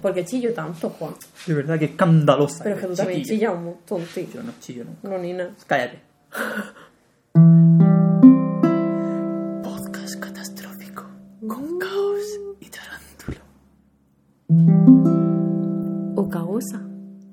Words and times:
Porque 0.00 0.24
chillo 0.24 0.52
tanto, 0.54 0.90
Juan. 0.90 1.14
De 1.46 1.54
verdad 1.54 1.78
que 1.78 1.86
escandalosa. 1.86 2.62
Pero 2.64 2.76
es 2.76 2.80
que 2.82 2.86
tú 2.88 2.94
también 2.94 3.22
chillas 3.22 3.52
un 3.54 3.64
montón, 3.64 4.02
tío. 4.14 4.26
Yo 4.34 4.42
no 4.42 4.52
chillo 4.60 4.84
nunca. 4.84 5.08
No, 5.08 5.18
ni 5.18 5.32
nada. 5.32 5.50
Cállate. 5.66 6.00
Podcast 9.62 10.20
catastrófico. 10.20 11.04
Con 11.46 11.78
caos 11.78 12.40
y 12.60 12.66
tarántula. 12.70 13.40
O 16.16 16.28
causa. 16.28 16.80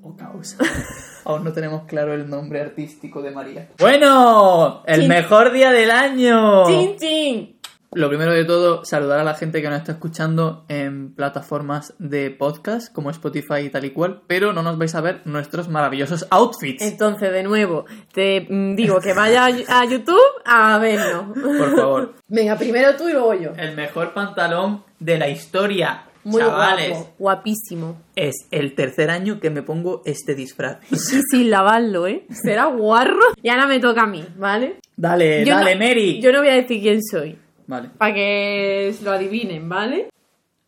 O 0.02 0.16
causa. 0.16 0.58
Aún 1.24 1.42
no 1.44 1.52
tenemos 1.52 1.82
claro 1.86 2.14
el 2.14 2.28
nombre 2.30 2.60
artístico 2.60 3.20
de 3.20 3.32
María. 3.32 3.68
Bueno, 3.78 4.82
el 4.86 5.00
Chin. 5.00 5.08
mejor 5.08 5.50
día 5.52 5.72
del 5.72 5.90
año. 5.90 6.66
¡Chin, 6.68 6.96
chin! 6.98 7.55
Lo 7.96 8.10
primero 8.10 8.32
de 8.34 8.44
todo, 8.44 8.84
saludar 8.84 9.20
a 9.20 9.24
la 9.24 9.32
gente 9.32 9.62
que 9.62 9.70
nos 9.70 9.78
está 9.78 9.92
escuchando 9.92 10.66
en 10.68 11.14
plataformas 11.14 11.94
de 11.98 12.30
podcast 12.30 12.92
como 12.92 13.08
Spotify 13.08 13.60
y 13.64 13.70
tal 13.70 13.86
y 13.86 13.90
cual, 13.90 14.20
pero 14.26 14.52
no 14.52 14.62
nos 14.62 14.76
vais 14.76 14.94
a 14.94 15.00
ver 15.00 15.22
nuestros 15.24 15.70
maravillosos 15.70 16.26
outfits. 16.28 16.82
Entonces, 16.82 17.32
de 17.32 17.42
nuevo, 17.42 17.86
te 18.12 18.46
mm, 18.50 18.74
digo 18.76 19.00
que 19.00 19.14
vaya 19.14 19.46
a, 19.46 19.84
YouTube 19.86 20.20
a 20.44 20.76
verlo. 20.78 21.32
Por 21.32 21.74
favor. 21.74 22.14
Venga, 22.28 22.58
primero 22.58 22.94
tú 22.96 23.08
y 23.08 23.12
luego 23.12 23.32
yo. 23.32 23.52
El 23.56 23.74
mejor 23.74 24.12
pantalón 24.12 24.84
de 25.00 25.16
la 25.16 25.30
historia, 25.30 26.04
Muy 26.22 26.42
chavales. 26.42 26.90
guapo, 26.90 27.14
guapísimo. 27.18 28.02
Es 28.14 28.34
el 28.50 28.74
tercer 28.74 29.08
año 29.10 29.40
que 29.40 29.48
me 29.48 29.62
pongo 29.62 30.02
este 30.04 30.34
disfraz. 30.34 30.80
Y 30.90 30.96
sin 30.96 31.48
lavarlo, 31.48 32.06
¿eh? 32.06 32.26
Será 32.28 32.66
guarro. 32.66 33.22
Y 33.42 33.48
ahora 33.48 33.66
me 33.66 33.80
toca 33.80 34.02
a 34.02 34.06
mí, 34.06 34.22
¿vale? 34.36 34.80
Dale, 34.98 35.46
Yo 35.46 35.54
dale, 35.54 35.76
no- 35.76 35.80
Mary. 35.82 36.20
Yo 36.20 36.30
no 36.30 36.40
voy 36.40 36.48
a 36.50 36.56
decir 36.56 36.82
quién 36.82 37.00
soy. 37.02 37.38
Vale. 37.66 37.90
Para 37.98 38.14
que 38.14 38.94
lo 39.02 39.12
adivinen, 39.12 39.68
¿vale? 39.68 40.08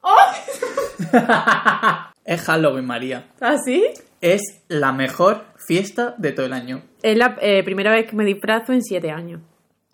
es 2.25 2.41
Halloween, 2.43 2.87
María. 2.87 3.29
¿Así? 3.41 3.85
Es 4.21 4.63
la 4.69 4.93
mejor 4.93 5.45
fiesta 5.57 6.15
de 6.19 6.33
todo 6.33 6.47
el 6.47 6.53
año. 6.53 6.83
Es 7.03 7.17
la 7.17 7.37
eh, 7.41 7.63
primera 7.63 7.93
vez 7.93 8.09
que 8.09 8.17
me 8.17 8.25
disfrazo 8.25 8.73
en 8.73 8.83
siete 8.83 9.11
años. 9.11 9.41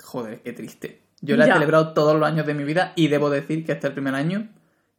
Joder, 0.02 0.40
qué 0.42 0.52
triste. 0.52 1.02
Yo 1.20 1.36
la 1.36 1.46
he 1.46 1.52
celebrado 1.52 1.94
todos 1.94 2.18
los 2.18 2.28
años 2.28 2.46
de 2.46 2.54
mi 2.54 2.64
vida 2.64 2.92
y 2.96 3.08
debo 3.08 3.30
decir 3.30 3.64
que 3.64 3.72
es 3.72 3.84
el 3.84 3.92
primer 3.92 4.14
año 4.14 4.48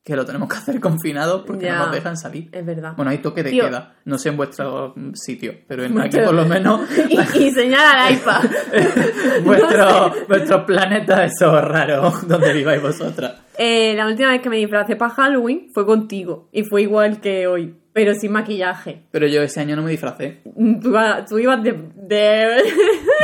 que 0.05 0.15
lo 0.15 0.23
tenemos 0.23 0.47
que 0.47 0.55
hacer 0.57 0.79
confinado 0.79 1.43
porque 1.45 1.65
Ya. 1.65 1.77
no 1.79 1.85
nos 1.87 1.95
dejan 1.95 2.15
salir. 2.15 2.47
Es 2.51 2.63
verdad. 2.63 2.93
Bueno, 2.95 3.09
hay 3.09 3.17
toque 3.17 3.41
de 3.41 3.49
Tío. 3.49 3.65
queda. 3.65 3.95
No 4.05 4.19
sé 4.19 4.29
en 4.29 4.37
vuestro 4.37 4.93
sitio, 5.15 5.55
pero 5.67 5.83
en 5.83 5.99
aquí 5.99 6.19
por 6.19 6.35
lo 6.35 6.45
menos 6.45 6.81
y, 7.09 7.19
y 7.39 7.51
señala 7.51 8.05
al 8.05 8.13
iPad. 8.13 8.43
vuestro, 9.43 10.13
vuestro 10.27 10.65
planeta 10.65 11.25
es 11.25 11.33
raro 11.41 12.11
donde 12.27 12.53
viváis 12.53 12.81
vosotras. 12.81 13.33
Eh, 13.57 13.93
la 13.95 14.07
última 14.07 14.29
vez 14.29 14.41
que 14.41 14.49
me 14.49 14.57
disfracé 14.57 14.95
para 14.95 15.11
Halloween 15.13 15.69
fue 15.73 15.85
contigo. 15.85 16.49
Y 16.51 16.63
fue 16.63 16.83
igual 16.83 17.19
que 17.19 17.47
hoy. 17.47 17.75
Pero 17.93 18.13
sin 18.13 18.33
maquillaje. 18.33 19.03
Pero 19.11 19.25
yo 19.25 19.41
ese 19.41 19.61
año 19.61 19.75
no 19.77 19.81
me 19.81 19.91
disfracé. 19.91 20.41
Tú, 20.43 20.89
iba- 20.89 21.23
tú 21.25 21.39
ibas 21.39 21.63
de, 21.63 21.71
de- 21.95 22.63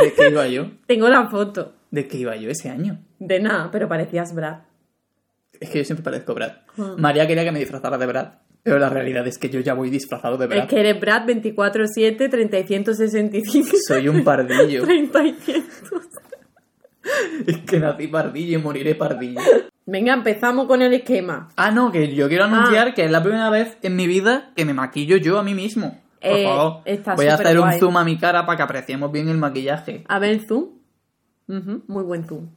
¿De 0.02 0.12
qué 0.16 0.30
iba 0.30 0.46
yo? 0.48 0.66
Tengo 0.86 1.08
la 1.10 1.28
foto. 1.28 1.74
¿De 1.90 2.08
qué 2.08 2.16
iba 2.16 2.34
yo 2.36 2.48
ese 2.50 2.70
año? 2.70 2.98
De 3.18 3.38
nada, 3.38 3.68
pero 3.70 3.86
parecías 3.86 4.34
Brad. 4.34 4.60
Es 5.62 5.70
que 5.70 5.78
yo 5.78 5.84
siempre 5.84 6.02
parezco 6.04 6.34
Brad. 6.34 6.52
Ah. 6.78 6.94
María 6.98 7.26
quería 7.26 7.44
que 7.44 7.52
me 7.52 7.58
disfrazara 7.60 7.96
de 7.98 8.06
Brad, 8.06 8.28
pero 8.62 8.78
la 8.78 8.88
realidad 8.88 9.26
es 9.26 9.38
que 9.38 9.48
yo 9.48 9.60
ya 9.60 9.74
voy 9.74 9.90
disfrazado 9.90 10.36
de 10.36 10.46
Brad. 10.46 10.58
Es 10.60 10.66
que 10.66 10.80
eres 10.80 11.00
Brad 11.00 11.24
24-7, 11.26 12.30
3065. 12.30 13.68
Soy 13.86 14.08
un 14.08 14.24
pardillo. 14.24 14.82
35. 14.84 15.66
es 17.46 17.58
que 17.58 17.78
nací 17.80 18.06
pardillo 18.08 18.58
y 18.58 18.62
moriré 18.62 18.94
pardillo. 18.94 19.40
Venga, 19.86 20.14
empezamos 20.14 20.66
con 20.66 20.80
el 20.82 20.94
esquema. 20.94 21.48
Ah, 21.56 21.70
no, 21.70 21.90
que 21.90 22.14
yo 22.14 22.28
quiero 22.28 22.44
anunciar 22.44 22.94
que 22.94 23.04
es 23.04 23.10
la 23.10 23.22
primera 23.22 23.50
vez 23.50 23.76
en 23.82 23.96
mi 23.96 24.06
vida 24.06 24.52
que 24.54 24.64
me 24.64 24.74
maquillo 24.74 25.16
yo 25.16 25.38
a 25.38 25.42
mí 25.42 25.54
mismo. 25.54 26.00
Por 26.20 26.30
Eh, 26.30 26.44
favor, 26.44 26.82
voy 27.16 27.26
a 27.26 27.34
hacer 27.34 27.58
un 27.58 27.72
zoom 27.80 27.96
a 27.96 28.04
mi 28.04 28.16
cara 28.16 28.46
para 28.46 28.56
que 28.56 28.62
apreciemos 28.62 29.10
bien 29.10 29.28
el 29.28 29.38
maquillaje. 29.38 30.04
A 30.06 30.20
ver 30.20 30.30
el 30.30 30.46
muy 31.48 32.04
buen 32.04 32.24
zoom. 32.26 32.48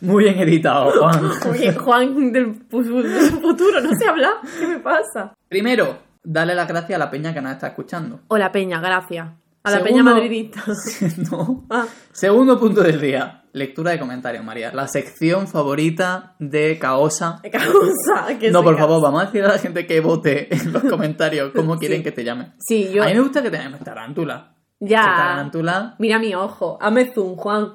Muy 0.00 0.24
bien 0.24 0.38
editado, 0.38 0.90
Juan. 0.98 1.30
Oye, 1.50 1.72
Juan 1.74 2.32
del 2.32 2.54
fu- 2.68 2.82
del 2.82 3.30
futuro, 3.40 3.80
no 3.80 3.94
sé 3.96 4.06
hablar. 4.08 4.34
¿Qué 4.58 4.66
me 4.66 4.78
pasa? 4.80 5.34
Primero, 5.48 5.98
dale 6.24 6.54
las 6.54 6.66
gracias 6.68 6.96
a 6.96 7.04
la 7.04 7.10
peña 7.10 7.32
que 7.32 7.40
nos 7.40 7.52
está 7.52 7.68
escuchando. 7.68 8.20
Hola, 8.28 8.50
Peña, 8.52 8.80
gracias. 8.80 9.28
A 9.62 9.70
la 9.70 9.78
Segundo- 9.78 9.92
Peña 9.92 10.02
madridista. 10.04 10.62
no. 11.30 11.64
Ah, 11.70 11.86
Segundo 12.12 12.58
punto 12.58 12.82
del 12.82 13.00
día. 13.00 13.42
Lectura 13.52 13.92
de 13.92 13.98
comentarios, 13.98 14.44
María. 14.44 14.70
La 14.74 14.86
sección 14.86 15.48
favorita 15.48 16.34
de 16.38 16.78
Caosa. 16.78 17.40
qué 17.42 17.50
causa. 17.50 18.38
que 18.38 18.50
No, 18.50 18.62
por 18.62 18.76
favor, 18.76 19.00
vamos 19.02 19.22
a 19.22 19.26
decir 19.26 19.42
a 19.44 19.48
la 19.48 19.58
gente 19.58 19.86
que 19.86 20.00
vote 20.00 20.54
en 20.54 20.72
los 20.72 20.82
comentarios 20.90 21.52
cómo 21.54 21.78
quieren 21.78 21.98
Sí. 21.98 22.04
que 22.04 22.12
te 22.12 22.22
llamen. 22.22 22.52
Sí, 22.58 22.90
yo. 22.92 23.02
A 23.02 23.06
mí 23.06 23.14
me 23.14 23.20
gusta 23.20 23.42
que 23.42 23.50
te 23.50 23.56
llames 23.56 23.80
tarántula. 23.82 24.52
Ya. 24.80 25.02
Tarántula. 25.02 25.94
Mira 25.98 26.18
mi 26.18 26.34
ojo. 26.34 26.78
Hazme 26.80 27.12
zoom, 27.14 27.36
Juan. 27.36 27.72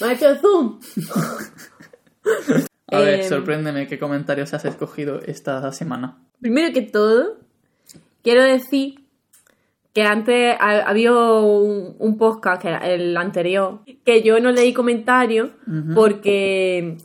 ¿Me 0.00 0.06
has 0.06 0.12
hecho 0.22 0.34
zoom? 0.36 0.80
A 2.92 2.98
ver, 2.98 3.20
Em, 3.20 3.28
sorpréndeme 3.28 3.86
qué 3.86 3.98
comentarios 3.98 4.52
has 4.54 4.64
escogido 4.64 5.20
esta 5.24 5.70
semana. 5.72 6.18
Primero 6.40 6.72
que 6.74 6.82
todo, 6.82 7.38
quiero 8.22 8.42
decir 8.44 8.96
que 9.94 10.02
antes 10.02 10.54
ha- 10.60 10.82
había 10.88 11.12
un, 11.12 11.96
un 11.98 12.18
podcast, 12.18 12.60
que 12.62 12.68
era 12.68 12.78
el 12.78 13.16
anterior, 13.16 13.80
que 14.04 14.22
yo 14.22 14.40
no 14.40 14.50
leí 14.52 14.72
comentarios 14.74 15.50
porque 15.94 16.98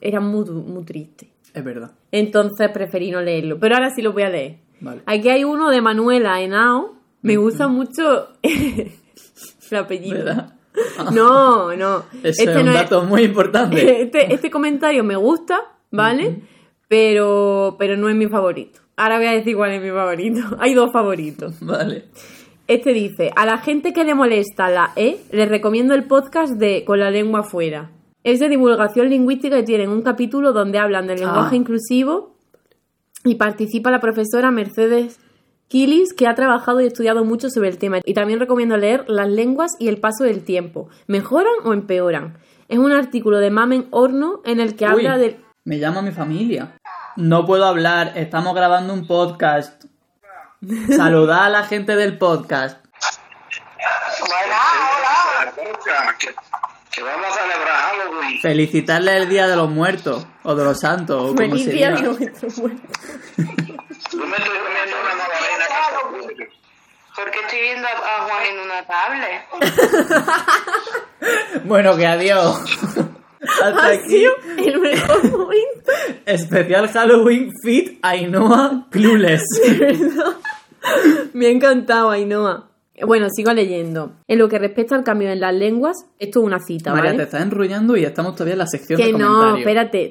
era 0.00 0.20
muy, 0.20 0.44
muy 0.50 0.84
triste. 0.84 1.30
Es 1.54 1.64
verdad. 1.64 1.92
Entonces 2.12 2.70
preferí 2.72 3.10
no 3.10 3.20
leerlo. 3.20 3.58
Pero 3.60 3.76
ahora 3.76 3.90
sí 3.90 4.02
lo 4.02 4.12
voy 4.12 4.22
a 4.24 4.28
leer. 4.30 4.58
Vale. 4.80 5.02
Aquí 5.06 5.28
hay 5.28 5.44
uno 5.44 5.70
de 5.70 5.80
Manuela 5.80 6.40
Henao. 6.40 6.97
Me 7.28 7.36
gusta 7.36 7.68
mucho 7.68 8.28
el 8.42 9.76
apellido. 9.76 10.24
¿Verdad? 10.24 10.54
No, 11.12 11.74
no. 11.74 12.04
Eso 12.22 12.42
Este 12.42 12.44
es 12.52 12.56
un 12.56 12.66
no 12.66 12.72
dato 12.72 13.02
muy 13.02 13.22
importante. 13.22 14.02
Este, 14.02 14.32
este 14.32 14.48
comentario 14.50 15.02
me 15.02 15.16
gusta, 15.16 15.58
¿vale? 15.90 16.42
pero, 16.86 17.74
pero 17.78 17.96
no 17.96 18.08
es 18.08 18.14
mi 18.14 18.26
favorito. 18.28 18.80
Ahora 18.96 19.18
voy 19.18 19.26
a 19.26 19.32
decir 19.32 19.56
cuál 19.56 19.72
es 19.72 19.82
mi 19.82 19.90
favorito. 19.90 20.40
Hay 20.60 20.74
dos 20.74 20.92
favoritos. 20.92 21.56
Vale. 21.60 22.04
Este 22.68 22.92
dice, 22.92 23.30
a 23.34 23.44
la 23.46 23.58
gente 23.58 23.92
que 23.92 24.04
le 24.04 24.14
molesta 24.14 24.68
la 24.70 24.92
E, 24.94 25.18
les 25.32 25.48
recomiendo 25.48 25.94
el 25.94 26.04
podcast 26.04 26.52
de 26.54 26.84
Con 26.84 27.00
la 27.00 27.10
lengua 27.10 27.42
fuera. 27.42 27.90
Es 28.24 28.38
de 28.40 28.48
divulgación 28.48 29.08
lingüística 29.08 29.58
y 29.58 29.64
tienen 29.64 29.90
un 29.90 30.02
capítulo 30.02 30.52
donde 30.52 30.78
hablan 30.78 31.06
del 31.06 31.20
lenguaje 31.20 31.54
Ah. 31.54 31.58
inclusivo 31.58 32.36
y 33.24 33.34
participa 33.36 33.90
la 33.90 34.00
profesora 34.00 34.50
Mercedes 34.50 35.18
Kilis, 35.68 36.14
que 36.14 36.26
ha 36.26 36.34
trabajado 36.34 36.80
y 36.80 36.86
estudiado 36.86 37.24
mucho 37.24 37.50
sobre 37.50 37.68
el 37.68 37.78
tema. 37.78 37.98
Y 38.04 38.14
también 38.14 38.40
recomiendo 38.40 38.76
leer 38.76 39.04
Las 39.06 39.28
lenguas 39.28 39.72
y 39.78 39.88
el 39.88 39.98
paso 40.00 40.24
del 40.24 40.42
tiempo. 40.42 40.88
¿Mejoran 41.06 41.52
o 41.64 41.72
empeoran? 41.74 42.38
Es 42.68 42.78
un 42.78 42.92
artículo 42.92 43.38
de 43.38 43.50
Mamen 43.50 43.86
Horno 43.90 44.40
en 44.44 44.60
el 44.60 44.76
que 44.76 44.84
Uy, 44.86 44.90
habla 44.90 45.18
del... 45.18 45.36
Me 45.64 45.78
llama 45.78 46.00
mi 46.02 46.12
familia. 46.12 46.72
No 47.16 47.44
puedo 47.44 47.64
hablar, 47.66 48.12
estamos 48.16 48.54
grabando 48.54 48.94
un 48.94 49.06
podcast. 49.06 49.84
Saludad 50.96 51.44
a 51.44 51.48
la 51.50 51.64
gente 51.64 51.96
del 51.96 52.16
podcast. 52.16 52.84
Bueno, 54.20 54.54
hola. 55.52 55.52
Que, 56.18 56.28
que 56.90 57.02
vamos 57.02 57.26
a 57.26 57.32
celebrar 57.34 57.74
Halloween. 57.74 58.40
Felicitarle 58.40 59.16
el 59.18 59.28
Día 59.28 59.46
de 59.46 59.56
los 59.56 59.68
Muertos, 59.70 60.26
o 60.42 60.54
de 60.54 60.64
los 60.64 60.80
Santos, 60.80 61.16
o 61.22 61.26
como 61.28 61.36
Feliz 61.38 61.64
se 61.64 61.70
día 61.72 61.90
diga. 61.92 62.08
de 62.08 62.08
muerto. 62.08 62.46
Yo 64.12 64.26
me 64.26 64.36
estoy 64.36 64.58
comiendo 64.58 64.96
una 65.02 65.14
magdalena 65.16 65.64
que 66.36 66.48
Porque 67.18 67.40
estoy 67.40 67.60
viendo 67.60 67.88
a 67.88 68.22
Juan 68.26 68.42
en 68.46 68.58
una 68.60 68.86
tablet. 68.86 69.42
Bueno, 71.64 71.96
que 71.96 72.06
adiós. 72.06 72.60
Hasta 73.40 73.82
Ha 73.86 73.88
aquí. 73.88 74.08
sido 74.08 74.32
el 74.56 74.80
mejor 74.80 75.24
momento. 75.24 75.92
Especial 76.26 76.88
Halloween 76.88 77.50
Fit 77.62 77.98
Ainhoa 78.02 78.86
Clueless. 78.90 79.42
Me 81.32 81.46
ha 81.46 81.50
encantado, 81.50 82.10
Ainhoa. 82.10 82.67
Bueno, 83.06 83.28
sigo 83.30 83.52
leyendo. 83.52 84.12
En 84.26 84.38
lo 84.38 84.48
que 84.48 84.58
respecta 84.58 84.94
al 84.96 85.04
cambio 85.04 85.30
en 85.30 85.40
las 85.40 85.54
lenguas, 85.54 85.96
esto 86.18 86.40
es 86.40 86.44
una 86.46 86.58
cita, 86.58 86.90
María, 86.92 87.04
¿vale? 87.10 87.16
te 87.18 87.22
estás 87.24 87.42
enrollando 87.42 87.96
y 87.96 88.04
estamos 88.04 88.34
todavía 88.34 88.54
en 88.54 88.58
la 88.58 88.66
sección 88.66 88.98
Que 88.98 89.06
de 89.06 89.12
no, 89.12 89.28
comentarios. 89.28 89.58
espérate. 89.58 90.10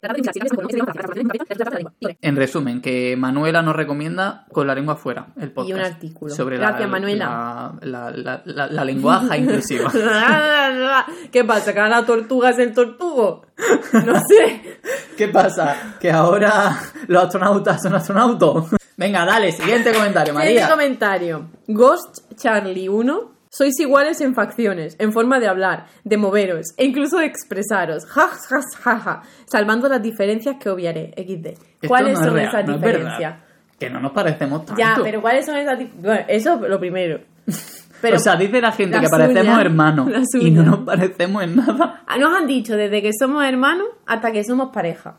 En 2.22 2.36
resumen, 2.36 2.82
que 2.82 3.16
Manuela 3.18 3.62
nos 3.62 3.76
recomienda 3.76 4.46
con 4.52 4.68
la 4.68 4.76
lengua 4.76 4.96
fuera 4.96 5.28
el 5.40 5.52
podcast. 5.52 5.70
Y 5.70 5.74
un 5.74 5.80
artículo. 5.82 6.34
Sobre 6.34 6.58
Gracias, 6.58 6.82
la, 6.82 6.88
Manuela. 6.88 7.74
La, 7.82 8.12
la, 8.12 8.12
la, 8.12 8.42
la- 8.46 8.68
la 8.68 8.86
lenguaja 8.86 9.38
inclusiva. 9.38 9.92
¿Qué 11.32 11.44
pasa? 11.44 11.74
¿Que 11.74 11.80
ahora 11.80 12.00
la 12.02 12.06
tortuga 12.06 12.50
es 12.52 12.60
el 12.60 12.74
tortugo? 12.74 13.46
No 14.06 14.16
sé. 14.28 14.80
¿Qué 15.18 15.28
pasa? 15.28 15.98
Que 16.00 16.12
ahora 16.12 16.78
los 17.08 17.24
astronautas 17.24 17.82
son 17.82 17.96
astronautas. 17.96 18.77
Venga, 18.98 19.26
dale, 19.26 19.52
siguiente 19.52 19.92
comentario, 19.94 20.34
Siguiente 20.34 20.60
María. 20.62 20.70
comentario. 20.70 21.46
Ghost 21.68 22.34
Charlie 22.36 22.90
1. 22.90 23.38
Sois 23.50 23.80
iguales 23.80 24.20
en 24.22 24.36
facciones, 24.36 24.96
en 25.00 25.14
forma 25.14 25.40
de 25.40 25.48
hablar, 25.48 25.86
de 26.04 26.18
moveros 26.18 26.74
e 26.78 26.84
incluso 26.86 27.18
de 27.18 27.26
expresaros. 27.26 28.06
Ja, 28.06 28.28
ja, 28.28 28.60
ja, 28.84 29.00
ja. 29.00 29.22
Salvando 29.46 29.88
las 29.88 30.02
diferencias 30.02 30.58
que 30.60 30.70
obviaré. 30.70 31.14
XD. 31.16 31.88
¿Cuáles 31.88 32.20
no 32.20 32.26
son 32.26 32.38
esas 32.40 32.66
no 32.66 32.74
es 32.76 32.82
diferencias? 32.82 33.36
Que 33.80 33.90
no 33.90 34.00
nos 34.02 34.12
parecemos 34.12 34.66
tanto. 34.66 34.80
Ya, 34.82 34.98
pero 35.02 35.22
¿cuáles 35.22 35.46
son 35.46 35.56
esas 35.56 35.80
tip- 35.80 35.94
Bueno, 35.96 36.26
eso 36.28 36.56
es 36.56 36.70
lo 36.70 36.80
primero. 36.80 37.22
Pero 38.02 38.18
o 38.18 38.20
sea, 38.20 38.36
dice 38.36 38.62
la 38.62 38.72
gente 38.72 39.00
que 39.00 39.08
parecemos 39.10 39.58
hermanos 39.60 40.08
y 40.40 40.52
no 40.52 40.62
nos 40.62 40.80
parecemos 40.82 41.42
en 41.44 41.56
nada. 41.56 42.04
Ah, 42.06 42.18
nos 42.20 42.32
han 42.38 42.46
dicho 42.46 42.76
desde 42.78 43.02
que 43.02 43.10
somos 43.20 43.44
hermanos 43.44 43.88
hasta 44.06 44.32
que 44.32 44.44
somos 44.44 44.70
pareja. 44.72 45.18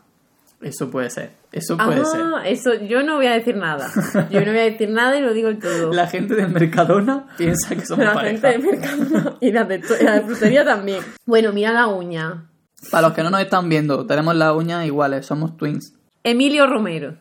Eso 0.61 0.89
puede 0.91 1.09
ser. 1.09 1.31
Eso 1.51 1.77
puede 1.77 2.03
ser. 2.05 2.21
Ah, 2.21 2.43
eso 2.45 2.73
yo 2.73 3.01
no 3.03 3.15
voy 3.15 3.27
a 3.27 3.31
decir 3.33 3.55
nada. 3.55 3.89
Yo 4.29 4.41
no 4.41 4.47
voy 4.51 4.59
a 4.59 4.63
decir 4.65 4.89
nada 4.89 5.17
y 5.17 5.21
lo 5.21 5.33
digo 5.33 5.47
el 5.47 5.57
todo. 5.57 5.93
La 5.93 6.07
gente 6.07 6.35
del 6.35 6.49
Mercadona 6.49 7.27
piensa 7.37 7.75
que 7.75 7.85
somos 7.85 8.05
La 8.05 8.13
pareja. 8.13 8.51
gente 8.51 8.69
del 8.69 8.79
mercado 8.79 9.37
y 9.39 9.51
la 9.51 9.63
de, 9.63 9.81
la 10.01 10.15
de 10.15 10.21
frutería 10.21 10.65
también. 10.65 11.01
Bueno, 11.25 11.53
mira 11.53 11.71
la 11.71 11.87
uña. 11.87 12.49
Para 12.91 13.07
los 13.07 13.13
que 13.15 13.23
no 13.23 13.29
nos 13.29 13.41
están 13.41 13.69
viendo, 13.69 14.05
tenemos 14.05 14.35
las 14.35 14.53
uñas 14.53 14.85
iguales, 14.85 15.25
somos 15.25 15.55
twins. 15.57 15.93
Emilio 16.23 16.67
Romero. 16.67 17.17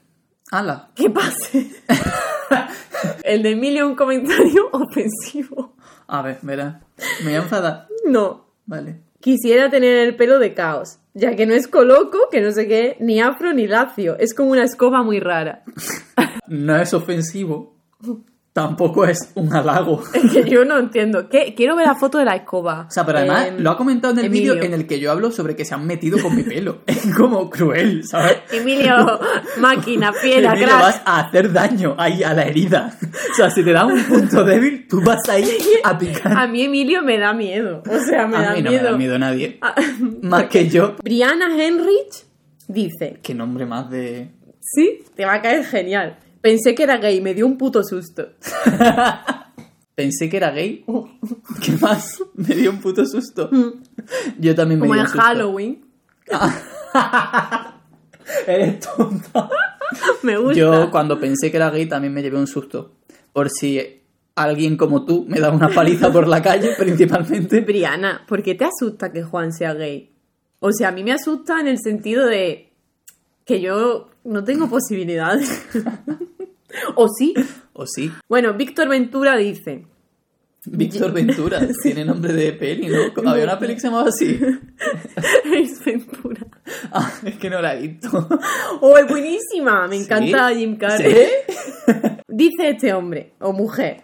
¡Hala! 0.50 0.91
¿Qué 0.96 1.08
pase? 1.11 1.70
El 3.23 3.43
de 3.43 3.52
Emilio 3.52 3.87
un 3.87 3.94
comentario 3.94 4.69
ofensivo. 4.73 5.76
A 6.06 6.23
ver, 6.23 6.38
verás. 6.43 6.82
Me 7.20 7.26
voy 7.26 7.34
a 7.34 7.43
enfadar. 7.43 7.87
No. 8.06 8.46
Vale. 8.67 9.02
Quisiera 9.20 9.69
tener 9.70 9.96
el 9.99 10.17
pelo 10.17 10.38
de 10.38 10.55
caos, 10.55 10.99
ya 11.19 11.35
que 11.35 11.47
no 11.47 11.55
es 11.55 11.67
coloco, 11.67 12.19
que 12.31 12.41
no 12.41 12.53
sé 12.53 12.69
qué, 12.69 12.97
ni 13.00 13.20
afro 13.20 13.53
ni 13.53 13.67
lacio. 13.67 14.17
Es 14.19 14.35
como 14.35 14.53
una 14.53 14.65
escoba 14.65 15.03
muy 15.03 15.20
rara. 15.20 15.65
No 16.50 16.75
es 16.76 16.94
ofensivo. 16.94 17.76
Tampoco 18.58 19.05
es 19.05 19.31
un 19.37 19.55
halago. 19.55 20.02
Es 20.14 20.32
que 20.32 20.50
yo 20.50 20.64
no 20.64 20.78
entiendo. 20.78 21.28
¿Qué? 21.28 21.55
Quiero 21.56 21.76
ver 21.76 21.87
la 21.87 21.94
foto 21.94 22.19
de 22.19 22.25
la 22.25 22.34
escoba. 22.34 22.87
O 22.88 22.90
sea, 22.90 23.06
pero 23.06 23.19
además 23.19 23.46
Em, 23.46 23.58
lo 23.62 23.70
ha 23.70 23.76
comentado 23.76 24.14
en 24.14 24.25
el 24.25 24.31
vídeo 24.31 24.60
en 24.60 24.75
el 24.75 24.87
que 24.87 24.99
yo 24.99 25.12
hablo 25.12 25.31
sobre 25.31 25.55
que 25.55 25.64
se 25.64 25.75
han 25.75 25.87
metido 25.87 26.19
con 26.20 26.34
mi 26.34 26.43
pelo. 26.43 26.78
Es 26.87 27.14
como 27.14 27.49
cruel, 27.49 28.02
¿sabes? 28.05 28.38
Emilio, 28.50 28.94
máquina, 29.58 30.12
fiera, 30.12 30.50
Emilio, 30.50 30.66
crack. 30.69 30.81
vas 30.81 31.02
a 31.05 31.20
hacer 31.20 31.52
daño 31.52 31.94
ahí 31.99 32.22
a 32.25 32.34
la 32.34 32.43
herida. 32.43 32.96
O 33.31 33.34
sea, 33.34 33.50
si 33.50 33.62
te 33.62 33.72
da 33.72 33.87
un 33.87 34.02
punto 34.05 34.44
débil, 34.44 34.87
tú 34.88 35.00
vas 35.02 35.28
ahí 35.28 35.49
a 35.84 35.96
picar. 35.96 36.32
A 36.37 36.46
mí 36.49 36.62
Emilio 36.64 37.02
me 37.02 37.16
da 37.19 37.32
miedo. 37.32 37.82
O 37.88 37.99
sea, 38.00 38.26
me 38.26 38.38
a 38.38 38.43
da 38.43 38.52
mí 38.55 38.62
no 38.62 38.70
miedo. 38.70 38.82
me 38.84 38.90
da 38.90 38.96
miedo 38.99 39.19
nadie. 39.19 39.58
Ah, 39.62 39.75
Más 40.22 40.44
que 40.44 40.69
yo. 40.69 40.96
Brianna 41.05 41.46
Henrich 41.62 42.25
dice, 42.66 43.20
Qué 43.22 43.34
nombre 43.34 43.66
más 43.66 43.88
de... 43.90 44.31
sí, 44.60 45.05
te 45.14 45.25
va 45.25 45.34
a 45.34 45.43
caer 45.43 45.64
genial. 45.64 46.19
Pensé 46.40 46.75
que 46.75 46.85
era 46.85 46.99
gay, 46.99 47.20
me 47.20 47.35
dio 47.35 47.46
un 47.46 47.58
puto 47.58 47.82
susto. 47.82 48.29
Pensé 49.94 50.29
que 50.29 50.37
era 50.37 50.50
gay. 50.52 50.85
¿Qué 51.62 51.73
más? 51.81 52.23
Me 52.35 52.55
dio 52.55 52.70
un 52.70 52.81
puto 52.81 53.05
susto. 53.05 53.50
Yo 54.38 54.55
también 54.55 54.81
me 54.81 54.87
Como 54.87 54.94
dio 54.94 55.02
en 55.02 55.06
un 55.06 55.08
susto. 55.08 55.23
Halloween. 55.23 55.85
Eres 58.46 58.81
tonta. 58.81 59.49
Me 60.23 60.37
gusta. 60.37 60.55
Yo 60.55 60.90
cuando 60.90 61.19
pensé 61.19 61.50
que 61.50 61.56
era 61.56 61.70
gay 61.70 61.87
también 61.87 62.12
me 62.12 62.23
llevé 62.23 62.38
un 62.38 62.46
susto. 62.46 62.93
Por 63.32 63.50
si 63.50 64.02
alguien 64.37 64.76
como 64.76 65.05
tú 65.05 65.25
me 65.29 65.41
daba 65.41 65.56
una 65.56 65.70
paliza 65.70 66.12
por 66.12 66.29
la 66.29 66.43
calle, 66.43 66.75
principalmente. 66.79 67.62
Brianna, 67.62 68.25
¿por 68.29 68.43
qué 68.43 68.55
te 68.55 68.67
asusta 68.67 69.11
que 69.11 69.25
Juan 69.25 69.52
sea 69.52 69.75
gay? 69.75 70.12
O 70.61 70.70
sea, 70.73 70.88
a 70.88 70.93
mí 70.93 71.02
me 71.02 71.12
asusta 71.12 71.61
en 71.61 71.69
el 71.69 71.79
sentido 71.79 72.26
de 72.26 72.73
que 73.44 73.61
yo 73.61 74.11
no 74.28 74.44
tengo 74.44 74.69
posibilidades. 74.70 75.66
o 76.94 77.06
sí. 77.08 77.34
O 77.72 77.86
sí. 77.86 78.10
Bueno, 78.28 78.54
Víctor 78.54 78.88
Ventura 78.88 79.36
dice, 79.36 79.86
Víctor 80.66 81.12
Ventura. 81.12 81.60
Tiene 81.82 82.04
nombre 82.04 82.32
de 82.32 82.52
peli, 82.52 82.88
¿no? 83.22 83.30
Había 83.30 83.44
una 83.44 83.58
peli 83.58 83.75
que 83.75 83.80
se 83.80 83.86
llamaba 83.88 84.08
así. 84.08 84.38
es 85.54 85.84
Ventura. 85.84 86.46
Ah, 86.92 87.10
es 87.25 87.36
que 87.36 87.48
no 87.48 87.60
la 87.62 87.75
he 87.75 87.86
visto. 87.86 88.28
¡Oh, 88.80 88.96
es 88.98 89.08
buenísima! 89.08 89.86
Me 89.88 89.96
¿Sí? 89.96 90.02
encanta 90.04 90.50
Jim 90.54 90.76
Carrey. 90.76 91.12
¿Sí? 91.14 91.94
Dice 92.28 92.69
este 92.69 92.92
hombre, 92.92 93.32
o 93.40 93.52
mujer, 93.52 94.02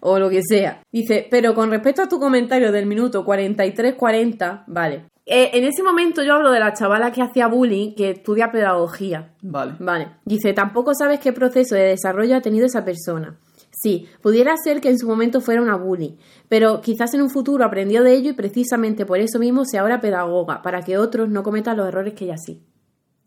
o 0.00 0.18
lo 0.18 0.30
que 0.30 0.40
sea. 0.42 0.80
Dice, 0.90 1.26
pero 1.30 1.54
con 1.54 1.70
respecto 1.70 2.02
a 2.02 2.08
tu 2.08 2.18
comentario 2.18 2.72
del 2.72 2.86
minuto 2.86 3.24
43-40, 3.26 4.64
vale. 4.66 5.04
Eh, 5.28 5.50
en 5.54 5.64
ese 5.64 5.82
momento 5.82 6.22
yo 6.22 6.34
hablo 6.34 6.52
de 6.52 6.60
la 6.60 6.72
chavala 6.72 7.10
que 7.10 7.20
hacía 7.20 7.48
bullying, 7.48 7.94
que 7.96 8.10
estudia 8.10 8.52
pedagogía. 8.52 9.32
Vale. 9.42 9.74
Vale. 9.80 10.08
Dice, 10.24 10.52
tampoco 10.52 10.94
sabes 10.94 11.18
qué 11.18 11.32
proceso 11.32 11.74
de 11.74 11.82
desarrollo 11.82 12.36
ha 12.36 12.40
tenido 12.40 12.64
esa 12.64 12.84
persona. 12.84 13.36
Sí, 13.72 14.08
pudiera 14.22 14.56
ser 14.56 14.80
que 14.80 14.88
en 14.88 14.98
su 14.98 15.06
momento 15.06 15.40
fuera 15.40 15.60
una 15.60 15.76
bully, 15.76 16.16
pero 16.48 16.80
quizás 16.80 17.12
en 17.12 17.22
un 17.22 17.28
futuro 17.28 17.64
aprendió 17.64 18.02
de 18.04 18.14
ello 18.14 18.30
y 18.30 18.34
precisamente 18.34 19.04
por 19.04 19.18
eso 19.18 19.38
mismo 19.38 19.64
sea 19.64 19.82
ahora 19.82 20.00
pedagoga, 20.00 20.62
para 20.62 20.80
que 20.82 20.96
otros 20.96 21.28
no 21.28 21.42
cometan 21.42 21.76
los 21.76 21.88
errores 21.88 22.14
que 22.14 22.24
ella 22.24 22.38
sí. 22.38 22.62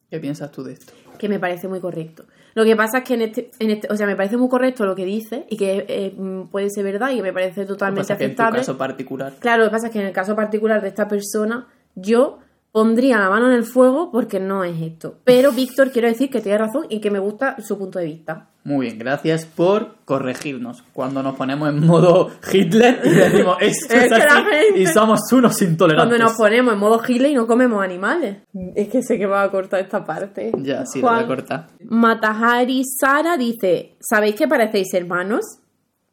¿Qué 0.10 0.20
piensas 0.20 0.52
tú 0.52 0.64
de 0.64 0.74
esto? 0.74 0.94
Que 1.20 1.30
me 1.30 1.38
parece 1.38 1.68
muy 1.68 1.80
correcto. 1.80 2.26
Lo 2.56 2.64
que 2.66 2.76
pasa 2.76 3.00
es 3.00 3.04
que 3.04 3.14
en 3.14 3.22
este, 3.22 3.52
en 3.60 3.70
este 3.70 3.94
o 3.94 3.96
sea, 3.96 4.08
me 4.08 4.16
parece 4.16 4.38
muy 4.38 4.50
correcto 4.50 4.86
lo 4.86 4.96
que 4.96 5.06
dice 5.06 5.46
y 5.50 5.58
que 5.58 5.86
eh, 5.88 6.16
puede 6.50 6.70
ser 6.72 6.84
verdad 6.84 7.12
y 7.12 7.18
que 7.18 7.22
me 7.24 7.34
parece 7.34 7.62
Lo 7.62 7.68
que 7.68 7.74
totalmente 7.74 8.02
pasa 8.08 8.18
que 8.18 8.24
en 8.24 8.30
tu 8.36 8.42
aceptable. 8.42 8.60
caso 8.62 8.78
particular. 8.78 9.34
Claro, 9.40 9.64
lo 9.66 9.70
que 9.70 9.74
pasa 9.74 9.88
es 9.88 9.94
que 9.94 10.00
en 10.00 10.08
el 10.08 10.14
caso 10.14 10.36
particular 10.36 10.82
de 10.82 10.88
esta 10.88 11.08
persona, 11.08 11.68
yo 12.02 12.40
pondría 12.72 13.18
la 13.18 13.30
mano 13.30 13.48
en 13.48 13.54
el 13.54 13.64
fuego 13.64 14.12
porque 14.12 14.40
no 14.40 14.64
es 14.64 14.80
esto. 14.82 15.16
Pero 15.24 15.52
Víctor, 15.52 15.92
quiero 15.92 16.08
decir 16.08 16.30
que 16.30 16.40
tiene 16.42 16.58
razón 16.60 16.86
y 16.90 17.02
que 17.02 17.10
me 17.12 17.20
gusta 17.20 17.56
su 17.62 17.78
punto 17.78 17.98
de 18.00 18.06
vista. 18.06 18.48
Muy 18.64 18.88
bien, 18.88 19.00
gracias 19.00 19.46
por 19.46 19.96
corregirnos. 20.06 20.84
Cuando 20.94 21.24
nos 21.24 21.36
ponemos 21.36 21.70
en 21.70 21.86
modo 21.88 22.30
Hitler 22.52 23.00
y 23.06 23.10
decimos 23.10 23.58
esto 23.62 23.94
Es 23.94 24.04
es, 24.04 24.10
que 24.12 24.18
la 24.20 24.26
así 24.26 24.44
gente- 24.44 24.80
y 24.82 24.86
somos 24.86 25.22
unos 25.32 25.60
intolerantes. 25.62 26.10
Cuando 26.10 26.26
nos 26.30 26.38
ponemos 26.38 26.74
en 26.74 26.80
modo 26.80 27.02
Hitler 27.08 27.32
y 27.32 27.36
no 27.36 27.48
comemos 27.48 27.84
animales. 27.84 28.38
Es 28.76 28.90
que 28.90 29.02
sé 29.02 29.18
que 29.18 29.26
va 29.26 29.42
a 29.44 29.50
cortar 29.50 29.80
esta 29.80 30.04
parte. 30.06 30.52
Ya, 30.60 30.86
sí, 30.86 31.00
lo 31.02 31.08
Juan 31.08 31.16
voy 31.16 31.24
a 31.24 31.28
cortar. 31.28 31.68
Matahari 31.86 32.84
Sara 32.86 33.38
dice: 33.38 33.96
¿Sabéis 34.00 34.36
que 34.36 34.48
parecéis 34.48 34.94
hermanos? 34.94 35.44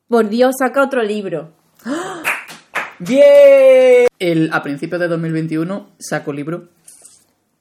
Por 0.09 0.29
Dios, 0.29 0.55
saca 0.59 0.83
otro 0.83 1.03
libro. 1.03 1.51
¡Bien! 2.99 4.07
El, 4.19 4.51
a 4.53 4.63
principios 4.63 5.01
de 5.01 5.09
2021 5.09 5.89
saco 5.99 6.33
libro. 6.33 6.69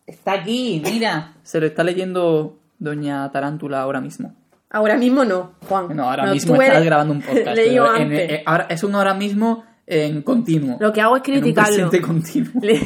Está 0.08 0.34
aquí, 0.34 0.82
mira. 0.84 1.34
Se 1.44 1.60
lo 1.60 1.66
está 1.66 1.84
leyendo 1.84 2.58
Doña 2.80 3.30
Tarántula 3.32 3.82
ahora 3.82 4.00
mismo. 4.02 4.34
Ahora 4.70 4.98
mismo 4.98 5.24
no, 5.26 5.54
Juan. 5.68 5.96
No, 5.96 6.10
ahora 6.10 6.26
No, 6.26 6.34
mismo 6.34 6.54
estás 6.56 6.70
eres- 6.78 6.86
grabando 6.86 7.14
un 7.14 7.22
podcast. 7.22 7.58
En- 7.58 7.80
antes. 7.80 8.32
eh, 8.32 8.44
ahora, 8.46 8.68
es 8.70 8.84
un 8.84 8.96
ahora 8.96 9.14
mismo 9.14 9.64
en 9.88 10.22
continuo. 10.22 10.78
Lo 10.80 10.92
que 10.94 11.02
hago 11.02 11.16
es 11.18 11.24
En 11.28 11.36
un 11.36 11.40
criticarlo. 11.42 11.90
presente 11.90 12.02
continuo. 12.02 12.52
Le, 12.62 12.82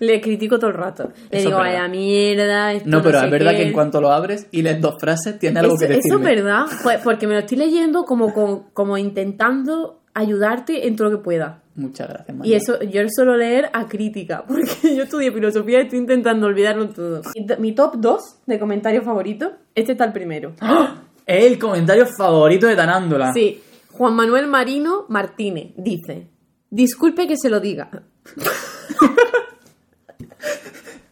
le 0.00 0.20
critico 0.20 0.58
todo 0.58 0.70
el 0.70 0.76
rato. 0.76 1.12
Le 1.30 1.38
Eso 1.38 1.48
digo, 1.48 1.58
vaya 1.58 1.88
mierda. 1.88 2.72
esto 2.72 2.88
No, 2.88 3.02
pero 3.02 3.18
sé 3.20 3.24
es 3.26 3.30
verdad 3.30 3.50
qué". 3.52 3.56
que 3.58 3.62
en 3.68 3.72
cuanto 3.72 4.00
lo 4.00 4.10
abres 4.12 4.46
y 4.52 4.62
lees 4.62 4.80
dos 4.80 4.94
frases, 5.00 5.38
tiene 5.38 5.60
algo 5.60 5.74
eso, 5.74 5.86
que 5.86 5.92
eso 5.94 5.96
decirme. 6.18 6.32
es 6.34 6.36
verdad. 6.42 6.64
Pues 6.82 7.00
porque 7.02 7.26
me 7.26 7.34
lo 7.34 7.40
estoy 7.40 7.58
leyendo 7.58 8.04
como, 8.04 8.32
como, 8.32 8.68
como 8.72 8.96
intentando 8.98 10.00
ayudarte 10.14 10.86
en 10.86 10.96
todo 10.96 11.10
lo 11.10 11.18
que 11.18 11.24
pueda. 11.24 11.60
Muchas 11.76 12.08
gracias, 12.08 12.28
Y 12.28 12.38
María. 12.38 12.56
eso, 12.56 12.80
yo 12.82 13.02
suelo 13.08 13.36
leer 13.36 13.68
a 13.72 13.86
crítica, 13.86 14.44
porque 14.48 14.96
yo 14.96 15.02
estudié 15.02 15.32
filosofía 15.32 15.80
y 15.80 15.82
estoy 15.82 15.98
intentando 15.98 16.46
olvidarlo 16.46 16.88
todo. 16.90 17.22
Mi, 17.58 17.72
top 17.72 17.96
2 17.98 18.22
de 18.46 18.58
comentarios 18.58 19.04
favoritos, 19.04 19.52
este 19.74 19.92
está 19.92 20.04
el 20.04 20.12
primero. 20.12 20.52
¡Ah! 20.60 21.02
El 21.26 21.58
comentario 21.58 22.06
favorito 22.18 22.66
de 22.66 22.76
Tanándola. 22.76 23.32
Sí, 23.32 23.62
Juan 23.92 24.14
Manuel 24.14 24.46
Marino 24.46 25.06
Martínez 25.08 25.72
dice, 25.76 26.28
disculpe 26.70 27.26
que 27.26 27.36
se 27.36 27.48
lo 27.48 27.60
diga. 27.60 27.90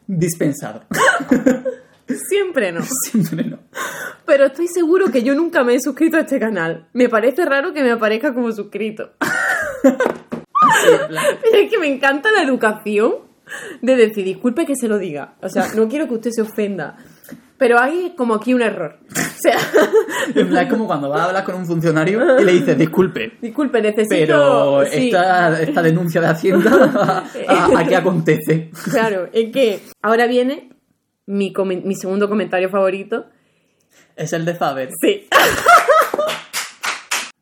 Dispensado. 0.06 0.82
Siempre 2.28 2.72
no. 2.72 2.82
Siempre 3.10 3.44
no. 3.44 3.58
Pero 4.26 4.46
estoy 4.46 4.68
seguro 4.68 5.10
que 5.10 5.22
yo 5.22 5.34
nunca 5.34 5.64
me 5.64 5.74
he 5.74 5.80
suscrito 5.80 6.16
a 6.16 6.20
este 6.20 6.38
canal. 6.38 6.86
Me 6.92 7.08
parece 7.08 7.44
raro 7.44 7.72
que 7.72 7.82
me 7.82 7.90
aparezca 7.90 8.32
como 8.32 8.52
suscrito. 8.52 9.12
Pero 9.82 11.56
es 11.56 11.70
que 11.70 11.78
me 11.78 11.86
encanta 11.86 12.30
la 12.32 12.42
educación 12.42 13.14
de 13.80 13.96
decir, 13.96 14.24
disculpe 14.24 14.64
que 14.66 14.76
se 14.76 14.88
lo 14.88 14.98
diga. 14.98 15.34
O 15.42 15.48
sea, 15.48 15.68
no 15.74 15.88
quiero 15.88 16.08
que 16.08 16.14
usted 16.14 16.30
se 16.30 16.42
ofenda. 16.42 16.96
Pero 17.58 17.78
hay 17.78 18.14
como 18.16 18.34
aquí 18.34 18.54
un 18.54 18.62
error. 18.62 18.98
O 19.32 19.42
sea, 19.42 19.58
En 20.36 20.48
plan, 20.50 20.66
es 20.66 20.70
como 20.70 20.86
cuando 20.86 21.08
vas 21.08 21.22
a 21.22 21.24
hablar 21.24 21.42
con 21.42 21.56
un 21.56 21.66
funcionario 21.66 22.38
y 22.38 22.44
le 22.44 22.52
dices, 22.52 22.78
disculpe, 22.78 23.32
disculpe, 23.42 23.82
necesito... 23.82 24.14
pero 24.14 24.84
sí, 24.84 25.06
esta, 25.06 25.60
esta 25.60 25.82
denuncia 25.82 26.20
de 26.20 26.28
Hacienda, 26.28 27.24
¿a, 27.48 27.80
a 27.80 27.84
qué 27.84 27.96
acontece? 27.96 28.70
Claro, 28.88 29.28
es 29.32 29.50
que 29.50 29.80
ahora 30.00 30.28
viene 30.28 30.71
mi, 31.26 31.52
mi 31.84 31.94
segundo 31.94 32.28
comentario 32.28 32.68
favorito. 32.68 33.26
Es 34.16 34.32
el 34.32 34.44
de 34.44 34.54
Faber. 34.54 34.90
Sí, 35.00 35.26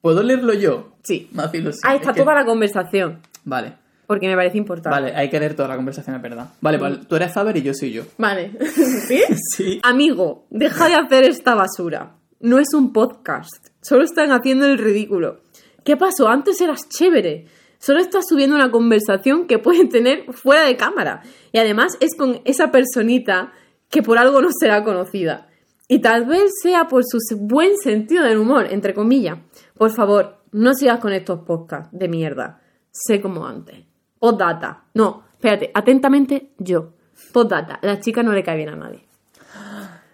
¿Puedo 0.00 0.22
leerlo 0.22 0.54
yo? 0.54 0.92
sí. 1.02 1.28
Más 1.32 1.50
filosofía. 1.50 1.90
Ahí 1.90 1.96
está 1.99 2.10
Es 2.10 2.16
que- 2.16 2.22
toda 2.22 2.34
la 2.34 2.44
conversación, 2.44 3.20
Vale, 3.44 3.75
porque 4.06 4.28
me 4.28 4.34
parece 4.37 4.56
importante. 4.58 4.90
vale, 4.90 5.14
hay 5.14 5.28
que 5.30 5.38
leer 5.38 5.54
toda 5.54 5.68
la 5.68 5.76
conversación, 5.76 6.16
es 6.16 6.22
verdad. 6.22 6.49
Vale, 6.60 6.78
pues 6.78 7.06
tú 7.06 7.16
eres 7.16 7.32
Faber 7.32 7.56
y 7.56 7.62
yo 7.62 7.75
soy 7.75 7.92
yo. 7.92 8.02
Vale. 8.18 8.52
¿Sí? 9.06 9.22
Sí. 9.54 9.80
Amigo, 9.82 10.46
deja 10.50 10.88
de 10.88 10.94
hacer 10.94 11.25
esta 11.25 11.54
basura. 11.54 12.16
No 12.40 12.58
es 12.58 12.72
un 12.75 12.92
podcast. 12.92 13.68
Solo 13.82 14.04
están 14.04 14.30
haciendo 14.32 14.66
el 14.66 14.78
ridículo. 14.78 15.40
¿Qué 15.84 15.96
pasó? 15.96 16.28
Antes 16.28 16.60
eras 16.60 16.88
chévere. 16.88 17.46
Solo 17.78 18.00
estás 18.00 18.25
subiendo 18.28 18.56
una 18.56 18.70
conversación 18.70 19.46
que 19.46 19.58
pueden 19.58 19.88
tener 19.90 20.25
fuera 20.32 20.64
de 20.64 20.76
cámara. 20.76 21.22
Y 21.52 21.58
además 21.58 21.96
es 22.00 22.14
con 22.16 22.40
esa 22.44 22.70
personita 22.70 23.52
que 23.90 24.02
por 24.02 24.18
algo 24.18 24.40
no 24.40 24.49
será 24.59 24.82
conocida. 24.85 25.49
Y 25.88 26.00
tal 26.00 26.25
vez 26.25 26.52
sea 26.62 26.87
por 26.87 27.02
su 27.04 27.18
buen 27.37 27.76
sentido 27.76 28.25
del 28.25 28.38
humor, 28.38 28.68
entre 28.70 28.94
comillas. 28.94 29.38
Por 29.76 29.90
favor, 29.90 30.37
no 30.52 30.73
sigas 30.75 31.00
con 31.00 31.12
estos 31.12 31.40
podcasts 31.40 31.88
de 31.92 32.09
mierda. 32.09 32.61
Sé 32.92 33.20
como 33.20 33.47
antes. 33.47 33.76
Postdata. 34.18 34.85
No, 34.94 35.25
espérate, 35.32 35.70
atentamente 35.75 36.52
yo. 36.59 36.92
Postdata. 37.32 37.78
La 37.82 37.99
chica 38.00 38.23
no 38.23 38.32
le 38.32 38.42
cae 38.44 38.56
bien 38.56 38.68
a 38.70 38.76
nadie. 38.76 39.04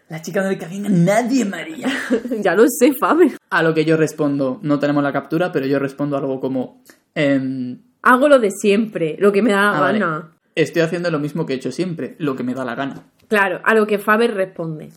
La 0.09 0.23
chica 0.23 0.41
no 0.43 0.49
le 0.49 0.57
cae 0.57 0.69
bien 0.71 0.87
a 0.87 0.89
nadie, 0.89 1.45
María. 1.45 1.89
ya 2.41 2.55
lo 2.55 2.65
sé, 2.69 2.93
Faber. 2.95 3.33
A 3.51 3.63
lo 3.63 3.75
que 3.75 3.85
yo 3.85 3.97
respondo, 3.97 4.61
no 4.63 4.79
tenemos 4.79 5.03
la 5.03 5.13
captura, 5.13 5.51
pero 5.51 5.67
yo 5.67 5.79
respondo 5.79 6.17
algo 6.17 6.41
como... 6.41 6.83
em, 7.15 7.81
Hago 8.03 8.29
lo 8.29 8.39
de 8.39 8.53
siempre, 8.53 9.17
lo 9.19 9.33
que 9.33 9.43
me 9.43 9.51
da 9.51 9.63
la 9.63 9.77
ah, 9.77 9.81
vale. 9.81 9.99
gana. 9.99 10.33
Estoy 10.55 10.83
haciendo 10.83 11.11
lo 11.11 11.19
mismo 11.19 11.45
que 11.45 11.55
he 11.55 11.57
hecho 11.57 11.73
siempre, 11.73 12.15
lo 12.19 12.37
que 12.37 12.45
me 12.45 12.55
da 12.55 12.65
la 12.65 12.77
gana. 12.77 13.03
Claro, 13.29 13.61
a 13.65 13.75
lo 13.75 13.87
que 13.87 13.99
Faber 13.99 14.35
responde. 14.35 14.91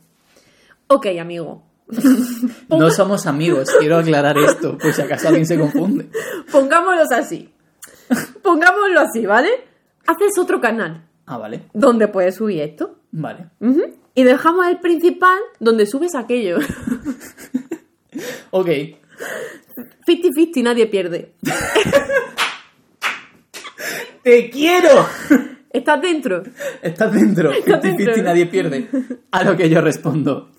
Ok, 0.88 1.08
amigo. 1.20 1.64
No 2.70 2.92
somos 2.92 3.26
amigos, 3.26 3.70
quiero 3.80 3.98
aclarar 3.98 4.38
esto, 4.38 4.78
por 4.78 4.94
si 4.94 5.02
acaso 5.02 5.28
alguien 5.30 5.48
se 5.48 5.58
confunde. 5.58 6.10
Pongámoslos 6.52 7.12
así. 7.12 7.52
Pongámoslo 8.44 9.00
así, 9.02 9.26
¿vale? 9.26 9.50
Haces 10.06 10.38
otro 10.38 10.62
canal 10.62 11.04
Ah, 11.26 11.38
vale, 11.38 11.62
donde 11.74 12.08
puedes 12.08 12.36
subir 12.36 12.62
esto. 12.62 13.00
vale. 13.12 13.48
Y 14.16 14.24
dejamos 14.24 14.68
el 14.68 14.80
principal 14.80 15.38
donde 15.60 15.86
subes 15.86 16.16
aquello. 16.16 16.58
Ok, 18.52 18.68
50-50, 20.08 20.64
nadie 20.64 20.88
pierde. 20.88 21.34
¡te 24.24 24.50
quiero! 24.50 25.08
¿Estás 25.72 26.02
dentro? 26.02 26.44
Estás 26.82 27.14
dentro, 27.14 27.52
Estás 27.52 27.84
50-50 27.84 27.98
dentro. 27.98 28.24
nadie 28.24 28.46
pierde. 28.48 28.88
A 29.32 29.44
lo 29.44 29.56
que 29.56 29.70
yo 29.70 29.82
respondo. 29.82 30.50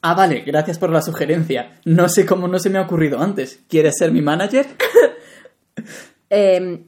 Ah, 0.00 0.14
vale, 0.14 0.40
gracias 0.40 0.78
por 0.78 0.90
la 0.90 1.02
sugerencia. 1.02 1.78
No 1.84 2.08
sé 2.08 2.26
cómo 2.26 2.48
no 2.48 2.58
se 2.58 2.70
me 2.70 2.78
ha 2.78 2.82
ocurrido 2.82 3.20
antes. 3.20 3.60
¿Quieres 3.68 3.94
ser 3.98 4.12
mi 4.12 4.22
manager? 4.22 4.66
Eh, 6.30 6.84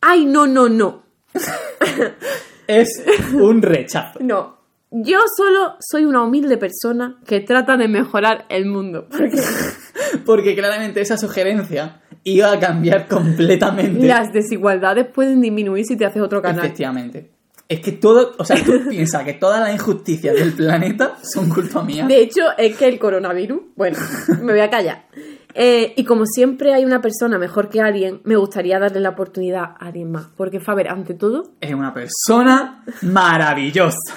ay, 0.00 0.24
no, 0.24 0.46
no, 0.46 0.68
no. 0.68 1.04
Es 2.66 3.02
un 3.34 3.62
rechazo. 3.62 4.18
No. 4.20 4.58
Yo 4.90 5.20
solo 5.36 5.76
soy 5.80 6.04
una 6.04 6.22
humilde 6.24 6.56
persona 6.56 7.18
que 7.26 7.40
trata 7.40 7.76
de 7.76 7.86
mejorar 7.88 8.46
el 8.48 8.66
mundo. 8.66 9.06
Porque 9.08 9.40
Porque 10.26 10.56
claramente 10.56 11.00
esa 11.00 11.16
sugerencia 11.16 11.99
iba 12.24 12.52
a 12.52 12.58
cambiar 12.58 13.06
completamente. 13.08 14.06
las 14.06 14.32
desigualdades 14.32 15.06
pueden 15.06 15.40
disminuir 15.40 15.84
si 15.84 15.96
te 15.96 16.06
haces 16.06 16.22
otro 16.22 16.40
canal. 16.42 16.64
Efectivamente. 16.64 17.30
Es 17.68 17.80
que 17.80 17.92
todo, 17.92 18.32
o 18.36 18.44
sea, 18.44 18.56
tú 18.64 18.72
piensas 18.90 19.22
que 19.24 19.34
todas 19.34 19.60
las 19.60 19.72
injusticias 19.72 20.34
del 20.34 20.52
planeta 20.52 21.14
son 21.22 21.48
culpa 21.48 21.82
mía. 21.84 22.04
De 22.06 22.20
hecho, 22.20 22.42
es 22.58 22.76
que 22.76 22.86
el 22.86 22.98
coronavirus. 22.98 23.60
Bueno, 23.76 23.96
me 24.42 24.52
voy 24.52 24.60
a 24.60 24.68
callar. 24.68 25.06
Eh, 25.54 25.94
y 25.96 26.04
como 26.04 26.26
siempre 26.26 26.74
hay 26.74 26.84
una 26.84 27.00
persona 27.00 27.38
mejor 27.38 27.68
que 27.68 27.80
alguien, 27.80 28.20
me 28.24 28.36
gustaría 28.36 28.78
darle 28.78 29.00
la 29.00 29.10
oportunidad 29.10 29.62
a 29.62 29.86
alguien 29.86 30.10
más. 30.10 30.26
Porque 30.36 30.60
Faber, 30.60 30.88
ante 30.88 31.14
todo, 31.14 31.52
Es 31.60 31.74
una 31.74 31.94
persona 31.94 32.84
maravillosa. 33.02 34.14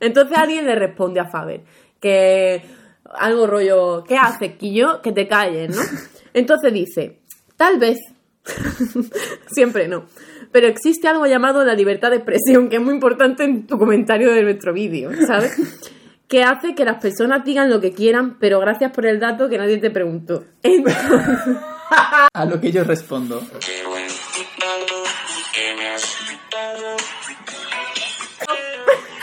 entonces 0.00 0.36
alguien 0.36 0.66
le 0.66 0.74
responde 0.74 1.20
a 1.20 1.26
Faber 1.26 1.62
que 2.00 2.62
algo 3.14 3.46
rollo, 3.46 4.04
¿qué 4.04 4.16
haces, 4.16 4.56
Quillo? 4.56 5.00
Que 5.02 5.12
te 5.12 5.28
calles, 5.28 5.74
¿no? 5.74 5.82
Entonces 6.34 6.72
dice, 6.72 7.20
tal 7.62 7.78
vez, 7.78 8.00
siempre 9.46 9.86
no, 9.86 10.06
pero 10.50 10.66
existe 10.66 11.06
algo 11.06 11.26
llamado 11.26 11.64
la 11.64 11.74
libertad 11.74 12.10
de 12.10 12.16
expresión, 12.16 12.68
que 12.68 12.76
es 12.76 12.82
muy 12.82 12.92
importante 12.92 13.44
en 13.44 13.68
tu 13.68 13.78
comentario 13.78 14.32
de 14.32 14.42
nuestro 14.42 14.72
vídeo, 14.72 15.10
¿sabes? 15.26 15.56
Que 16.28 16.42
hace 16.42 16.74
que 16.74 16.86
las 16.86 16.96
personas 16.96 17.44
digan 17.44 17.68
lo 17.68 17.78
que 17.82 17.92
quieran, 17.92 18.38
pero 18.38 18.58
gracias 18.58 18.90
por 18.90 19.04
el 19.04 19.20
dato 19.20 19.50
que 19.50 19.58
nadie 19.58 19.76
te 19.76 19.90
preguntó. 19.90 20.46
Entonces, 20.62 20.96
A 22.32 22.44
lo 22.46 22.58
que 22.58 22.72
yo 22.72 22.84
respondo. 22.84 23.42
Qué 23.60 23.86
buen 23.86 24.08
dato 24.58 25.02
que 25.52 25.74
me 25.76 25.88
has 25.88 26.02
dado. 26.50 26.96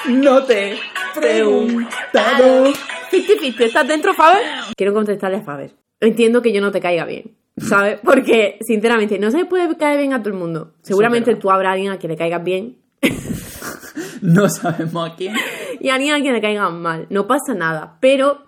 No 0.07 0.43
te 0.43 0.73
he 0.73 0.79
preguntado. 1.15 2.65
50-50, 3.11 3.61
¿estás 3.61 3.87
dentro, 3.87 4.13
Faber? 4.13 4.43
Quiero 4.77 4.93
contestarle 4.93 5.37
a 5.37 5.41
Faber. 5.41 5.73
Entiendo 5.99 6.43
que 6.43 6.53
yo 6.53 6.61
no 6.61 6.71
te 6.71 6.79
caiga 6.79 7.05
bien, 7.05 7.38
¿sabes? 7.59 7.99
Porque, 8.03 8.57
sinceramente, 8.61 9.19
no 9.19 9.31
se 9.31 9.45
puede 9.45 9.75
caer 9.77 9.97
bien 9.99 10.13
a 10.13 10.19
todo 10.23 10.33
el 10.33 10.39
mundo. 10.39 10.73
Seguramente 10.81 11.35
tú 11.35 11.49
habrá 11.51 11.73
alguien 11.73 11.91
a 11.91 11.97
quien 11.97 12.11
le 12.11 12.17
caigas 12.17 12.43
bien 12.43 12.77
No 14.21 14.49
sabemos 14.49 15.11
a 15.11 15.15
quién. 15.15 15.33
y 15.79 15.89
a 15.89 15.95
alguien 15.95 16.13
a 16.15 16.19
quien 16.21 16.33
le 16.33 16.41
caiga 16.41 16.69
mal. 16.69 17.07
No 17.09 17.27
pasa 17.27 17.53
nada, 17.55 17.97
pero 17.99 18.43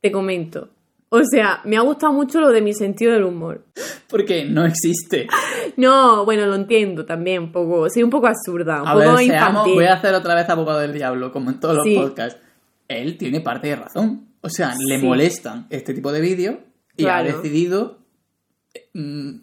te 0.00 0.10
comento. 0.10 0.68
O 1.10 1.20
sea, 1.22 1.60
me 1.64 1.76
ha 1.76 1.80
gustado 1.82 2.12
mucho 2.12 2.40
lo 2.40 2.50
de 2.50 2.60
mi 2.60 2.74
sentido 2.74 3.12
del 3.12 3.22
humor. 3.22 3.64
Porque 4.08 4.44
no 4.44 4.64
existe. 4.64 5.26
No, 5.76 6.24
bueno, 6.24 6.46
lo 6.46 6.54
entiendo 6.54 7.04
también 7.04 7.42
un 7.44 7.52
poco. 7.52 7.88
Soy 7.90 8.04
un 8.04 8.10
poco 8.10 8.28
absurda, 8.28 8.82
un 8.82 8.88
A 8.88 8.92
poco 8.92 8.98
ver, 9.16 9.26
seamos, 9.26 9.48
infantil. 9.50 9.74
voy 9.74 9.84
a 9.86 9.94
hacer 9.94 10.14
otra 10.14 10.36
vez 10.36 10.48
abogado 10.48 10.78
del 10.78 10.92
diablo, 10.92 11.32
como 11.32 11.50
en 11.50 11.58
todos 11.58 11.76
los 11.76 11.88
podcasts. 11.96 12.38
Él 12.86 13.16
tiene 13.18 13.40
parte 13.40 13.68
de 13.68 13.76
razón. 13.76 14.28
O 14.40 14.48
sea, 14.48 14.72
le 14.78 14.98
molestan 14.98 15.66
este 15.70 15.94
tipo 15.94 16.12
de 16.12 16.20
vídeos 16.20 16.56
y 16.96 17.02
Claro. 17.04 17.28
ha 17.28 17.32
decidido 17.32 17.98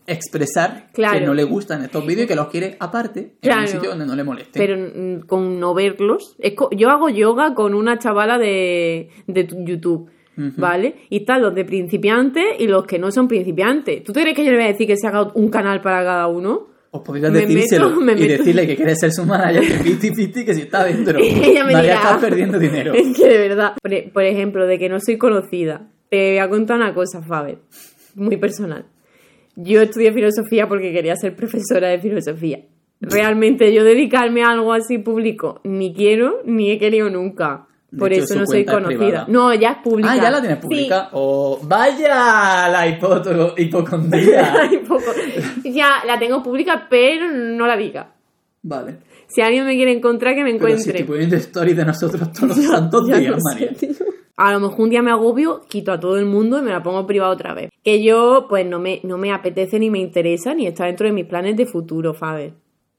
expresar 0.08 0.90
Claro. 0.94 1.20
que 1.20 1.26
no 1.26 1.34
le 1.34 1.44
gustan 1.44 1.84
estos 1.84 2.06
vídeos 2.06 2.26
y 2.26 2.28
que 2.28 2.36
los 2.36 2.48
quiere 2.48 2.76
aparte 2.80 3.20
en 3.20 3.32
Claro. 3.42 3.62
un 3.62 3.68
sitio 3.68 3.90
donde 3.92 4.06
no 4.06 4.16
le 4.16 4.24
moleste. 4.24 4.60
Pero 4.60 4.78
mm, 4.78 5.22
con 5.28 5.60
no 5.60 5.74
verlos. 5.74 6.36
es 6.40 6.54
co- 6.54 6.70
yo 6.72 6.90
hago 6.90 7.10
yoga 7.10 7.54
con 7.54 7.74
una 7.74 7.98
chavala 8.00 8.38
de, 8.38 9.10
de 9.28 9.44
tu- 9.44 9.64
YouTube. 9.66 10.10
¿Vale? 10.58 10.96
Y 11.10 11.18
están 11.18 11.40
los 11.42 11.54
de 11.54 11.66
principiantes 11.66 12.44
y 12.58 12.66
los 12.66 12.86
que 12.86 12.98
no 12.98 13.12
son 13.12 13.28
principiantes. 13.28 14.04
¿Tú 14.04 14.12
te 14.12 14.22
crees 14.22 14.36
que 14.36 14.44
yo 14.44 14.50
le 14.52 14.58
voy 14.58 14.66
a 14.66 14.72
decir 14.72 14.88
que 14.88 14.98
se 14.98 15.06
haga 15.06 15.30
un 15.36 15.50
canal 15.50 15.82
para 15.82 16.04
cada 16.04 16.28
uno? 16.28 16.68
Os 16.90 17.02
podrías 17.04 17.32
Me 17.32 17.42
decírselo 17.42 17.90
meto- 17.90 18.02
me 18.02 18.12
y 18.14 18.16
meto- 18.16 18.38
decirle 18.40 18.66
que 18.66 18.76
quieres 18.76 18.98
ser 19.00 19.12
su 19.12 19.24
manager 19.26 19.62
de 19.62 19.78
50-50 20.00 20.46
que 20.46 20.54
si 20.56 20.62
está 20.62 20.84
dentro. 20.86 21.20
Ella 21.22 21.64
me 21.64 21.76
dirá- 21.76 21.94
estás 21.96 22.18
perdiendo 22.18 22.58
dinero. 22.58 22.94
Es 22.96 23.16
que 23.16 23.28
de 23.28 23.38
verdad. 23.38 23.74
Por, 23.84 23.92
por 24.14 24.24
ejemplo, 24.24 24.66
de 24.66 24.80
que 24.80 24.90
no 24.90 25.00
soy 25.00 25.18
conocida. 25.18 25.90
Te 26.10 26.30
voy 26.32 26.38
a 26.40 26.50
contar 26.50 26.78
una 26.78 26.94
cosa, 26.96 27.22
Faber. 27.22 27.60
Muy 28.16 28.38
personal. 28.38 28.86
Yo 29.56 29.82
estudié 29.82 30.14
filosofía 30.14 30.68
porque 30.68 30.92
quería 30.94 31.16
ser 31.16 31.36
profesora 31.36 31.90
de 31.90 32.00
filosofía. 32.00 32.60
Realmente 33.02 33.74
yo 33.74 33.84
dedicarme 33.84 34.44
a 34.44 34.52
algo 34.52 34.74
así 34.74 34.98
público 35.00 35.60
ni 35.64 35.94
quiero 35.94 36.42
ni 36.46 36.72
he 36.72 36.78
querido 36.80 37.10
nunca. 37.10 37.68
De 37.90 37.98
Por 38.00 38.14
hecho, 38.14 38.24
eso 38.24 38.36
no 38.36 38.46
soy 38.46 38.64
conocida. 38.64 39.26
No, 39.28 39.54
ya 39.54 39.72
es 39.72 39.78
pública. 39.84 40.12
Ah, 40.14 40.16
ya 40.18 40.32
la 40.32 40.40
tienes 40.40 40.60
Sí. 40.60 40.64
pública. 40.64 41.10
Vaya 41.64 42.70
la 42.70 42.88
hipoto- 42.88 43.54
hipocondría. 43.58 44.54
Ya 45.64 46.04
la 46.06 46.18
tengo 46.20 46.42
pública, 46.44 46.88
pero 46.90 47.30
no 47.32 47.68
la 47.68 47.76
diga. 47.78 48.14
vale. 48.64 48.98
Si 49.34 49.40
alguien 49.42 49.66
me 49.66 49.76
quiere 49.76 49.94
encontrar, 49.94 50.36
que 50.36 50.44
me 50.44 50.52
Pero 50.56 50.68
si 50.78 50.90
encuentre. 50.90 50.92
estoy 51.00 51.04
poniendo 51.06 51.36
stories 51.38 51.78
de 51.78 51.86
nosotros 51.86 52.32
todos 52.34 52.58
los 52.58 52.66
santos 52.68 53.08
días, 53.08 53.42
María. 53.42 53.70
A 54.44 54.52
lo 54.54 54.60
mejor 54.60 54.82
un 54.82 54.90
día 54.90 55.02
me 55.04 55.12
agobio, 55.12 55.62
quito 55.70 55.92
a 55.92 56.00
todo 56.00 56.18
el 56.18 56.26
mundo 56.26 56.58
y 56.58 56.62
me 56.64 56.72
la 56.72 56.82
pongo 56.82 57.06
privada 57.06 57.32
otra 57.32 57.54
vez. 57.54 57.70
Que 57.84 58.02
yo, 58.04 58.48
pues, 58.50 58.66
no 58.66 58.80
me, 58.80 59.00
no 59.04 59.18
me 59.18 59.32
apetece 59.32 59.78
ni 59.78 59.90
me 59.92 60.00
interesa 60.00 60.54
ni 60.56 60.66
está 60.66 60.86
dentro 60.86 61.06
de 61.06 61.14
mis 61.14 61.26
planes 61.26 61.56
de 61.58 61.66
futuro, 61.68 62.14
Faber. 62.16 62.54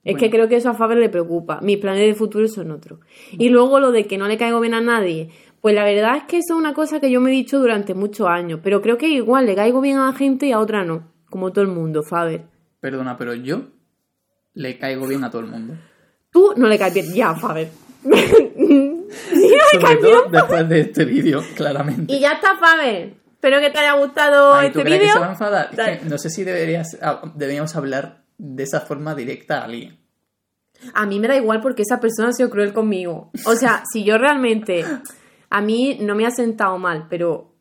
Es 0.04 0.14
Bueno. 0.14 0.18
que 0.18 0.30
creo 0.30 0.48
que 0.48 0.56
eso 0.56 0.70
a 0.70 0.74
Faber 0.74 0.98
le 0.98 1.08
preocupa. 1.08 1.60
Mis 1.60 1.78
planes 1.78 2.06
de 2.06 2.14
futuro 2.14 2.46
son 2.48 2.70
otros. 2.70 3.00
Y 3.32 3.48
luego 3.48 3.80
lo 3.80 3.90
de 3.92 4.06
que 4.06 4.18
no 4.18 4.28
le 4.28 4.36
caigo 4.36 4.60
bien 4.60 4.74
a 4.74 4.80
nadie. 4.80 5.30
Pues 5.60 5.74
la 5.74 5.84
verdad 5.84 6.16
es 6.16 6.22
que 6.24 6.38
eso 6.38 6.54
es 6.54 6.58
una 6.58 6.74
cosa 6.74 7.00
que 7.00 7.10
yo 7.10 7.20
me 7.20 7.30
he 7.30 7.34
dicho 7.34 7.58
durante 7.58 7.94
muchos 7.94 8.26
años. 8.28 8.60
Pero 8.62 8.80
creo 8.82 8.96
que 8.96 9.08
igual 9.08 9.46
le 9.46 9.54
caigo 9.56 9.80
bien 9.80 9.98
a 9.98 10.06
la 10.06 10.12
gente 10.12 10.46
y 10.46 10.52
a 10.52 10.60
otra 10.60 10.84
no. 10.84 11.08
Como 11.30 11.50
todo 11.52 11.62
el 11.64 11.70
mundo, 11.70 12.02
Faber. 12.04 12.42
Perdona, 12.80 13.16
pero 13.16 13.34
yo 13.34 13.62
le 14.54 14.78
caigo 14.78 15.06
bien 15.08 15.24
a 15.24 15.30
todo 15.30 15.40
el 15.42 15.48
mundo. 15.48 15.74
Tú 16.30 16.52
no 16.56 16.68
le 16.68 16.78
caes 16.78 16.94
bien. 16.94 17.12
Ya, 17.14 17.34
Faber. 17.34 17.68
Sobre 19.72 19.96
todo 19.96 20.28
después 20.30 20.68
de 20.68 20.80
este 20.80 21.04
vídeo, 21.04 21.42
claramente. 21.56 22.12
Y 22.12 22.20
ya 22.20 22.32
está, 22.32 22.56
Faber. 22.56 23.14
Espero 23.42 23.58
que 23.60 23.70
te 23.70 23.78
haya 23.80 23.94
gustado 23.94 24.54
Ay, 24.54 24.70
¿tú 24.70 24.78
este 24.78 24.90
vídeo. 24.90 25.14
Es 25.76 25.98
que 25.98 26.08
no 26.08 26.16
sé 26.16 26.30
si 26.30 26.44
deberías, 26.44 26.96
ah, 27.02 27.22
deberíamos 27.34 27.74
hablar 27.74 28.22
de 28.38 28.62
esa 28.62 28.80
forma 28.80 29.16
directa 29.16 29.60
a 29.60 29.64
alguien. 29.64 29.98
A 30.94 31.06
mí 31.06 31.18
me 31.18 31.28
da 31.28 31.36
igual 31.36 31.60
porque 31.60 31.82
esa 31.82 32.00
persona 32.00 32.28
ha 32.28 32.32
sido 32.32 32.50
cruel 32.50 32.72
conmigo. 32.72 33.30
O 33.46 33.54
sea, 33.54 33.82
si 33.92 34.04
yo 34.04 34.18
realmente. 34.18 34.84
A 35.50 35.60
mí 35.60 35.98
no 36.00 36.14
me 36.14 36.26
ha 36.26 36.30
sentado 36.30 36.78
mal, 36.78 37.06
pero. 37.08 37.52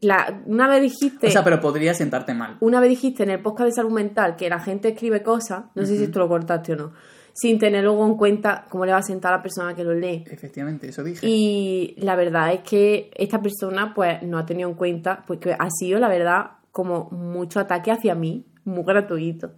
La, 0.00 0.42
una 0.46 0.68
vez 0.68 0.82
dijiste. 0.82 1.28
O 1.28 1.30
sea, 1.30 1.44
pero 1.44 1.60
podría 1.60 1.94
sentarte 1.94 2.34
mal. 2.34 2.56
Una 2.60 2.80
vez 2.80 2.90
dijiste 2.90 3.22
en 3.22 3.30
el 3.30 3.40
podcast 3.40 3.68
de 3.68 3.72
salud 3.72 3.92
mental 3.92 4.36
que 4.36 4.48
la 4.48 4.60
gente 4.60 4.88
escribe 4.88 5.22
cosas, 5.22 5.64
no 5.74 5.86
sé 5.86 5.96
si 5.96 6.04
esto 6.04 6.18
lo 6.18 6.28
cortaste 6.28 6.72
o 6.72 6.76
no, 6.76 6.92
sin 7.32 7.58
tener 7.58 7.84
luego 7.84 8.06
en 8.06 8.16
cuenta 8.16 8.66
cómo 8.68 8.84
le 8.84 8.92
va 8.92 8.98
a 8.98 9.02
sentar 9.02 9.32
a 9.32 9.36
la 9.36 9.42
persona 9.42 9.74
que 9.74 9.84
lo 9.84 9.94
lee. 9.94 10.24
Efectivamente, 10.30 10.88
eso 10.88 11.02
dije. 11.02 11.26
Y 11.26 11.94
la 11.98 12.16
verdad 12.16 12.52
es 12.52 12.60
que 12.60 13.10
esta 13.14 13.40
persona 13.40 13.92
pues 13.94 14.22
no 14.22 14.38
ha 14.38 14.46
tenido 14.46 14.68
en 14.68 14.74
cuenta, 14.74 15.24
porque 15.26 15.54
ha 15.58 15.68
sido 15.70 15.98
la 15.98 16.08
verdad 16.08 16.52
como 16.70 17.08
mucho 17.10 17.60
ataque 17.60 17.90
hacia 17.90 18.14
mí, 18.14 18.46
muy 18.64 18.84
gratuito, 18.84 19.52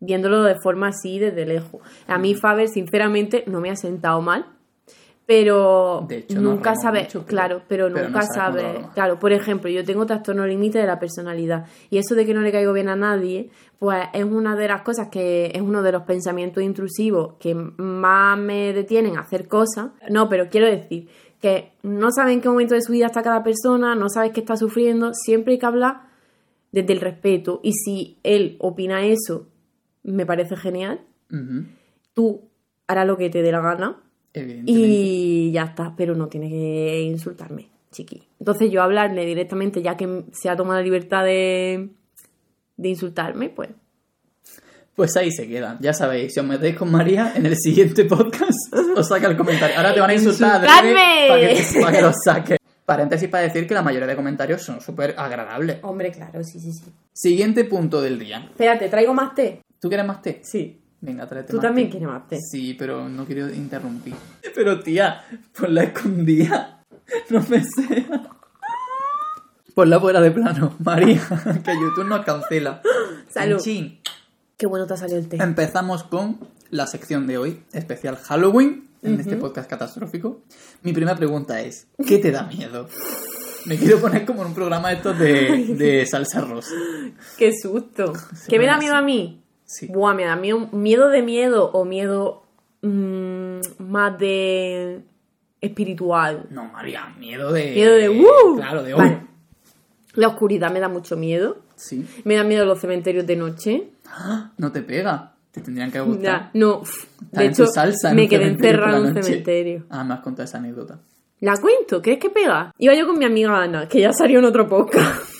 viéndolo 0.00 0.42
de 0.42 0.56
forma 0.60 0.88
así 0.88 1.18
desde 1.18 1.46
lejos. 1.46 1.80
A 2.06 2.18
mí 2.18 2.34
Faber 2.34 2.68
sinceramente 2.68 3.44
no 3.46 3.60
me 3.60 3.70
ha 3.70 3.76
sentado 3.76 4.20
mal, 4.20 4.57
pero 5.28 6.06
De 6.08 6.16
hecho, 6.20 6.36
nos 6.40 6.54
nunca 6.54 6.70
mucho, 6.72 6.90
pero- 7.20 7.24
claro, 7.26 7.62
pero, 7.68 7.88
pero 7.92 8.08
no 8.08 8.18
nunca 8.18 8.26
vamos. 8.34 8.94
claro, 8.94 9.18
por 9.18 9.32
ejemplo, 9.32 9.68
yo 9.68 9.84
tengo 9.84 10.06
trastorno 10.06 10.46
límite 10.46 10.78
de 10.78 10.86
la 10.86 10.98
personalidad 10.98 11.66
y 11.90 11.98
eso 11.98 12.14
de 12.14 12.24
que 12.24 12.32
no 12.32 12.40
le 12.40 12.50
caigo 12.50 12.72
bien 12.72 12.88
a 12.88 12.96
nadie, 12.96 13.50
pues 13.78 14.06
es 14.14 14.24
una 14.24 14.56
de 14.56 14.68
las 14.68 14.80
cosas 14.80 15.08
que 15.08 15.52
es 15.54 15.60
uno 15.60 15.82
de 15.82 15.92
los 15.92 16.04
pensamientos 16.04 16.62
intrusivos 16.62 17.34
que 17.40 17.54
más 17.54 18.38
me 18.38 18.72
detienen 18.72 19.18
a 19.18 19.20
hacer 19.20 19.48
cosas. 19.48 19.90
No, 20.08 20.30
pero 20.30 20.48
quiero 20.48 20.66
decir 20.66 21.10
que 21.42 21.72
no 21.82 22.10
sabes 22.10 22.32
en 22.32 22.40
qué 22.40 22.48
momento 22.48 22.74
de 22.74 22.80
su 22.80 22.92
vida 22.92 23.04
está 23.04 23.20
cada 23.20 23.42
persona, 23.44 23.94
no 23.94 24.08
sabes 24.08 24.32
qué 24.32 24.40
está 24.40 24.56
sufriendo, 24.56 25.12
siempre 25.12 25.52
hay 25.52 25.58
que 25.58 25.66
hablar 25.66 26.08
desde 26.72 26.94
el 26.94 27.02
respeto 27.02 27.60
y 27.62 27.74
si 27.74 28.16
él 28.22 28.56
opina 28.60 29.04
eso, 29.04 29.46
me 30.04 30.24
parece 30.24 30.56
genial, 30.56 31.02
tú 32.14 32.48
harás 32.86 33.06
lo 33.06 33.18
que 33.18 33.28
te 33.28 33.42
dé 33.42 33.52
la 33.52 33.60
gana. 33.60 33.98
Y 34.34 35.50
ya 35.52 35.64
está, 35.64 35.94
pero 35.96 36.14
no 36.14 36.28
tiene 36.28 36.48
que 36.48 37.00
insultarme, 37.02 37.68
chiqui. 37.90 38.22
Entonces 38.38 38.70
yo 38.70 38.82
hablarle 38.82 39.24
directamente, 39.26 39.82
ya 39.82 39.96
que 39.96 40.24
se 40.32 40.48
ha 40.48 40.56
tomado 40.56 40.78
la 40.78 40.84
libertad 40.84 41.24
de, 41.24 41.88
de 42.76 42.88
insultarme, 42.88 43.48
pues 43.50 43.70
Pues 44.94 45.16
ahí 45.16 45.30
se 45.30 45.46
quedan. 45.48 45.78
Ya 45.80 45.92
sabéis, 45.92 46.34
si 46.34 46.40
os 46.40 46.46
metéis 46.46 46.76
con 46.76 46.90
María 46.90 47.32
en 47.36 47.46
el 47.46 47.56
siguiente 47.56 48.04
podcast, 48.04 48.58
os 48.96 49.08
saca 49.08 49.28
el 49.28 49.36
comentario. 49.36 49.76
Ahora 49.76 49.94
te 49.94 50.00
van 50.00 50.10
a 50.10 50.14
insultar 50.14 50.64
para 50.66 50.82
que, 50.82 51.80
para 51.80 51.92
que 51.92 52.02
los 52.02 52.16
saques. 52.24 52.58
Paréntesis 52.84 53.28
para 53.28 53.44
decir 53.44 53.66
que 53.66 53.74
la 53.74 53.82
mayoría 53.82 54.06
de 54.06 54.16
comentarios 54.16 54.62
son 54.62 54.80
súper 54.80 55.14
agradables. 55.18 55.78
hombre, 55.82 56.10
claro, 56.10 56.42
sí, 56.42 56.58
sí, 56.58 56.72
sí. 56.72 56.90
Siguiente 57.12 57.64
punto 57.64 58.00
del 58.00 58.18
día. 58.18 58.46
Espérate, 58.50 58.88
¿traigo 58.88 59.12
más 59.12 59.34
té? 59.34 59.60
¿Tú 59.78 59.88
quieres 59.88 60.06
más 60.06 60.22
té? 60.22 60.40
Sí. 60.42 60.80
Venga, 61.00 61.26
tráete 61.26 61.52
Tú 61.52 61.60
también 61.60 61.90
quieres 61.90 62.08
té. 62.28 62.38
Sí, 62.40 62.74
pero 62.74 63.08
no 63.08 63.24
quiero 63.24 63.48
interrumpir. 63.52 64.14
Pero 64.54 64.80
tía, 64.80 65.22
ponla 65.58 65.84
escondida. 65.84 66.74
No 67.30 67.40
me 67.48 67.62
sea. 67.64 68.28
Ponla 69.74 69.98
fuera 69.98 70.20
de 70.20 70.30
plano, 70.30 70.74
María, 70.84 71.22
que 71.64 71.72
YouTube 71.72 72.06
nos 72.06 72.22
cancela. 72.22 72.82
Salud. 73.30 73.60
Chin. 73.60 74.00
Qué 74.58 74.66
bueno 74.66 74.86
te 74.86 74.94
ha 74.94 74.96
salido 74.98 75.18
el 75.18 75.28
té. 75.28 75.36
Empezamos 75.40 76.02
con 76.02 76.38
la 76.70 76.86
sección 76.86 77.26
de 77.26 77.38
hoy, 77.38 77.62
especial 77.72 78.16
Halloween, 78.16 78.90
en 79.02 79.20
este 79.20 79.36
podcast 79.36 79.70
catastrófico. 79.70 80.42
Mi 80.82 80.92
primera 80.92 81.16
pregunta 81.16 81.60
es, 81.62 81.86
¿qué 82.06 82.18
te 82.18 82.30
da 82.30 82.42
miedo? 82.42 82.88
Me 83.64 83.78
quiero 83.78 84.00
poner 84.00 84.26
como 84.26 84.42
en 84.42 84.48
un 84.48 84.54
programa 84.54 84.88
de 84.88 84.94
estos 84.96 85.18
de, 85.18 85.74
de 85.78 86.06
salsa 86.06 86.40
rosa. 86.42 86.74
Qué 87.38 87.52
susto. 87.56 88.12
¿Qué 88.48 88.58
me 88.58 88.66
da 88.66 88.76
miedo 88.76 88.96
a 88.96 89.02
mí? 89.02 89.42
Sí. 89.68 89.86
Buah, 89.86 90.14
me 90.14 90.24
da 90.24 90.34
miedo, 90.34 90.66
miedo 90.72 91.10
de 91.10 91.20
miedo 91.20 91.70
o 91.72 91.84
miedo 91.84 92.42
mm, 92.80 93.60
más 93.78 94.18
de 94.18 95.02
espiritual. 95.60 96.46
No, 96.48 96.64
María, 96.64 97.14
miedo 97.18 97.52
de... 97.52 97.72
Miedo 97.74 97.94
de 97.94 98.08
¡uh! 98.08 98.56
Claro, 98.56 98.82
de... 98.82 98.94
Vale. 98.94 99.20
La 100.14 100.28
oscuridad 100.28 100.72
me 100.72 100.80
da 100.80 100.88
mucho 100.88 101.18
miedo. 101.18 101.58
Sí. 101.76 102.06
Me 102.24 102.36
da 102.36 102.44
miedo 102.44 102.64
los 102.64 102.80
cementerios 102.80 103.26
de 103.26 103.36
noche. 103.36 103.90
¡Ah! 104.06 104.52
No 104.56 104.72
te 104.72 104.80
pega. 104.80 105.34
Te 105.50 105.60
tendrían 105.60 105.92
que 105.92 106.00
gustar. 106.00 106.50
No. 106.54 106.82
Está 106.82 107.40
De 107.40 107.46
hecho, 107.46 107.66
salsa 107.66 108.14
me 108.14 108.26
quedé 108.26 108.46
encerrada 108.46 108.98
en 108.98 109.16
un 109.16 109.22
cementerio. 109.22 109.84
Ah, 109.90 110.02
me 110.02 110.14
has 110.14 110.20
contado 110.20 110.44
esa 110.44 110.58
anécdota. 110.58 110.98
¿La 111.40 111.58
cuento? 111.58 112.00
¿Crees 112.00 112.18
que 112.18 112.30
pega? 112.30 112.72
Iba 112.78 112.94
yo 112.94 113.06
con 113.06 113.18
mi 113.18 113.26
amiga 113.26 113.62
Ana, 113.62 113.86
que 113.86 114.00
ya 114.00 114.14
salió 114.14 114.38
en 114.38 114.46
otro 114.46 114.66
podcast. 114.66 115.37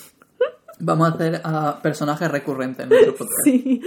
Vamos 0.81 1.09
a 1.09 1.13
hacer 1.15 1.41
a 1.43 1.81
personajes 1.81 2.31
recurrentes 2.31 2.83
en 2.83 2.89
nuestro 2.89 3.13
podcast. 3.17 3.33
Sí. 3.43 3.81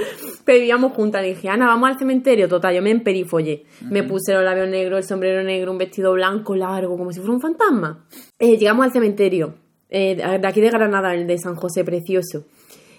Pero 0.44 0.58
vivíamos 0.58 0.92
juntas. 0.92 1.22
Le 1.22 1.28
dije, 1.28 1.48
Ana, 1.48 1.66
vamos 1.66 1.88
al 1.90 1.98
cementerio. 1.98 2.48
Total, 2.48 2.74
yo 2.74 2.82
me 2.82 2.90
emperifollé. 2.90 3.64
Me 3.88 4.02
puse 4.02 4.34
los 4.34 4.44
labios 4.44 4.68
negros, 4.68 4.98
el 4.98 5.04
sombrero 5.04 5.42
negro, 5.42 5.72
un 5.72 5.78
vestido 5.78 6.12
blanco 6.12 6.54
largo, 6.54 6.96
como 6.98 7.10
si 7.12 7.20
fuera 7.20 7.34
un 7.34 7.40
fantasma. 7.40 8.04
Eh, 8.38 8.58
llegamos 8.58 8.84
al 8.86 8.92
cementerio, 8.92 9.54
eh, 9.88 10.16
de 10.16 10.46
aquí 10.46 10.60
de 10.60 10.68
Granada, 10.70 11.14
el 11.14 11.26
de 11.26 11.38
San 11.38 11.54
José, 11.56 11.82
precioso. 11.84 12.44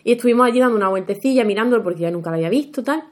Y 0.03 0.13
estuvimos 0.13 0.47
allí 0.47 0.59
dando 0.59 0.75
una 0.75 0.89
vueltecilla, 0.89 1.44
mirándolo, 1.46 1.83
porque 1.83 2.01
ya 2.01 2.11
nunca 2.11 2.29
lo 2.29 2.35
había 2.37 2.50
visto, 2.50 2.83
tal. 2.83 3.03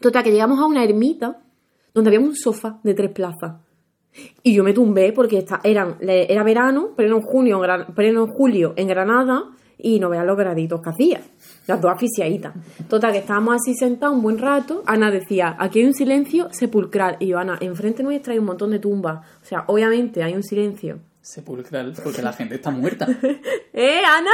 Total, 0.00 0.22
que 0.22 0.30
llegamos 0.30 0.58
a 0.60 0.66
una 0.66 0.84
ermita 0.84 1.40
donde 1.94 2.10
había 2.10 2.20
un 2.20 2.36
sofá 2.36 2.78
de 2.84 2.94
tres 2.94 3.10
plazas. 3.10 3.56
Y 4.42 4.54
yo 4.54 4.62
me 4.64 4.72
tumbé 4.72 5.12
porque 5.12 5.38
esta- 5.38 5.60
eran, 5.64 5.96
era 6.00 6.42
verano, 6.42 6.90
pleno 6.96 7.20
junio, 7.20 7.56
en 7.56 7.62
Gran- 7.62 7.94
pleno 7.94 8.26
julio 8.26 8.74
en 8.76 8.86
Granada, 8.88 9.44
y 9.78 10.00
no 10.00 10.08
veas 10.10 10.26
los 10.26 10.36
graditos 10.36 10.80
que 10.82 10.90
hacía. 10.90 11.20
Las 11.66 11.80
dos 11.80 11.92
asfixiaditas. 11.92 12.52
Total, 12.88 13.12
que 13.12 13.18
estábamos 13.18 13.54
así 13.56 13.74
sentados 13.74 14.16
un 14.16 14.22
buen 14.22 14.38
rato. 14.38 14.82
Ana 14.86 15.10
decía, 15.10 15.56
aquí 15.58 15.80
hay 15.80 15.86
un 15.86 15.94
silencio 15.94 16.48
sepulcral. 16.52 17.16
Y 17.20 17.28
yo, 17.28 17.38
Ana, 17.38 17.58
enfrente 17.60 18.02
nuestra 18.02 18.32
hay 18.32 18.38
un 18.38 18.46
montón 18.46 18.70
de 18.70 18.78
tumbas. 18.78 19.24
O 19.42 19.44
sea, 19.44 19.64
obviamente 19.68 20.22
hay 20.22 20.34
un 20.34 20.42
silencio. 20.42 20.98
Sepulcral, 21.20 21.92
porque 22.02 22.22
la 22.22 22.32
gente 22.32 22.54
está 22.56 22.70
muerta. 22.70 23.06
¿Eh, 23.72 24.00
Ana? 24.04 24.30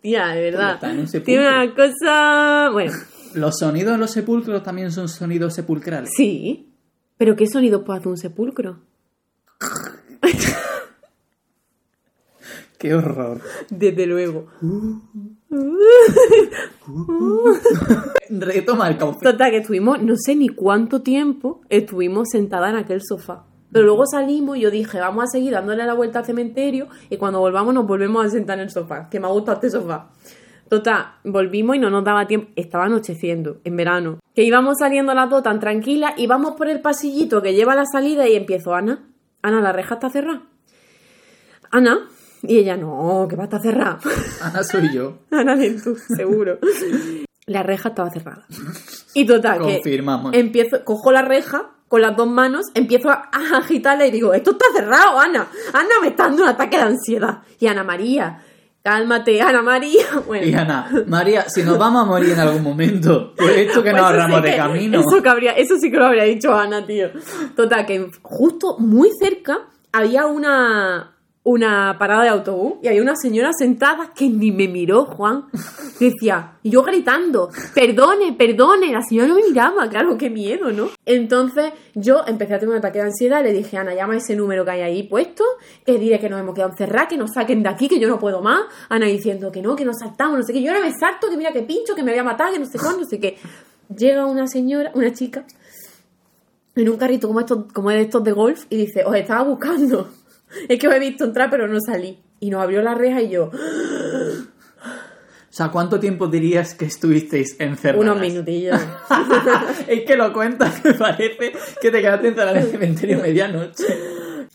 Tía, 0.00 0.28
de 0.28 0.42
verdad. 0.50 0.74
está 0.74 0.90
en 0.90 1.00
un 1.00 1.08
sepulcro. 1.08 1.24
Tiene 1.24 1.48
una 1.48 1.74
cosa... 1.74 2.70
Bueno, 2.70 2.92
Los 3.34 3.58
sonidos 3.58 3.92
de 3.92 3.98
los 3.98 4.10
sepulcros 4.10 4.62
también 4.62 4.92
son 4.92 5.08
sonidos 5.08 5.54
sepulcrales. 5.54 6.10
sí. 6.14 6.70
Pero 7.16 7.36
¿qué 7.36 7.46
sonido 7.46 7.84
puede 7.84 8.00
hacer 8.00 8.08
un 8.08 8.16
sepulcro? 8.16 8.80
¡Qué 12.84 12.94
horror! 12.94 13.40
Desde 13.70 14.06
luego. 14.06 14.44
Retoma 18.28 18.90
el 18.90 18.98
cauce. 18.98 19.20
Total, 19.22 19.50
que 19.50 19.56
estuvimos, 19.56 20.02
no 20.02 20.16
sé 20.18 20.36
ni 20.36 20.50
cuánto 20.50 21.00
tiempo, 21.00 21.62
estuvimos 21.70 22.28
sentadas 22.30 22.74
en 22.74 22.76
aquel 22.76 23.00
sofá. 23.02 23.46
Pero 23.72 23.86
luego 23.86 24.04
salimos 24.04 24.58
y 24.58 24.60
yo 24.60 24.70
dije, 24.70 25.00
vamos 25.00 25.24
a 25.24 25.26
seguir 25.28 25.52
dándole 25.52 25.86
la 25.86 25.94
vuelta 25.94 26.18
al 26.18 26.26
cementerio 26.26 26.88
y 27.08 27.16
cuando 27.16 27.40
volvamos 27.40 27.72
nos 27.72 27.86
volvemos 27.86 28.26
a 28.26 28.28
sentar 28.28 28.58
en 28.58 28.64
el 28.64 28.70
sofá, 28.70 29.08
que 29.08 29.18
me 29.18 29.28
ha 29.28 29.30
gustado 29.30 29.54
este 29.54 29.70
sofá. 29.70 30.10
Total, 30.68 31.06
volvimos 31.24 31.76
y 31.76 31.78
no 31.78 31.88
nos 31.88 32.04
daba 32.04 32.26
tiempo, 32.26 32.52
estaba 32.54 32.84
anocheciendo, 32.84 33.62
en 33.64 33.76
verano. 33.78 34.18
Que 34.34 34.42
íbamos 34.42 34.76
saliendo 34.78 35.14
las 35.14 35.30
dos 35.30 35.42
tan 35.42 35.58
tranquilas 35.58 36.12
y 36.18 36.26
vamos 36.26 36.52
por 36.54 36.68
el 36.68 36.82
pasillito 36.82 37.40
que 37.40 37.54
lleva 37.54 37.72
a 37.72 37.76
la 37.76 37.86
salida 37.86 38.28
y 38.28 38.34
empiezo, 38.34 38.74
Ana, 38.74 39.08
Ana, 39.40 39.62
la 39.62 39.72
reja 39.72 39.94
está 39.94 40.10
cerrada. 40.10 40.42
Ana, 41.70 42.08
y 42.46 42.58
ella, 42.58 42.76
no, 42.76 43.26
que 43.28 43.36
va 43.36 43.42
a 43.42 43.46
estar 43.46 43.60
cerrada. 43.62 43.98
Ana 44.42 44.62
soy 44.64 44.92
yo. 44.92 45.18
Ana 45.30 45.56
tú, 45.84 45.96
seguro. 45.96 46.58
La 47.46 47.62
reja 47.62 47.90
estaba 47.90 48.10
cerrada. 48.10 48.46
Y 49.14 49.26
total, 49.26 49.58
que 49.66 49.74
Confirmamos. 49.74 50.32
empiezo, 50.34 50.82
cojo 50.84 51.12
la 51.12 51.22
reja 51.22 51.70
con 51.88 52.00
las 52.00 52.16
dos 52.16 52.26
manos, 52.28 52.66
empiezo 52.74 53.10
a, 53.10 53.28
agitarla 53.56 54.06
y 54.06 54.10
digo, 54.10 54.32
esto 54.34 54.52
está 54.52 54.64
cerrado, 54.74 55.18
Ana. 55.20 55.46
Ana 55.72 55.88
me 56.00 56.08
está 56.08 56.24
dando 56.24 56.42
un 56.44 56.48
ataque 56.48 56.76
de 56.78 56.82
ansiedad. 56.82 57.42
Y 57.60 57.66
Ana 57.66 57.84
María, 57.84 58.40
cálmate, 58.82 59.40
Ana 59.42 59.62
María. 59.62 60.04
Bueno, 60.26 60.46
Y 60.46 60.54
Ana, 60.54 60.90
María, 61.06 61.48
si 61.48 61.62
nos 61.62 61.78
vamos 61.78 62.02
a 62.02 62.06
morir 62.06 62.30
en 62.30 62.40
algún 62.40 62.62
momento, 62.62 63.34
pues 63.36 63.58
esto 63.58 63.82
que 63.82 63.90
pues 63.90 64.02
nos 64.02 64.10
ahorramos 64.10 64.36
sí 64.38 64.42
de 64.44 64.50
que- 64.50 64.56
camino. 64.56 65.00
Eso, 65.00 65.22
que 65.22 65.28
habría- 65.28 65.52
eso 65.52 65.76
sí 65.78 65.90
que 65.90 65.96
lo 65.98 66.06
habría 66.06 66.24
dicho 66.24 66.52
Ana, 66.54 66.84
tío. 66.86 67.10
Total, 67.54 67.84
que 67.86 68.10
justo 68.22 68.78
muy 68.78 69.10
cerca 69.20 69.68
había 69.92 70.26
una, 70.26 71.13
una 71.44 71.96
parada 71.98 72.22
de 72.22 72.30
autobús 72.30 72.76
y 72.82 72.88
había 72.88 73.02
una 73.02 73.16
señora 73.16 73.50
sentada 73.52 74.12
que 74.14 74.28
ni 74.30 74.50
me 74.50 74.66
miró, 74.66 75.04
Juan. 75.04 75.44
Decía, 76.00 76.56
y 76.62 76.70
yo 76.70 76.82
gritando, 76.82 77.50
perdone, 77.74 78.32
perdone. 78.32 78.90
La 78.90 79.02
señora 79.02 79.28
no 79.28 79.34
me 79.34 79.42
miraba, 79.42 79.86
claro, 79.90 80.16
qué 80.16 80.30
miedo, 80.30 80.72
¿no? 80.72 80.88
Entonces 81.04 81.72
yo 81.94 82.22
empecé 82.26 82.54
a 82.54 82.58
tener 82.58 82.72
un 82.72 82.78
ataque 82.78 82.98
de 82.98 83.04
ansiedad 83.04 83.40
y 83.40 83.44
le 83.44 83.52
dije, 83.52 83.76
Ana, 83.76 83.94
llama 83.94 84.16
ese 84.16 84.34
número 84.34 84.64
que 84.64 84.70
hay 84.70 84.80
ahí 84.80 85.02
puesto, 85.02 85.44
que 85.84 85.98
diré 85.98 86.18
que 86.18 86.30
nos 86.30 86.40
hemos 86.40 86.54
quedado 86.54 86.70
encerrados, 86.70 87.10
que 87.10 87.18
nos 87.18 87.30
saquen 87.34 87.62
de 87.62 87.68
aquí, 87.68 87.88
que 87.88 88.00
yo 88.00 88.08
no 88.08 88.18
puedo 88.18 88.40
más. 88.40 88.62
Ana 88.88 89.06
diciendo 89.06 89.52
que 89.52 89.60
no, 89.60 89.76
que 89.76 89.84
nos 89.84 89.98
saltamos, 89.98 90.38
no 90.38 90.44
sé 90.44 90.54
qué. 90.54 90.62
Yo 90.62 90.72
ahora 90.72 90.82
me 90.82 90.92
salto, 90.98 91.28
que 91.28 91.36
mira 91.36 91.52
que 91.52 91.62
pincho, 91.62 91.94
que 91.94 92.02
me 92.02 92.12
voy 92.12 92.20
a 92.20 92.24
matar, 92.24 92.52
que 92.52 92.58
no 92.58 92.66
sé 92.66 92.78
cuándo, 92.78 93.00
no 93.00 93.06
sé 93.06 93.20
qué. 93.20 93.36
Llega 93.94 94.24
una 94.24 94.46
señora, 94.46 94.92
una 94.94 95.12
chica, 95.12 95.44
en 96.74 96.88
un 96.88 96.96
carrito 96.96 97.28
como 97.28 97.40
estos, 97.40 97.70
como 97.72 97.90
de 97.90 98.00
estos 98.00 98.24
de 98.24 98.32
golf 98.32 98.64
y 98.70 98.76
dice, 98.76 99.04
os 99.04 99.14
estaba 99.14 99.44
buscando. 99.44 100.08
Es 100.68 100.78
que 100.78 100.88
os 100.88 100.94
he 100.94 100.98
visto 100.98 101.24
entrar 101.24 101.50
pero 101.50 101.66
no 101.68 101.78
salí. 101.80 102.18
Y 102.40 102.50
nos 102.50 102.62
abrió 102.62 102.82
la 102.82 102.94
reja 102.94 103.22
y 103.22 103.30
yo, 103.30 103.50
O 105.50 105.56
sea, 105.56 105.68
¿cuánto 105.68 106.00
tiempo 106.00 106.26
dirías 106.26 106.74
que 106.74 106.84
estuvisteis 106.84 107.56
encerradas? 107.60 108.02
unos 108.04 108.20
minutillos. 108.20 108.78
es 109.86 110.00
que 110.04 110.16
lo 110.16 110.32
cuentas, 110.32 110.84
me 110.84 110.94
parece 110.94 111.52
que 111.80 111.90
te 111.90 112.00
quedaste 112.02 112.28
encerrada 112.28 112.58
en 112.58 112.64
el 112.64 112.70
cementerio 112.70 113.20
medianoche. 113.20 113.84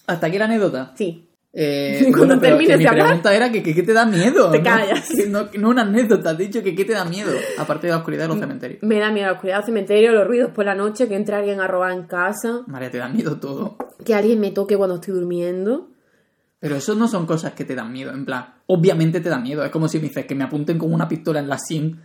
¿Hasta 0.08 0.28
aquí 0.28 0.38
la 0.38 0.46
anécdota? 0.46 0.92
Sí. 0.96 1.26
Eh, 1.54 2.00
Cuando 2.12 2.36
bueno, 2.36 2.42
termines 2.42 2.78
mi 2.78 2.84
de 2.84 2.90
hablar, 2.90 3.06
pregunta 3.08 3.34
era 3.36 3.52
que, 3.52 3.64
qué 3.64 3.82
te 3.82 3.94
da 3.94 4.06
miedo. 4.06 4.52
te 4.52 4.58
¿no? 4.60 4.64
callas. 4.64 5.10
No, 5.30 5.48
no 5.58 5.70
una 5.70 5.82
anécdota, 5.84 6.32
has 6.32 6.38
dicho 6.38 6.62
que 6.62 6.76
qué 6.76 6.84
te 6.86 6.94
da 6.94 7.06
miedo, 7.06 7.32
aparte 7.58 7.88
de 7.88 7.94
la 7.94 8.00
oscuridad 8.00 8.24
de 8.24 8.28
los 8.28 8.40
cementerios. 8.40 8.84
Me 8.84 9.00
da 9.00 9.10
miedo 9.10 9.28
la 9.28 9.34
oscuridad 9.34 9.58
del 9.58 9.66
cementerio, 9.68 10.12
los 10.12 10.28
ruidos 10.28 10.52
por 10.52 10.66
la 10.66 10.76
noche, 10.76 11.08
que 11.08 11.16
entre 11.16 11.36
alguien 11.36 11.60
a 11.62 11.68
robar 11.68 11.92
en 11.94 12.04
casa, 12.04 12.62
María, 12.68 12.92
te 12.92 12.98
da 13.00 13.08
miedo 13.10 13.40
todo. 13.40 13.78
que 14.06 14.14
alguien 14.14 14.40
me 14.42 14.52
toque 14.52 14.76
cuando 14.78 14.96
estoy 14.96 15.14
durmiendo. 15.14 15.88
Pero 16.60 16.76
eso 16.76 16.93
no 16.95 17.08
son 17.08 17.26
cosas 17.26 17.54
que 17.54 17.63
te 17.65 17.74
dan 17.76 17.91
miedo, 17.91 18.12
en 18.12 18.26
plan, 18.26 18.56
obviamente 18.67 19.22
te 19.22 19.30
da 19.30 19.39
miedo. 19.39 19.63
Es 19.63 19.72
como 19.72 19.88
si 19.88 19.98
me 20.00 20.08
dices 20.10 20.26
que 20.26 20.36
me 20.36 20.43
apunten 20.43 20.78
con 20.78 20.93
una 20.93 21.08
pistola 21.08 21.39
en 21.39 21.48
la 21.48 21.58
SIM. 21.58 22.00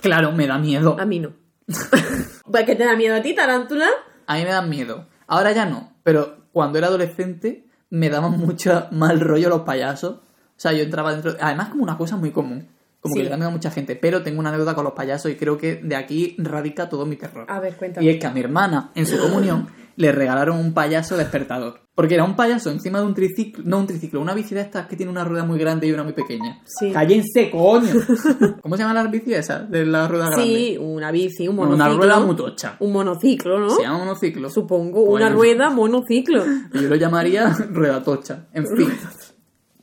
Claro, 0.00 0.32
me 0.32 0.46
da 0.46 0.58
miedo. 0.58 0.96
A 0.98 1.06
mí 1.06 1.18
no. 1.20 1.32
pues 2.50 2.64
que 2.64 2.76
te 2.76 2.84
da 2.84 2.96
miedo 2.96 3.16
a 3.16 3.22
ti, 3.22 3.34
tarántula. 3.34 3.86
A 4.26 4.34
mí 4.36 4.42
me 4.44 4.50
dan 4.50 4.68
miedo. 4.68 5.06
Ahora 5.26 5.52
ya 5.52 5.66
no, 5.66 5.92
pero 6.02 6.48
cuando 6.52 6.78
era 6.78 6.88
adolescente 6.88 7.66
me 7.90 8.10
daban 8.10 8.38
mucho 8.38 8.86
mal 8.90 9.20
rollo 9.20 9.48
los 9.48 9.62
payasos. 9.62 10.16
O 10.16 10.60
sea, 10.60 10.72
yo 10.72 10.82
entraba 10.82 11.12
dentro. 11.12 11.34
Además, 11.40 11.68
como 11.68 11.82
una 11.84 11.96
cosa 11.96 12.16
muy 12.16 12.30
común. 12.30 12.68
Como 13.00 13.14
Sí. 13.14 13.20
que 13.20 13.24
le 13.24 13.30
da 13.30 13.36
miedo 13.36 13.48
a 13.48 13.52
mucha 13.52 13.70
gente. 13.70 13.94
Pero 13.96 14.22
tengo 14.22 14.40
una 14.40 14.48
anécdota 14.48 14.74
con 14.74 14.84
los 14.84 14.92
payasos 14.92 15.30
y 15.30 15.36
creo 15.36 15.56
que 15.56 15.76
de 15.76 15.94
aquí 15.96 16.34
radica 16.38 16.88
todo 16.88 17.06
mi 17.06 17.16
terror. 17.16 17.46
A 17.48 17.60
ver, 17.60 17.76
cuéntame. 17.76 18.04
Y 18.04 18.10
es 18.10 18.18
que 18.18 18.26
a 18.26 18.32
mi 18.32 18.40
hermana, 18.40 18.90
en 18.96 19.06
su 19.06 19.18
comunión, 19.18 19.68
le 19.96 20.10
regalaron 20.12 20.58
un 20.58 20.74
payaso 20.74 21.16
despertador. 21.16 21.80
Porque 21.98 22.14
era 22.14 22.22
un 22.22 22.36
payaso 22.36 22.70
encima 22.70 23.00
de 23.00 23.06
un 23.06 23.12
triciclo, 23.14 23.64
no 23.66 23.80
un 23.80 23.88
triciclo, 23.88 24.20
una 24.20 24.32
bici 24.32 24.54
de 24.54 24.60
estas 24.60 24.86
que 24.86 24.94
tiene 24.94 25.10
una 25.10 25.24
rueda 25.24 25.42
muy 25.42 25.58
grande 25.58 25.88
y 25.88 25.90
una 25.90 26.04
muy 26.04 26.12
pequeña. 26.12 26.60
Sí. 26.64 26.92
¡Cállense, 26.92 27.50
coño! 27.50 27.90
¿Cómo 28.62 28.76
se 28.76 28.82
llaman 28.84 28.94
las 28.94 29.10
bicis 29.10 29.34
esas? 29.36 29.68
De 29.68 29.84
la 29.84 30.06
rueda 30.06 30.26
grande. 30.30 30.44
Sí, 30.46 30.78
una 30.80 31.10
bici, 31.10 31.48
un 31.48 31.58
Una 31.58 31.70
monociclo. 31.70 31.96
rueda 31.96 32.20
muy 32.20 32.36
tocha. 32.36 32.76
Un 32.78 32.92
monociclo, 32.92 33.58
¿no? 33.58 33.70
Se 33.70 33.82
llama 33.82 33.98
monociclo. 33.98 34.48
Supongo, 34.48 35.06
Pues- 35.06 35.22
una 35.24 35.28
rueda 35.34 35.70
monociclo. 35.70 36.44
Yo 36.72 36.82
lo 36.82 36.94
llamaría 36.94 37.48
rueda 37.72 38.00
tocha. 38.04 38.46
En 38.52 38.64
fin. 38.76 38.90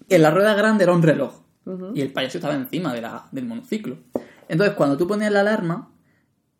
En 0.08 0.22
la 0.22 0.32
rueda 0.32 0.54
grande 0.54 0.86
era 0.86 0.94
un 0.94 1.02
reloj. 1.04 1.34
Y 1.96 2.00
el 2.00 2.14
payaso 2.14 2.38
estaba 2.38 2.56
encima 2.56 2.94
de 2.94 3.02
la, 3.02 3.28
del 3.34 3.46
monociclo. 3.46 3.98
Entonces, 4.48 4.74
cuando 4.78 4.96
tú 4.96 5.06
ponías 5.06 5.34
la 5.34 5.42
alarma, 5.42 5.92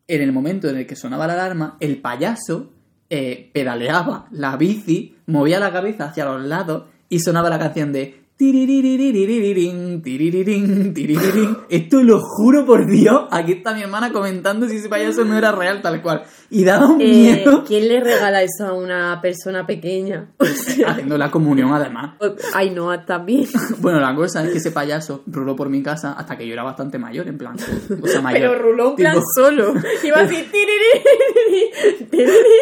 en 0.06 0.20
el 0.20 0.32
momento 0.32 0.68
en 0.68 0.76
el 0.76 0.86
que 0.86 0.96
sonaba 0.96 1.26
la 1.26 1.32
alarma, 1.32 1.78
el 1.80 2.02
payaso 2.02 2.72
eh, 3.10 3.50
pedaleaba 3.52 4.28
la 4.30 4.56
bici, 4.56 5.16
movía 5.26 5.60
la 5.60 5.72
cabeza 5.72 6.06
hacia 6.06 6.24
los 6.24 6.42
lados 6.44 6.84
y 7.08 7.20
sonaba 7.20 7.50
la 7.50 7.58
canción 7.58 7.92
de. 7.92 8.22
Esto 11.70 12.02
lo 12.02 12.20
juro 12.20 12.66
por 12.66 12.86
Dios. 12.86 13.22
Aquí 13.30 13.52
está 13.52 13.74
mi 13.74 13.82
hermana 13.82 14.12
comentando 14.12 14.68
si 14.68 14.76
ese 14.76 14.90
payaso 14.90 15.24
no 15.24 15.38
era 15.38 15.52
real 15.52 15.80
tal 15.80 16.02
cual. 16.02 16.24
Y 16.48 16.64
daba 16.64 16.86
un 16.86 17.00
Eh, 17.00 17.04
miedo. 17.04 17.64
¿Quién 17.66 17.88
le 17.88 18.00
regala 18.00 18.42
eso 18.42 18.66
a 18.66 18.72
una 18.72 19.20
persona 19.20 19.66
pequeña? 19.66 20.30
O 20.38 20.44
sea, 20.44 20.90
Haciendo 20.90 21.16
la 21.18 21.30
comunión 21.30 21.72
además. 21.72 22.16
ay, 22.54 22.70
no, 22.70 22.98
también. 23.04 23.46
Bueno, 23.78 24.00
la 24.00 24.14
cosa 24.14 24.44
es 24.44 24.50
que 24.52 24.58
ese 24.58 24.70
payaso 24.70 25.22
ruló 25.26 25.54
por 25.56 25.68
mi 25.68 25.82
casa 25.82 26.12
hasta 26.12 26.36
que 26.36 26.46
yo 26.46 26.52
era 26.52 26.62
bastante 26.62 26.98
mayor, 26.98 27.28
en 27.28 27.38
plan. 27.38 27.56
O 28.02 28.06
sea, 28.06 28.20
mayor. 28.20 28.40
Pero 28.50 28.62
ruló 28.62 28.90
en 28.90 28.96
plan 28.96 29.14
Tipo, 29.14 29.26
solo. 29.34 29.74
Iba 30.04 30.20
así. 30.20 30.44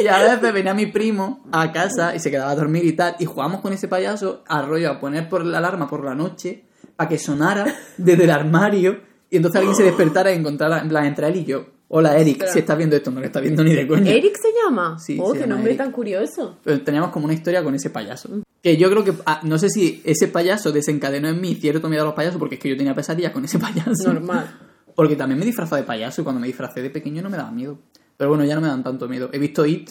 Y 0.02 0.06
a 0.06 0.18
veces 0.18 0.52
venía 0.52 0.74
mi 0.74 0.86
primo 0.86 1.44
a 1.52 1.72
casa 1.72 2.14
y 2.14 2.18
se 2.20 2.30
quedaba 2.30 2.50
a 2.50 2.56
dormir 2.56 2.84
y 2.84 2.92
tal. 2.92 3.16
Y 3.18 3.24
jugábamos 3.24 3.60
con 3.60 3.72
ese 3.72 3.88
payaso 3.88 4.42
a 4.46 4.62
rollo 4.62 4.90
a 4.90 5.00
poner 5.00 5.28
por 5.28 5.44
la 5.44 5.58
alarma 5.58 5.88
por 5.88 6.04
la 6.04 6.14
noche 6.14 6.64
para 6.96 7.08
que 7.08 7.18
sonara 7.18 7.64
desde 7.96 8.24
el 8.24 8.30
armario. 8.30 9.00
Y 9.30 9.36
entonces 9.36 9.58
alguien 9.58 9.76
se 9.76 9.82
despertara 9.84 10.32
y 10.32 10.36
encontrara 10.36 10.80
en 10.80 10.88
plan 10.88 11.06
entre 11.06 11.28
él 11.28 11.36
y 11.36 11.44
yo. 11.44 11.66
Hola 11.88 12.16
Eric, 12.18 12.44
si 12.46 12.60
estás 12.60 12.76
viendo 12.76 12.96
esto, 12.96 13.10
no 13.10 13.20
lo 13.20 13.26
estás 13.26 13.42
viendo 13.42 13.62
ni 13.62 13.74
de 13.74 13.86
coña. 13.86 14.10
¿Eric 14.10 14.36
se 14.36 14.48
llama? 14.52 14.98
Sí, 14.98 15.18
Oh, 15.20 15.32
qué 15.32 15.46
nombre 15.46 15.72
Eric. 15.72 15.78
tan 15.78 15.92
curioso. 15.92 16.58
Pero 16.64 16.80
teníamos 16.82 17.10
como 17.10 17.26
una 17.26 17.34
historia 17.34 17.62
con 17.62 17.74
ese 17.74 17.90
payaso. 17.90 18.30
Que 18.62 18.76
yo 18.76 18.90
creo 18.90 19.04
que, 19.04 19.12
ah, 19.26 19.40
no 19.44 19.58
sé 19.58 19.68
si 19.68 20.00
ese 20.04 20.26
payaso 20.28 20.72
desencadenó 20.72 21.28
en 21.28 21.40
mí 21.40 21.54
cierto 21.54 21.88
miedo 21.88 22.02
a 22.02 22.06
los 22.06 22.14
payasos, 22.14 22.38
porque 22.38 22.54
es 22.56 22.60
que 22.60 22.70
yo 22.70 22.76
tenía 22.76 22.94
pesadillas 22.94 23.32
con 23.32 23.44
ese 23.44 23.58
payaso. 23.60 24.12
Normal. 24.12 24.58
Porque 24.96 25.14
también 25.16 25.38
me 25.38 25.44
disfrazaba 25.44 25.76
de 25.78 25.86
payaso 25.86 26.20
y 26.22 26.24
cuando 26.24 26.40
me 26.40 26.46
disfracé 26.46 26.80
de 26.80 26.90
pequeño 26.90 27.22
no 27.22 27.28
me 27.30 27.36
daba 27.36 27.50
miedo. 27.52 27.78
Pero 28.16 28.30
bueno, 28.30 28.44
ya 28.44 28.54
no 28.54 28.60
me 28.60 28.68
dan 28.68 28.82
tanto 28.82 29.08
miedo. 29.08 29.28
He 29.32 29.38
visto 29.38 29.66
It 29.66 29.90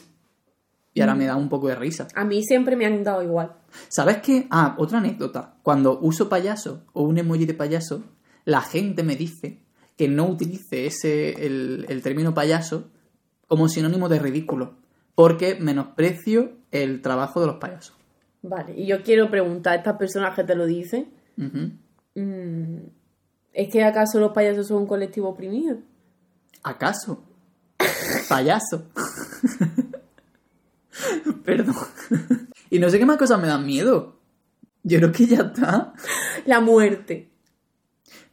y 0.93 1.01
ahora 1.01 1.13
me 1.15 1.25
da 1.25 1.35
un 1.35 1.49
poco 1.49 1.67
de 1.67 1.75
risa. 1.75 2.07
A 2.15 2.23
mí 2.25 2.43
siempre 2.43 2.75
me 2.75 2.85
han 2.85 3.03
dado 3.03 3.21
igual. 3.21 3.53
¿Sabes 3.89 4.17
qué? 4.17 4.47
Ah, 4.49 4.75
otra 4.77 4.97
anécdota. 4.99 5.55
Cuando 5.61 5.99
uso 5.99 6.27
payaso 6.29 6.85
o 6.93 7.03
un 7.03 7.17
emoji 7.17 7.45
de 7.45 7.53
payaso, 7.53 8.03
la 8.45 8.61
gente 8.61 9.03
me 9.03 9.15
dice 9.15 9.59
que 9.97 10.07
no 10.07 10.27
utilice 10.27 10.85
ese, 10.85 11.45
el, 11.45 11.85
el 11.89 12.01
término 12.01 12.33
payaso 12.33 12.89
como 13.47 13.67
sinónimo 13.67 14.09
de 14.09 14.19
ridículo. 14.19 14.75
Porque 15.15 15.55
menosprecio 15.55 16.53
el 16.71 17.01
trabajo 17.01 17.39
de 17.39 17.47
los 17.47 17.57
payasos. 17.57 17.95
Vale, 18.41 18.73
y 18.75 18.87
yo 18.87 19.03
quiero 19.03 19.29
preguntar 19.29 19.73
a 19.73 19.77
estas 19.77 19.97
personas 19.97 20.35
que 20.35 20.43
te 20.43 20.55
lo 20.55 20.65
dicen, 20.65 21.13
mm, 21.37 22.77
¿es 23.53 23.71
que 23.71 23.83
acaso 23.83 24.19
los 24.19 24.33
payasos 24.33 24.67
son 24.67 24.79
un 24.79 24.87
colectivo 24.87 25.29
oprimido? 25.29 25.77
¿Acaso? 26.63 27.23
Payaso. 28.27 28.89
Perdón. 31.45 31.75
y 32.69 32.79
no 32.79 32.89
sé 32.89 32.99
qué 32.99 33.05
más 33.05 33.17
cosas 33.17 33.39
me 33.39 33.47
dan 33.47 33.65
miedo. 33.65 34.17
Yo 34.83 34.97
creo 34.97 35.11
que 35.11 35.27
ya 35.27 35.43
está. 35.43 35.93
La 36.45 36.59
muerte. 36.59 37.32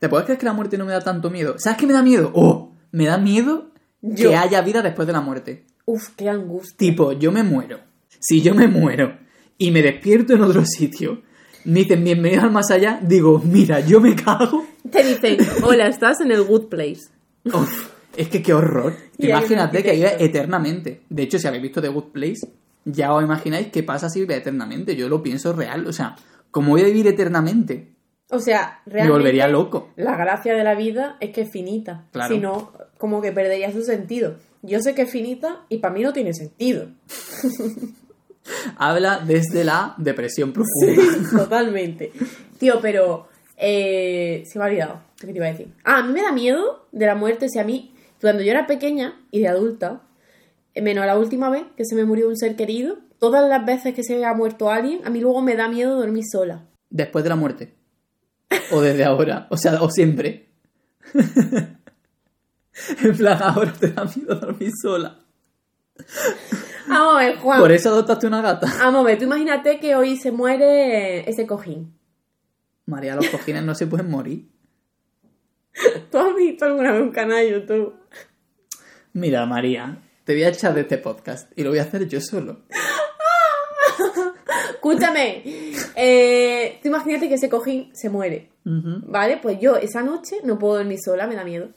¿Te 0.01 0.09
puedes 0.09 0.25
creer 0.25 0.39
que 0.39 0.47
la 0.47 0.55
muerte 0.55 0.79
no 0.79 0.87
me 0.87 0.93
da 0.93 1.03
tanto 1.03 1.29
miedo? 1.29 1.57
¿Sabes 1.59 1.79
qué 1.79 1.87
me 1.87 1.93
da 1.93 2.03
miedo? 2.03 2.33
¡Oh! 2.35 2.73
Me 2.91 3.05
da 3.05 3.19
miedo 3.19 3.71
Yo. 4.01 4.31
que 4.31 4.37
haya 4.37 4.63
vida 4.63 4.81
después 4.81 5.07
de 5.07 5.13
la 5.13 5.21
muerte. 5.21 5.67
Uf, 5.85 6.09
qué 6.17 6.31
angustia. 6.31 6.75
Tipo, 6.79 7.13
yo 7.13 7.31
me 7.31 7.43
muero. 7.43 7.81
Si 8.19 8.41
yo 8.41 8.55
me 8.55 8.67
muero 8.67 9.19
y 9.59 9.71
me 9.71 9.83
despierto 9.83 10.33
en 10.33 10.41
otro 10.41 10.65
sitio, 10.65 11.21
me 11.67 11.81
dicen 11.81 12.03
bienvenido 12.03 12.45
al 12.45 12.51
más 12.51 12.71
allá, 12.71 12.99
digo, 13.03 13.43
mira, 13.45 13.81
yo 13.81 14.01
me 14.01 14.17
cago. 14.17 14.67
Te 14.91 15.05
dicen, 15.05 15.37
hola, 15.65 15.87
estás 15.87 16.23
en 16.23 16.33
el 16.33 16.45
good 16.45 16.69
place. 16.69 17.11
Uf, 17.45 17.91
es 18.17 18.31
que 18.31 18.41
qué 18.41 18.55
horror. 18.55 18.95
Imagínate 19.19 19.83
que 19.83 19.93
vive 19.93 20.17
eternamente. 20.25 21.03
De 21.11 21.25
hecho, 21.25 21.39
si 21.39 21.47
habéis 21.47 21.63
visto 21.65 21.83
The 21.83 21.89
Good 21.89 22.13
Place, 22.13 22.51
ya 22.87 23.13
os 23.13 23.23
imagináis 23.23 23.67
qué 23.67 23.83
pasa 23.83 24.09
si 24.09 24.21
vive 24.21 24.35
eternamente. 24.37 24.97
Yo 24.97 25.11
lo 25.11 25.23
pienso 25.23 25.53
real. 25.53 25.87
O 25.87 25.93
sea, 25.93 26.17
¿cómo 26.51 26.71
voy 26.71 26.81
a 26.81 26.87
vivir 26.87 27.07
eternamente? 27.07 28.00
O 28.31 28.39
sea, 28.39 28.81
Me 28.87 28.93
realmente... 28.93 29.19
volvería 29.19 29.49
loco. 29.49 29.91
La 29.97 30.17
gracia 30.17 30.55
de 30.55 30.65
la 30.65 30.75
vida 30.75 31.17
es 31.21 31.31
que 31.31 31.43
es 31.43 31.51
finita. 31.51 32.07
Claro. 32.13 32.35
Si 32.35 32.41
no, 32.41 32.73
como 32.99 33.21
que 33.21 33.33
perdería 33.33 33.73
su 33.73 33.83
sentido. 33.83 34.37
Yo 34.63 34.81
sé 34.81 34.95
que 34.95 35.03
es 35.03 35.11
finita 35.11 35.65
y 35.69 35.79
para 35.79 35.95
mí 35.95 36.03
no 36.03 36.13
tiene 36.13 36.33
sentido. 36.35 36.89
Habla 38.77 39.23
desde 39.27 39.65
la 39.65 39.95
depresión 39.99 40.53
profunda. 40.53 41.03
Totalmente. 41.45 42.13
Tío, 42.59 42.81
pero... 42.81 43.29
Eh, 43.63 44.45
se 44.47 44.59
me 44.59 44.65
ha 44.65 44.69
olvidado. 44.69 45.03
¿Qué 45.19 45.27
te 45.27 45.37
iba 45.37 45.47
a 45.47 45.51
decir? 45.51 45.75
Ah, 45.85 45.99
a 45.99 46.03
mí 46.03 46.15
me 46.15 46.23
da 46.23 46.33
miedo 46.33 46.87
de 46.93 47.07
la 47.07 47.15
muerte. 47.15 47.49
Si 47.51 47.59
a 47.59 47.65
mí, 47.65 47.95
cuando 48.21 48.43
yo 48.43 48.53
era 48.53 48.67
pequeña 48.67 49.21
y 49.31 49.41
de 49.41 49.49
adulta, 49.49 50.03
eh, 50.75 50.81
menos 50.81 51.05
la 51.05 51.19
última 51.19 51.51
vez 51.51 51.65
que 51.77 51.85
se 51.85 51.95
me 51.95 52.07
murió 52.07 52.29
un 52.29 52.39
ser 52.39 52.57
querido, 52.57 52.99
todas 53.19 53.47
las 53.49 53.67
veces 53.67 53.95
que 53.95 54.03
se 54.03 54.25
ha 54.25 54.33
muerto 54.33 54.71
alguien, 54.71 55.01
a 55.05 55.11
mí 55.11 55.21
luego 55.21 55.43
me 55.43 55.57
da 55.57 55.69
miedo 55.69 55.99
dormir 55.99 56.25
sola. 56.31 56.67
Después 56.89 57.23
de 57.23 57.29
la 57.29 57.37
muerte. 57.37 57.75
O 58.73 58.81
desde 58.81 59.05
ahora. 59.05 59.47
O 59.51 59.57
sea, 59.57 59.83
o 59.83 59.91
siempre. 59.91 60.49
en 61.15 61.79
plan, 63.17 63.43
ahora 63.43 63.73
te 63.73 63.89
da 63.89 64.05
miedo 64.05 64.35
dormir 64.35 64.71
sola. 64.81 65.19
Vamos 66.89 67.17
a 67.17 67.19
ver, 67.19 67.37
Juan. 67.37 67.61
Por 67.61 67.73
eso 67.73 67.91
adoptaste 67.91 68.27
una 68.27 68.43
gata. 68.43 68.73
Vamos 68.79 69.03
a 69.03 69.05
ver, 69.05 69.19
tú 69.19 69.25
imagínate 69.25 69.79
que 69.79 69.95
hoy 69.95 70.17
se 70.17 70.33
muere 70.33 71.29
ese 71.29 71.47
cojín. 71.47 71.95
María, 72.87 73.15
los 73.15 73.29
cojines 73.29 73.63
no 73.63 73.75
se 73.75 73.87
pueden 73.87 74.11
morir. 74.11 74.49
¿Tú 76.11 76.19
has 76.19 76.35
visto 76.35 76.65
alguna 76.65 76.93
vez 76.93 77.03
un 77.03 77.13
canal 77.13 77.39
de 77.39 77.51
YouTube? 77.53 77.95
Mira, 79.13 79.47
María, 79.47 80.03
te 80.25 80.35
voy 80.35 80.43
a 80.43 80.49
echar 80.49 80.75
de 80.75 80.83
este 80.83 80.99
podcast 80.99 81.51
y 81.57 81.63
lo 81.63 81.71
voy 81.71 81.79
a 81.79 81.83
hacer 81.83 82.09
yo 82.09 82.21
solo. 82.21 82.63
Escúchame, 84.71 85.43
eh, 85.97 86.79
tú 86.83 86.89
imagínate 86.89 87.29
que 87.29 87.35
ese 87.35 87.49
cojín 87.49 87.91
se 87.95 88.09
muere. 88.09 88.49
¿vale? 88.65 89.39
Pues 89.43 89.59
yo 89.61 89.77
esa 89.77 90.03
noche 90.03 90.37
no 90.45 90.59
puedo 90.59 90.77
dormir 90.77 90.99
sola, 91.05 91.27
me 91.27 91.35
da 91.35 91.45
miedo. 91.45 91.69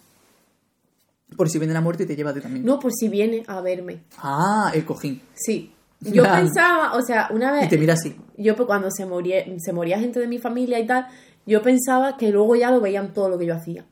Por 1.36 1.50
si 1.50 1.58
viene 1.58 1.74
la 1.74 1.82
muerte 1.82 2.04
y 2.04 2.06
te 2.06 2.16
lleva 2.16 2.34
ti 2.34 2.42
también. 2.42 2.64
No, 2.66 2.80
por 2.80 2.92
si 2.94 3.08
viene 3.08 3.44
a 3.48 3.62
verme. 3.62 4.04
Ah, 4.18 4.72
el 4.74 4.86
cojín. 4.86 5.22
Sí. 5.34 5.74
Yo 6.02 6.24
pensaba, 6.24 6.94
o 6.96 7.02
sea, 7.02 7.30
una 7.32 7.58
Y 7.58 7.62
vez, 7.62 7.70
te 7.70 7.78
mira 7.78 7.94
así. 7.94 8.16
yo 8.38 8.56
pues, 8.58 8.68
cuando 8.68 8.92
se 8.92 9.06
moría, 9.06 9.44
se 9.58 9.72
moría 9.72 9.98
gente 10.00 10.20
de 10.20 10.28
mi 10.28 10.38
familia 10.38 10.78
y 10.80 10.86
tal, 10.86 11.08
yo 11.46 11.62
pensaba 11.62 12.18
que 12.18 12.30
luego 12.30 12.56
ya 12.58 12.70
lo 12.72 12.82
veían 12.82 13.14
todo 13.14 13.30
lo 13.30 13.38
que 13.38 13.46
yo 13.46 13.56
hacía. 13.56 13.86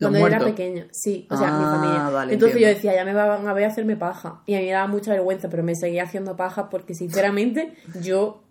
Cuando 0.00 0.18
yo 0.18 0.26
era 0.26 0.38
pequeña, 0.40 0.86
sí, 0.90 1.26
o 1.30 1.36
sea, 1.36 1.50
mi 1.52 1.64
Ah, 1.64 1.70
familia. 1.70 2.08
vale, 2.10 2.32
Entonces 2.34 2.56
entiendo. 2.56 2.60
yo 2.60 2.74
decía, 2.74 2.94
ya 2.96 3.04
me 3.04 3.14
van 3.14 3.46
a 3.46 3.52
ver 3.52 3.64
hacerme 3.64 3.96
paja. 3.96 4.42
Y 4.46 4.54
a 4.54 4.58
mí 4.58 4.66
me 4.66 4.72
daba 4.72 4.86
mucha 4.88 5.12
vergüenza, 5.12 5.48
pero 5.48 5.62
me 5.62 5.74
seguía 5.76 6.02
haciendo 6.02 6.36
paja 6.36 6.68
porque 6.68 6.94
sinceramente 6.94 7.74
yo 8.00 8.42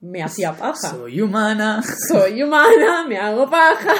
me 0.00 0.22
hacía 0.22 0.52
paja. 0.56 0.90
Soy 0.90 1.20
humana. 1.20 1.82
Soy 2.08 2.42
humana, 2.42 3.04
me 3.06 3.18
hago 3.18 3.48
paja. 3.50 3.92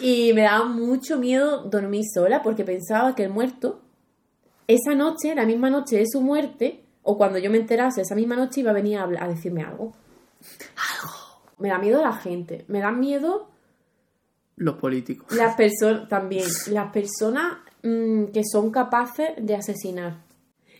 Y 0.00 0.32
me 0.32 0.42
daba 0.42 0.64
mucho 0.64 1.18
miedo 1.18 1.62
dormir 1.64 2.04
sola 2.12 2.42
porque 2.42 2.64
pensaba 2.64 3.14
que 3.14 3.24
el 3.24 3.30
muerto, 3.30 3.82
esa 4.66 4.94
noche, 4.94 5.34
la 5.34 5.44
misma 5.44 5.68
noche 5.70 5.98
de 5.98 6.06
su 6.10 6.22
muerte, 6.22 6.82
o 7.02 7.18
cuando 7.18 7.38
yo 7.38 7.50
me 7.50 7.58
enterase 7.58 8.00
esa 8.00 8.14
misma 8.14 8.34
noche, 8.36 8.60
iba 8.62 8.70
a 8.70 8.74
venir 8.74 8.98
a, 8.98 9.06
habl- 9.06 9.18
a 9.20 9.28
decirme 9.28 9.62
algo. 9.62 9.92
Me 11.58 11.68
da 11.68 11.78
miedo 11.78 12.02
la 12.02 12.12
gente, 12.14 12.64
me 12.68 12.80
da 12.80 12.90
miedo 12.90 13.48
Los 14.56 14.76
políticos. 14.76 15.30
las 15.36 15.54
personas 15.56 16.08
también, 16.08 16.46
las 16.70 16.90
personas 16.92 17.58
mm, 17.82 18.24
que 18.26 18.42
son 18.44 18.70
capaces 18.70 19.30
de 19.40 19.54
asesinar. 19.54 20.18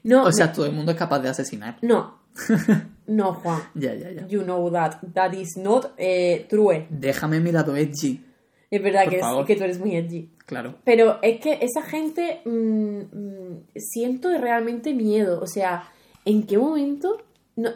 No, 0.02 0.24
O 0.24 0.32
sea, 0.32 0.46
me- 0.46 0.52
todo 0.52 0.66
el 0.66 0.72
mundo 0.72 0.92
es 0.92 0.98
capaz 0.98 1.18
de 1.20 1.28
asesinar. 1.28 1.78
no, 1.82 2.18
no, 3.06 3.34
Juan. 3.34 3.62
Ya, 3.74 3.94
ya, 3.94 4.10
ya. 4.10 4.26
You 4.26 4.42
know 4.42 4.70
that. 4.70 4.96
That 5.14 5.32
is 5.32 5.56
not 5.56 5.92
eh, 5.96 6.46
true. 6.48 6.86
Déjame 6.90 7.40
mi 7.40 7.50
lado 7.52 7.74
edgy. 7.76 8.22
Es 8.70 8.82
verdad 8.82 9.04
Por 9.04 9.10
que, 9.12 9.18
es- 9.20 9.46
que 9.46 9.56
tú 9.56 9.64
eres 9.64 9.78
muy 9.78 9.96
edgy. 9.96 10.30
Claro. 10.44 10.74
Pero 10.84 11.18
es 11.22 11.40
que 11.40 11.58
esa 11.62 11.82
gente 11.82 12.40
mm, 12.44 12.50
mm, 12.50 13.62
siento 13.76 14.28
realmente 14.38 14.92
miedo. 14.94 15.40
O 15.40 15.46
sea, 15.46 15.88
¿en 16.24 16.46
qué 16.46 16.58
momento? 16.58 17.22
No, 17.56 17.70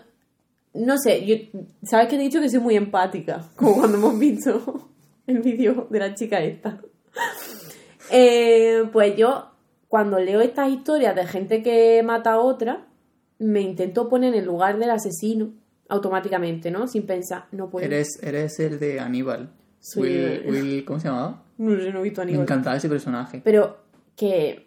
no 0.74 0.98
sé, 0.98 1.24
yo, 1.26 1.36
¿sabes 1.84 2.08
que 2.08 2.16
he 2.16 2.18
dicho 2.18 2.40
que 2.40 2.48
soy 2.50 2.60
muy 2.60 2.76
empática? 2.76 3.48
Como 3.56 3.74
cuando 3.76 3.96
hemos 3.98 4.18
visto 4.18 4.89
el 5.30 5.42
vídeo 5.42 5.86
de 5.90 5.98
la 5.98 6.14
chica 6.14 6.40
esta. 6.40 6.80
Eh, 8.10 8.84
pues 8.92 9.16
yo, 9.16 9.50
cuando 9.88 10.18
leo 10.18 10.40
estas 10.40 10.70
historias 10.70 11.14
de 11.14 11.26
gente 11.26 11.62
que 11.62 12.02
mata 12.02 12.32
a 12.32 12.38
otra, 12.40 12.86
me 13.38 13.60
intento 13.60 14.08
poner 14.08 14.34
en 14.34 14.40
el 14.40 14.46
lugar 14.46 14.78
del 14.78 14.90
asesino 14.90 15.52
automáticamente, 15.88 16.70
¿no? 16.70 16.86
Sin 16.88 17.06
pensar, 17.06 17.46
no 17.52 17.70
puedo. 17.70 17.84
Eres, 17.86 18.08
eres 18.22 18.58
el 18.60 18.78
de 18.78 19.00
Aníbal. 19.00 19.50
Soy 19.80 20.02
Will, 20.02 20.12
el- 20.18 20.46
Will- 20.52 20.84
¿Cómo 20.84 21.00
se 21.00 21.08
llamaba? 21.08 21.42
No 21.58 21.80
sé, 21.80 21.92
no 21.92 22.00
he 22.00 22.02
visto 22.02 22.20
a 22.20 22.24
Me 22.24 22.30
Aníbal. 22.30 22.44
encantaba 22.44 22.76
ese 22.76 22.88
personaje. 22.88 23.40
Pero 23.44 23.78
que 24.16 24.66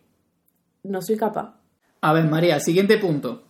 no 0.83 1.01
soy 1.01 1.17
capaz. 1.17 1.55
A 2.01 2.13
ver, 2.13 2.25
María, 2.25 2.59
siguiente 2.59 2.97
punto. 2.97 3.43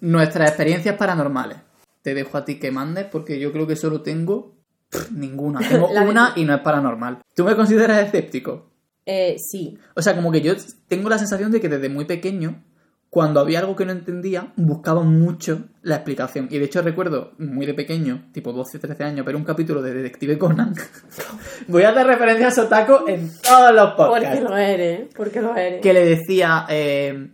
Nuestras 0.00 0.48
experiencias 0.48 0.96
paranormales. 0.96 1.58
Te 2.02 2.14
dejo 2.14 2.36
a 2.36 2.44
ti 2.44 2.58
que 2.58 2.72
mandes 2.72 3.04
porque 3.06 3.38
yo 3.38 3.52
creo 3.52 3.66
que 3.66 3.76
solo 3.76 4.02
tengo 4.02 4.56
pff, 4.92 5.10
ninguna. 5.10 5.58
Tengo 5.68 5.88
una 5.88 6.32
y 6.36 6.44
no 6.44 6.54
es 6.54 6.60
paranormal. 6.60 7.18
¿Tú 7.34 7.44
me 7.44 7.56
consideras 7.56 7.98
escéptico? 8.06 8.70
Eh, 9.06 9.36
sí. 9.38 9.76
O 9.96 10.02
sea, 10.02 10.14
como 10.14 10.30
que 10.30 10.42
yo 10.42 10.54
tengo 10.86 11.08
la 11.08 11.18
sensación 11.18 11.50
de 11.50 11.60
que 11.60 11.68
desde 11.68 11.88
muy 11.88 12.04
pequeño, 12.04 12.62
cuando 13.10 13.40
había 13.40 13.58
algo 13.58 13.74
que 13.74 13.84
no 13.84 13.90
entendía, 13.90 14.52
buscaba 14.56 15.02
mucho 15.02 15.64
la 15.82 15.96
explicación. 15.96 16.46
Y 16.52 16.58
de 16.58 16.66
hecho 16.66 16.82
recuerdo, 16.82 17.32
muy 17.38 17.66
de 17.66 17.74
pequeño, 17.74 18.28
tipo 18.32 18.52
12, 18.52 18.78
13 18.78 19.02
años, 19.02 19.26
ver 19.26 19.34
un 19.34 19.42
capítulo 19.44 19.82
de 19.82 19.92
Detective 19.92 20.38
Conan. 20.38 20.72
Voy 21.68 21.82
a 21.82 21.90
hacer 21.90 22.06
referencia 22.06 22.46
a 22.46 22.50
Sotaco 22.52 23.08
en 23.08 23.28
todos 23.42 23.74
los 23.74 23.90
Porque 23.94 24.26
podcasts. 24.26 24.42
lo 24.44 24.56
eres, 24.56 25.08
porque 25.16 25.40
lo 25.42 25.56
eres. 25.56 25.80
Que 25.82 25.92
le 25.92 26.04
decía... 26.06 26.64
eh, 26.70 27.32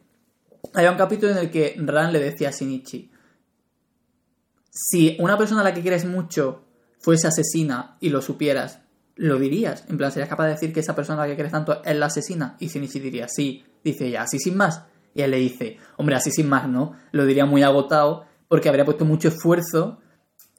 había 0.75 0.91
un 0.91 0.97
capítulo 0.99 1.33
en 1.33 1.39
el 1.39 1.51
que 1.51 1.75
Ran 1.79 2.13
le 2.13 2.19
decía 2.21 2.49
a 2.49 2.53
Shinichi, 2.53 3.11
si 4.71 5.17
una 5.21 5.37
persona 5.37 5.61
a 5.61 5.65
la 5.65 5.75
que 5.75 5.81
quieres 5.83 6.05
mucho 6.05 6.65
fuese 6.99 7.29
asesina 7.29 7.97
y 8.01 8.11
lo 8.11 8.21
supieras, 8.23 8.81
lo 9.17 9.39
dirías. 9.39 9.85
En 9.89 9.99
plan, 9.99 10.13
¿serías 10.13 10.29
capaz 10.29 10.45
de 10.47 10.53
decir 10.53 10.73
que 10.73 10.81
esa 10.81 10.95
persona 10.95 11.23
a 11.23 11.27
la 11.27 11.31
que 11.31 11.35
quieres 11.35 11.53
tanto 11.53 11.83
es 11.85 11.97
la 11.97 12.07
asesina? 12.07 12.57
Y 12.61 12.69
Shinichi 12.69 13.01
diría, 13.01 13.29
sí. 13.29 13.65
Dice 13.85 14.07
ella, 14.07 14.23
así 14.23 14.39
sin 14.39 14.57
más. 14.57 14.83
Y 15.15 15.23
él 15.23 15.31
le 15.31 15.39
dice, 15.39 15.79
hombre, 15.97 16.17
así 16.17 16.31
sin 16.31 16.49
más, 16.49 16.69
¿no? 16.69 16.95
Lo 17.13 17.27
diría 17.27 17.47
muy 17.47 17.63
agotado 17.63 18.27
porque 18.49 18.69
habría 18.69 18.85
puesto 18.85 19.05
mucho 19.05 19.29
esfuerzo 19.29 19.99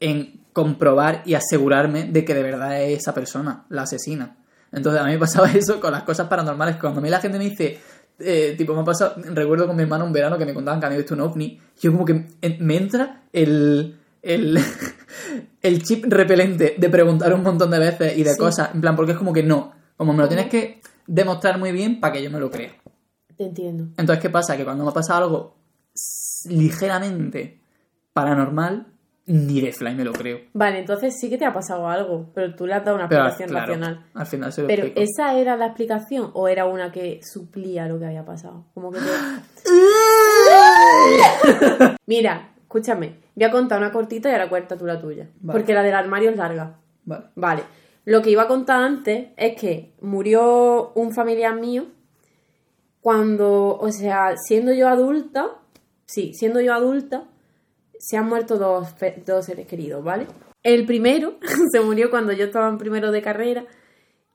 en 0.00 0.44
comprobar 0.52 1.22
y 1.26 1.34
asegurarme 1.34 2.04
de 2.04 2.24
que 2.24 2.34
de 2.34 2.42
verdad 2.42 2.82
es 2.82 3.00
esa 3.00 3.14
persona, 3.14 3.66
la 3.68 3.82
asesina. 3.82 4.36
Entonces 4.72 5.00
a 5.00 5.04
mí 5.04 5.12
me 5.12 5.18
pasaba 5.18 5.50
eso 5.54 5.80
con 5.80 5.92
las 5.92 6.02
cosas 6.02 6.28
paranormales. 6.28 6.76
Cuando 6.76 7.00
a 7.00 7.02
mí 7.02 7.10
la 7.10 7.20
gente 7.20 7.38
me 7.38 7.44
dice, 7.44 7.78
eh, 8.18 8.54
tipo, 8.56 8.74
me 8.74 8.80
ha 8.80 8.84
pasado, 8.84 9.14
recuerdo 9.16 9.66
con 9.66 9.76
mi 9.76 9.82
hermano 9.82 10.04
un 10.04 10.12
verano 10.12 10.38
que 10.38 10.46
me 10.46 10.54
contaban 10.54 10.80
que 10.80 10.86
había 10.86 10.98
visto 10.98 11.14
un 11.14 11.20
ovni, 11.20 11.60
yo 11.80 11.92
como 11.92 12.04
que 12.04 12.26
me 12.58 12.76
entra 12.76 13.22
el, 13.32 13.99
el, 14.22 14.58
el 15.62 15.82
chip 15.82 16.04
repelente 16.08 16.74
de 16.78 16.88
preguntar 16.90 17.32
un 17.34 17.42
montón 17.42 17.70
de 17.70 17.78
veces 17.78 18.16
y 18.18 18.22
de 18.22 18.32
Sí. 18.32 18.38
cosas, 18.38 18.74
en 18.74 18.80
plan, 18.80 18.96
porque 18.96 19.12
es 19.12 19.18
como 19.18 19.32
que 19.32 19.42
no, 19.42 19.72
como 19.96 20.12
me 20.12 20.22
lo 20.22 20.28
tienes 20.28 20.48
que 20.48 20.80
demostrar 21.06 21.58
muy 21.58 21.72
bien 21.72 22.00
para 22.00 22.12
que 22.14 22.22
yo 22.22 22.30
me 22.30 22.40
lo 22.40 22.50
crea. 22.50 22.72
Te 23.36 23.44
entiendo. 23.44 23.84
Entonces, 23.96 24.22
¿qué 24.22 24.30
pasa? 24.30 24.56
Que 24.56 24.64
cuando 24.64 24.84
me 24.84 24.92
pasa 24.92 25.16
algo 25.16 25.56
ligeramente 26.48 27.60
paranormal, 28.12 28.86
ni 29.26 29.60
de 29.60 29.72
fly 29.72 29.94
me 29.94 30.04
lo 30.04 30.12
creo. 30.12 30.40
Vale, 30.54 30.80
entonces 30.80 31.14
sí 31.20 31.30
que 31.30 31.38
te 31.38 31.44
ha 31.44 31.52
pasado 31.52 31.88
algo, 31.88 32.30
pero 32.34 32.54
tú 32.56 32.66
le 32.66 32.74
has 32.74 32.84
dado 32.84 32.96
una 32.96 33.08
Pero 33.08 33.26
explicación 33.26 33.48
claro, 33.50 33.66
racional. 33.66 34.06
al 34.14 34.26
final 34.26 34.52
se 34.52 34.62
lo 34.62 34.66
Pero 34.68 34.84
explico. 34.86 35.08
¿esa 35.10 35.34
era 35.38 35.56
la 35.56 35.66
explicación 35.66 36.30
o 36.34 36.48
era 36.48 36.66
una 36.66 36.90
que 36.90 37.20
suplía 37.22 37.86
lo 37.86 37.98
que 37.98 38.06
había 38.06 38.24
pasado? 38.24 38.64
Como 38.74 38.90
que 38.90 38.98
te... 38.98 39.70
Mira, 42.06 42.50
escúchame, 42.70 43.16
voy 43.34 43.44
a 43.44 43.50
contar 43.50 43.80
una 43.80 43.90
cortita 43.90 44.28
y 44.28 44.32
ahora 44.32 44.48
cuenta 44.48 44.78
tú 44.78 44.86
la 44.86 45.00
tuya. 45.00 45.28
Vale. 45.40 45.58
Porque 45.58 45.74
la 45.74 45.82
del 45.82 45.94
armario 45.94 46.30
es 46.30 46.36
larga. 46.36 46.78
Vale. 47.04 47.24
Vale. 47.34 47.62
Lo 48.04 48.22
que 48.22 48.30
iba 48.30 48.42
a 48.42 48.46
contar 48.46 48.80
antes 48.80 49.30
es 49.36 49.60
que 49.60 49.92
murió 50.00 50.92
un 50.94 51.12
familiar 51.12 51.58
mío 51.58 51.86
cuando, 53.00 53.76
o 53.76 53.90
sea, 53.90 54.36
siendo 54.36 54.72
yo 54.72 54.88
adulta, 54.88 55.48
sí, 56.06 56.32
siendo 56.32 56.60
yo 56.60 56.72
adulta, 56.72 57.24
se 57.98 58.16
han 58.16 58.28
muerto 58.28 58.56
dos, 58.56 58.94
dos 59.26 59.44
seres 59.44 59.66
queridos, 59.66 60.04
¿vale? 60.04 60.28
El 60.62 60.86
primero 60.86 61.38
se 61.72 61.80
murió 61.80 62.08
cuando 62.08 62.30
yo 62.30 62.44
estaba 62.44 62.68
en 62.68 62.78
primero 62.78 63.10
de 63.10 63.20
carrera 63.20 63.64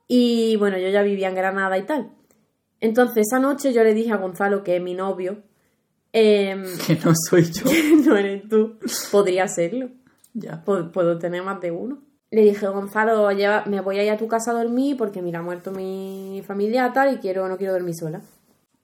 y 0.10 0.58
bueno, 0.58 0.78
yo 0.78 0.90
ya 0.90 1.04
vivía 1.04 1.30
en 1.30 1.36
Granada 1.36 1.78
y 1.78 1.84
tal. 1.84 2.12
Entonces 2.82 3.28
esa 3.28 3.40
noche 3.40 3.72
yo 3.72 3.82
le 3.86 3.94
dije 3.94 4.12
a 4.12 4.18
Gonzalo, 4.18 4.62
que 4.62 4.76
es 4.76 4.82
mi 4.82 4.94
novio, 4.94 5.38
em, 6.16 6.64
Que 6.88 6.96
no 7.04 7.12
soy 7.30 7.44
yo. 7.52 7.66
no 8.06 8.16
eres 8.18 8.48
tú, 8.50 8.78
podría 9.12 9.48
serlo 9.48 9.90
ya. 10.34 10.64
pu- 10.66 10.92
puedo 10.92 11.18
tener 11.20 11.44
más 11.44 11.60
de 11.62 11.72
uno. 11.72 12.00
Le 12.32 12.42
dije, 12.42 12.68
Gonzalo, 12.68 13.32
lleva, 13.32 13.64
me 13.68 13.82
voy 13.82 14.00
a 14.00 14.04
ir 14.04 14.12
a 14.12 14.18
tu 14.18 14.28
casa 14.28 14.52
a 14.52 14.56
dormir 14.64 14.98
porque 14.98 15.22
mira, 15.22 15.40
ha 15.40 15.44
muerto 15.44 15.72
mi 15.72 16.42
familia 16.46 16.92
tal 16.94 17.14
y 17.14 17.18
quiero, 17.20 17.48
no 17.48 17.58
quiero 17.58 17.74
dormir 17.74 17.96
sola. 17.96 18.22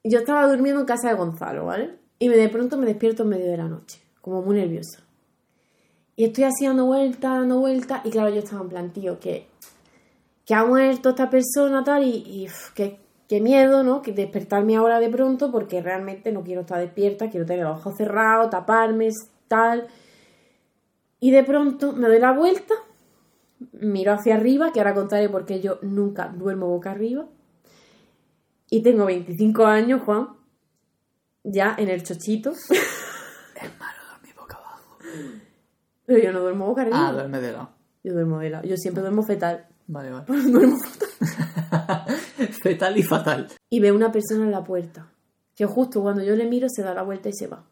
Yo 0.03 0.19
estaba 0.19 0.47
durmiendo 0.47 0.79
en 0.81 0.85
casa 0.87 1.09
de 1.09 1.15
Gonzalo, 1.15 1.65
¿vale? 1.65 1.95
Y 2.19 2.29
me, 2.29 2.37
de 2.37 2.49
pronto 2.49 2.77
me 2.77 2.85
despierto 2.85 3.23
en 3.23 3.29
medio 3.29 3.47
de 3.51 3.57
la 3.57 3.67
noche, 3.67 3.99
como 4.21 4.41
muy 4.41 4.55
nerviosa. 4.55 4.99
Y 6.15 6.25
estoy 6.25 6.43
así 6.45 6.65
dando 6.65 6.85
vueltas, 6.85 7.31
dando 7.39 7.59
vueltas, 7.59 8.01
y 8.05 8.09
claro, 8.11 8.29
yo 8.29 8.39
estaba 8.39 8.61
en 8.61 8.69
plan, 8.69 8.93
tío, 8.93 9.19
que, 9.19 9.47
que 10.45 10.53
ha 10.53 10.63
muerto 10.65 11.09
esta 11.09 11.29
persona 11.29 11.83
tal, 11.83 12.03
y, 12.03 12.23
y 12.27 12.45
uf, 12.47 12.71
qué, 13.31 13.39
miedo, 13.41 13.83
¿no? 13.83 14.01
Que 14.01 14.11
despertarme 14.11 14.75
ahora 14.75 14.99
de 14.99 15.09
pronto 15.09 15.51
porque 15.51 15.81
realmente 15.81 16.33
no 16.33 16.43
quiero 16.43 16.61
estar 16.61 16.81
despierta, 16.81 17.29
quiero 17.29 17.45
tener 17.45 17.63
los 17.63 17.79
ojos 17.79 17.95
cerrados, 17.95 18.49
taparme, 18.49 19.07
tal. 19.47 19.87
Y 21.21 21.31
de 21.31 21.43
pronto 21.43 21.93
me 21.93 22.09
doy 22.09 22.19
la 22.19 22.33
vuelta, 22.33 22.73
miro 23.71 24.11
hacia 24.11 24.35
arriba, 24.35 24.73
que 24.73 24.81
ahora 24.81 24.93
contaré 24.93 25.29
porque 25.29 25.61
yo 25.61 25.79
nunca 25.81 26.27
duermo 26.27 26.67
boca 26.67 26.91
arriba. 26.91 27.25
Y 28.69 28.83
tengo 28.83 29.05
25 29.05 29.65
años, 29.65 30.01
Juan, 30.01 30.29
ya 31.43 31.73
en 31.77 31.87
el 31.87 32.03
chochito. 32.03 32.51
Mi 34.23 34.33
boca 34.33 34.57
abajo. 34.57 34.97
Pero 36.05 36.19
yo 36.21 36.33
no 36.33 36.41
duermo 36.41 36.67
boca 36.67 36.81
arriba. 36.81 37.07
Ah, 37.07 37.13
duerme 37.13 37.39
de 37.39 37.53
lado. 37.53 37.69
Yo 38.03 38.13
duermo 38.13 38.39
de 38.39 38.49
lado. 38.49 38.67
Yo 38.67 38.75
siempre 38.75 39.01
duermo 39.01 39.23
fetal. 39.23 39.70
Vale, 39.87 40.11
vale. 40.11 40.25
Duermo 40.27 40.77
fatal. 40.77 42.05
Fetal 42.63 42.97
y 42.97 43.03
fatal. 43.03 43.47
Y 43.69 43.79
veo 43.79 43.95
una 43.95 44.11
persona 44.11 44.45
en 44.45 44.51
la 44.51 44.63
puerta. 44.63 45.07
Que 45.55 45.65
justo 45.65 46.01
cuando 46.01 46.23
yo 46.23 46.35
le 46.35 46.45
miro 46.45 46.67
se 46.69 46.81
da 46.81 46.93
la 46.93 47.03
vuelta 47.03 47.29
y 47.29 47.33
se 47.33 47.47
va. 47.47 47.63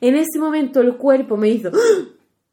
En 0.00 0.14
ese 0.16 0.38
momento 0.38 0.80
el 0.80 0.96
cuerpo 0.96 1.36
me 1.36 1.48
hizo. 1.48 1.70
¡Ah! 1.72 2.08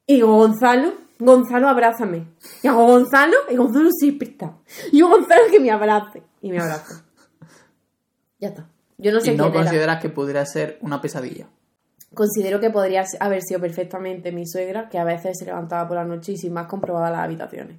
Y 0.06 0.16
digo, 0.16 0.36
Gonzalo, 0.36 0.94
Gonzalo, 1.20 1.68
abrázame. 1.68 2.28
Y 2.63 2.68
hago 2.68 2.86
Gonzalo, 2.86 3.36
y 3.50 3.56
Gonzalo 3.56 3.90
siempre 3.92 4.30
está. 4.30 4.58
Y 4.92 5.00
yo, 5.00 5.10
Gonzalo, 5.10 5.44
que 5.52 5.60
me 5.60 5.72
abrace. 5.72 6.24
Y 6.42 6.52
me 6.52 6.60
abraza. 6.60 7.04
Ya 8.40 8.50
está. 8.50 8.68
Yo 8.98 9.12
no 9.12 9.20
sé 9.20 9.34
y 9.34 9.38
no 9.38 9.46
quién 9.46 9.56
era. 9.56 9.63
consideras 9.63 10.02
que 10.02 10.10
pudiera 10.10 10.46
ser 10.46 10.78
una 10.82 11.02
pesadilla. 11.02 11.48
Considero 12.13 12.60
que 12.60 12.70
podría 12.70 13.06
haber 13.20 13.42
sido 13.42 13.60
perfectamente 13.60 14.32
mi 14.32 14.48
suegra, 14.48 14.90
que 14.90 14.98
a 14.98 15.04
veces 15.04 15.38
se 15.38 15.46
levantaba 15.46 15.88
por 15.88 15.98
la 15.98 16.06
noche 16.06 16.32
y 16.32 16.38
sin 16.38 16.54
más 16.54 16.68
comprobaba 16.68 17.12
las 17.12 17.20
habitaciones. 17.20 17.78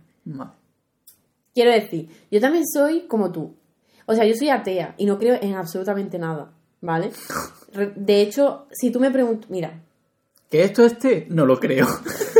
Quiero 1.59 1.73
decir, 1.73 2.09
yo 2.31 2.41
también 2.41 2.65
soy 2.73 3.09
como 3.09 3.33
tú. 3.33 3.57
O 4.07 4.15
sea, 4.15 4.25
yo 4.25 4.33
soy 4.37 4.49
atea 4.49 4.95
y 4.97 5.07
no 5.07 5.19
creo 5.19 5.41
en 5.43 5.57
absolutamente 5.57 6.17
nada, 6.17 6.53
¿vale? 6.81 7.11
De 7.97 8.21
hecho, 8.21 8.69
si 8.71 8.93
tú 8.93 9.01
me 9.01 9.11
preguntas, 9.11 9.51
mira, 9.51 9.83
Que 10.49 10.63
esto 10.63 10.85
esté, 10.85 11.27
no 11.31 11.47
lo 11.47 11.59
creo. 11.59 11.89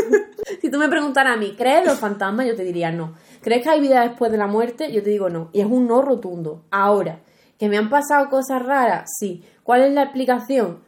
si 0.61 0.71
tú 0.71 0.77
me 0.77 0.87
preguntaras 0.87 1.35
a 1.35 1.37
mí, 1.37 1.53
¿crees 1.57 1.85
los 1.85 1.99
fantasmas? 1.99 2.47
Yo 2.47 2.55
te 2.55 2.63
diría 2.63 2.93
no. 2.93 3.15
¿Crees 3.41 3.61
que 3.61 3.69
hay 3.69 3.81
vida 3.81 4.07
después 4.07 4.31
de 4.31 4.37
la 4.37 4.47
muerte? 4.47 4.89
Yo 4.89 5.03
te 5.03 5.09
digo 5.09 5.29
no. 5.29 5.49
Y 5.51 5.59
es 5.59 5.67
un 5.67 5.85
no 5.85 6.01
rotundo. 6.01 6.63
Ahora, 6.71 7.19
¿que 7.57 7.67
me 7.67 7.77
han 7.77 7.89
pasado 7.89 8.29
cosas 8.29 8.65
raras? 8.65 9.09
Sí. 9.19 9.43
¿Cuál 9.63 9.81
es 9.81 9.91
la 9.91 10.03
explicación? 10.03 10.79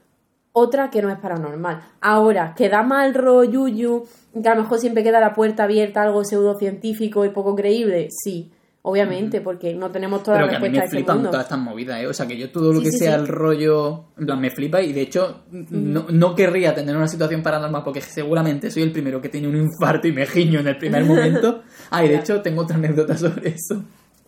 Otra 0.53 0.89
que 0.89 1.01
no 1.01 1.09
es 1.09 1.17
paranormal. 1.17 1.81
Ahora, 2.01 2.53
que 2.55 2.67
da 2.69 2.83
mal 2.83 3.13
rollo, 3.13 3.67
yuyu, 3.67 4.03
que 4.41 4.49
a 4.49 4.55
lo 4.55 4.63
mejor 4.63 4.79
siempre 4.79 5.01
queda 5.03 5.19
la 5.19 5.33
puerta 5.33 5.63
abierta, 5.63 6.01
algo 6.01 6.23
pseudocientífico 6.25 7.23
y 7.25 7.29
poco 7.29 7.55
creíble. 7.55 8.09
Sí, 8.11 8.51
obviamente, 8.81 9.39
porque 9.39 9.73
no 9.75 9.91
tenemos 9.91 10.23
toda 10.23 10.37
Pero 10.37 10.47
la 10.47 10.51
que 10.51 10.57
a 10.57 10.59
mí 10.59 10.65
respuesta 10.67 10.85
me 10.85 10.89
flipan 10.99 11.15
mundo. 11.17 11.29
todas 11.31 11.45
estas 11.45 11.59
movidas, 11.59 12.01
¿eh? 12.01 12.07
O 12.07 12.13
sea, 12.13 12.27
que 12.27 12.37
yo 12.37 12.51
todo 12.51 12.73
lo 12.73 12.79
Sí, 12.79 12.85
que 12.85 12.91
sí, 12.91 12.97
sea 12.97 13.13
sí. 13.15 13.21
el 13.21 13.27
rollo, 13.29 14.05
en 14.17 14.25
plan, 14.25 14.41
me 14.41 14.49
flipa 14.49 14.81
y 14.81 14.91
de 14.91 15.01
hecho 15.01 15.43
no, 15.51 16.05
no 16.09 16.35
querría 16.35 16.75
tener 16.75 16.97
una 16.97 17.07
situación 17.07 17.41
paranormal 17.41 17.83
porque 17.85 18.01
seguramente 18.01 18.69
soy 18.71 18.83
el 18.83 18.91
primero 18.91 19.21
que 19.21 19.29
tiene 19.29 19.47
un 19.47 19.55
infarto 19.55 20.07
y 20.07 20.11
me 20.11 20.25
giño 20.25 20.59
en 20.59 20.67
el 20.67 20.77
primer 20.77 21.05
momento. 21.05 21.61
Ah, 21.91 22.03
y 22.03 22.07
de 22.09 22.15
Ya. 22.15 22.19
hecho 22.21 22.41
tengo 22.41 22.61
otra 22.63 22.75
anécdota 22.77 23.17
sobre 23.17 23.49
eso. 23.49 23.83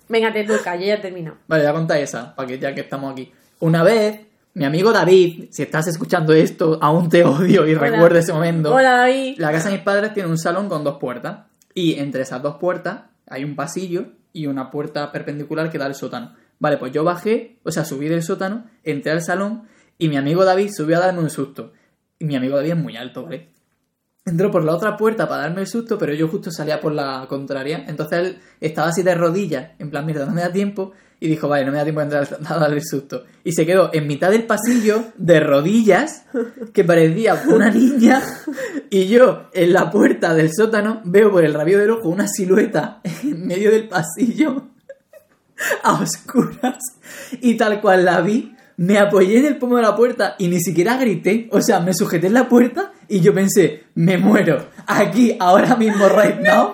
Venga, 0.09 0.31
te 0.33 0.43
toca, 0.43 0.75
yo 0.75 0.85
ya 0.85 0.95
he 0.95 0.97
terminado. 0.99 1.37
Vale, 1.47 1.63
voy 1.63 1.69
a 1.69 1.73
contar 1.73 1.97
esa, 1.97 2.35
para 2.35 2.47
que 2.47 2.59
ya 2.59 2.73
que 2.75 2.81
estamos 2.81 3.11
aquí. 3.13 3.31
Una 3.61 3.83
vez, 3.83 4.19
mi 4.53 4.65
amigo 4.65 4.91
David, 4.91 5.45
si 5.51 5.63
estás 5.63 5.87
escuchando 5.87 6.33
esto, 6.33 6.77
aún 6.81 7.09
te 7.09 7.23
odio 7.23 7.67
y 7.67 7.73
Hola. 7.73 7.89
recuerdo 7.89 8.19
ese 8.19 8.33
momento. 8.33 8.73
Hola, 8.73 8.97
David. 8.97 9.35
La 9.37 9.51
casa 9.51 9.69
de 9.69 9.75
mis 9.75 9.83
padres 9.83 10.13
tiene 10.13 10.29
un 10.29 10.37
salón 10.37 10.69
con 10.69 10.83
dos 10.83 10.97
puertas. 10.99 11.45
Y 11.73 11.95
entre 11.95 12.21
esas 12.21 12.41
dos 12.41 12.57
puertas 12.57 13.05
hay 13.27 13.43
un 13.43 13.55
pasillo 13.55 14.05
y 14.31 14.47
una 14.47 14.69
puerta 14.69 15.11
perpendicular 15.11 15.71
que 15.71 15.77
da 15.77 15.85
al 15.85 15.95
sótano. 15.95 16.35
Vale, 16.59 16.77
pues 16.77 16.91
yo 16.91 17.03
bajé, 17.03 17.59
o 17.63 17.71
sea, 17.71 17.83
subí 17.83 18.07
del 18.07 18.23
sótano, 18.23 18.65
entré 18.83 19.11
al 19.11 19.21
salón 19.21 19.63
y 19.97 20.07
mi 20.07 20.17
amigo 20.17 20.45
David 20.45 20.69
subió 20.71 20.97
a 20.97 20.99
darme 20.99 21.19
un 21.19 21.29
susto. 21.29 21.73
Y 22.19 22.25
mi 22.25 22.35
amigo 22.35 22.55
David 22.55 22.71
es 22.71 22.77
muy 22.77 22.95
alto, 22.95 23.23
¿vale? 23.23 23.53
entró 24.25 24.51
por 24.51 24.63
la 24.63 24.73
otra 24.73 24.95
puerta 24.95 25.27
para 25.27 25.41
darme 25.43 25.61
el 25.61 25.67
susto, 25.67 25.97
pero 25.97 26.13
yo 26.13 26.27
justo 26.27 26.51
salía 26.51 26.79
por 26.79 26.93
la 26.93 27.25
contraria. 27.27 27.83
Entonces 27.87 28.19
él 28.19 28.37
estaba 28.61 28.89
así 28.89 29.03
de 29.03 29.15
rodillas, 29.15 29.71
en 29.79 29.89
plan, 29.89 30.05
mierda, 30.05 30.25
no 30.25 30.33
me 30.33 30.41
da 30.41 30.51
tiempo. 30.51 30.93
Y 31.23 31.29
dijo, 31.29 31.47
vale, 31.47 31.63
no 31.63 31.71
me 31.71 31.77
da 31.77 31.85
tiempo 31.85 32.01
de 32.01 32.17
entrar 32.17 32.37
a 32.45 32.59
darle 32.59 32.75
el 32.75 32.85
susto. 32.85 33.23
Y 33.45 33.53
se 33.53 33.65
quedó 33.65 33.91
en 33.93 34.07
mitad 34.07 34.29
del 34.29 34.43
pasillo, 34.43 35.05
de 35.15 35.39
rodillas, 35.39 36.25
que 36.73 36.83
parecía 36.83 37.41
una 37.47 37.69
niña. 37.69 38.21
Y 38.89 39.07
yo, 39.07 39.49
en 39.53 39.71
la 39.71 39.89
puerta 39.89 40.33
del 40.33 40.53
sótano, 40.53 41.01
veo 41.05 41.31
por 41.31 41.45
el 41.45 41.53
rabillo 41.53 41.79
del 41.79 41.91
ojo 41.91 42.09
una 42.09 42.27
silueta 42.27 42.99
en 43.23 43.47
medio 43.47 43.71
del 43.71 43.87
pasillo, 43.87 44.67
a 45.83 45.93
oscuras. 45.93 46.79
Y 47.39 47.55
tal 47.55 47.79
cual 47.79 48.03
la 48.03 48.19
vi, 48.19 48.53
me 48.77 48.97
apoyé 48.97 49.39
en 49.39 49.45
el 49.45 49.57
pomo 49.57 49.77
de 49.77 49.83
la 49.83 49.95
puerta 49.95 50.35
y 50.37 50.47
ni 50.47 50.59
siquiera 50.59 50.97
grité. 50.97 51.47
O 51.51 51.61
sea, 51.61 51.79
me 51.79 51.93
sujeté 51.93 52.27
en 52.27 52.33
la 52.33 52.49
puerta 52.49 52.91
y 53.07 53.19
yo 53.19 53.33
pensé, 53.33 53.83
me 53.95 54.17
muero. 54.17 54.65
Aquí, 54.87 55.35
ahora 55.39 55.75
mismo, 55.75 56.07
right 56.09 56.39
now. 56.41 56.73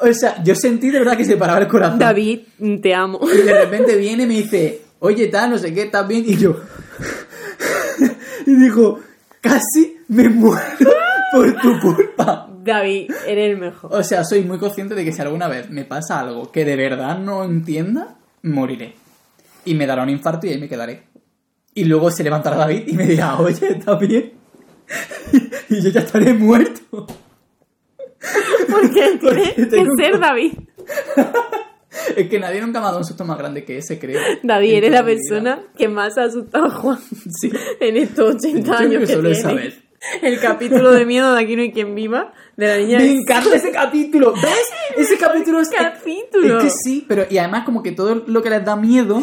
O 0.00 0.12
sea, 0.12 0.42
yo 0.42 0.54
sentí 0.54 0.90
de 0.90 1.00
verdad 1.00 1.16
que 1.16 1.24
se 1.24 1.36
paraba 1.36 1.60
el 1.60 1.68
corazón. 1.68 1.98
David, 1.98 2.40
te 2.82 2.94
amo. 2.94 3.20
Y 3.22 3.38
de 3.38 3.52
repente 3.52 3.96
viene 3.96 4.24
y 4.24 4.26
me 4.26 4.34
dice, 4.34 4.82
oye, 5.00 5.26
tal, 5.26 5.50
no 5.50 5.58
sé 5.58 5.72
qué, 5.74 5.82
¿estás 5.82 6.06
bien? 6.06 6.24
Y 6.26 6.36
yo... 6.36 6.56
y 8.46 8.54
dijo, 8.54 9.00
casi 9.40 9.98
me 10.08 10.28
muero 10.28 10.92
por 11.32 11.60
tu 11.60 11.80
culpa. 11.80 12.48
David, 12.62 13.10
eres 13.26 13.50
el 13.52 13.58
mejor. 13.58 13.94
O 13.94 14.02
sea, 14.02 14.24
soy 14.24 14.42
muy 14.42 14.58
consciente 14.58 14.94
de 14.94 15.04
que 15.04 15.12
si 15.12 15.20
alguna 15.20 15.48
vez 15.48 15.70
me 15.70 15.84
pasa 15.84 16.20
algo 16.20 16.52
que 16.52 16.64
de 16.64 16.76
verdad 16.76 17.18
no 17.18 17.44
entienda, 17.44 18.16
moriré. 18.42 18.94
Y 19.64 19.74
me 19.74 19.86
dará 19.86 20.02
un 20.02 20.10
infarto 20.10 20.46
y 20.46 20.50
ahí 20.50 20.58
me 20.58 20.68
quedaré. 20.68 21.02
Y 21.78 21.84
luego 21.84 22.10
se 22.10 22.24
levantará 22.24 22.56
David 22.56 22.82
y 22.88 22.92
me 22.94 23.06
dirá, 23.06 23.38
oye, 23.38 23.68
¿estás 23.68 23.98
bien? 24.08 24.32
y 25.68 25.80
yo 25.82 25.90
ya 25.90 26.00
estaré 26.00 26.32
muerto. 26.34 27.06
Porque 28.70 29.18
tiene 29.20 29.54
que 29.54 29.66
tengo 29.66 29.96
ser 29.96 30.18
David. 30.18 30.52
Es 32.16 32.28
que 32.28 32.38
nadie 32.38 32.60
nunca 32.60 32.78
me 32.80 32.84
ha 32.86 32.88
dado 32.88 32.98
un 32.98 33.04
susto 33.04 33.24
más 33.24 33.36
grande 33.38 33.64
que 33.64 33.78
ese, 33.78 33.98
creo. 33.98 34.20
David, 34.42 34.74
eres 34.74 34.90
la 34.92 35.02
vida. 35.02 35.14
persona 35.16 35.62
que 35.76 35.88
más 35.88 36.16
ha 36.16 36.24
asustado 36.24 36.66
a 36.66 36.70
Juan 36.70 36.98
Sí. 37.40 37.50
en 37.80 37.96
estos 37.96 38.36
80 38.36 38.58
Yo 38.58 38.62
creo 38.62 38.76
años 38.78 39.00
que 39.00 39.06
solo 39.14 39.30
tiene. 39.30 39.38
esa 39.38 39.52
vez. 39.52 39.78
El 40.22 40.38
capítulo 40.40 40.92
de 40.92 41.04
miedo 41.04 41.34
de 41.34 41.42
Aquí 41.42 41.56
no 41.56 41.62
hay 41.62 41.72
quien 41.72 41.94
viva, 41.96 42.32
de 42.56 42.66
la 42.66 42.76
niña... 42.78 42.98
Me 42.98 43.10
encanta 43.12 43.56
ese 43.56 43.72
capítulo. 43.72 44.32
¿Ves? 44.32 44.70
Ese 44.96 45.18
capítulo 45.18 45.60
es... 45.60 45.68
capítulo. 45.70 46.58
Es 46.58 46.64
que 46.64 46.70
sí, 46.70 47.04
pero 47.08 47.24
y 47.28 47.38
además 47.38 47.64
como 47.64 47.82
que 47.82 47.92
todo 47.92 48.22
lo 48.26 48.42
que 48.42 48.50
les 48.50 48.64
da 48.64 48.76
miedo 48.76 49.22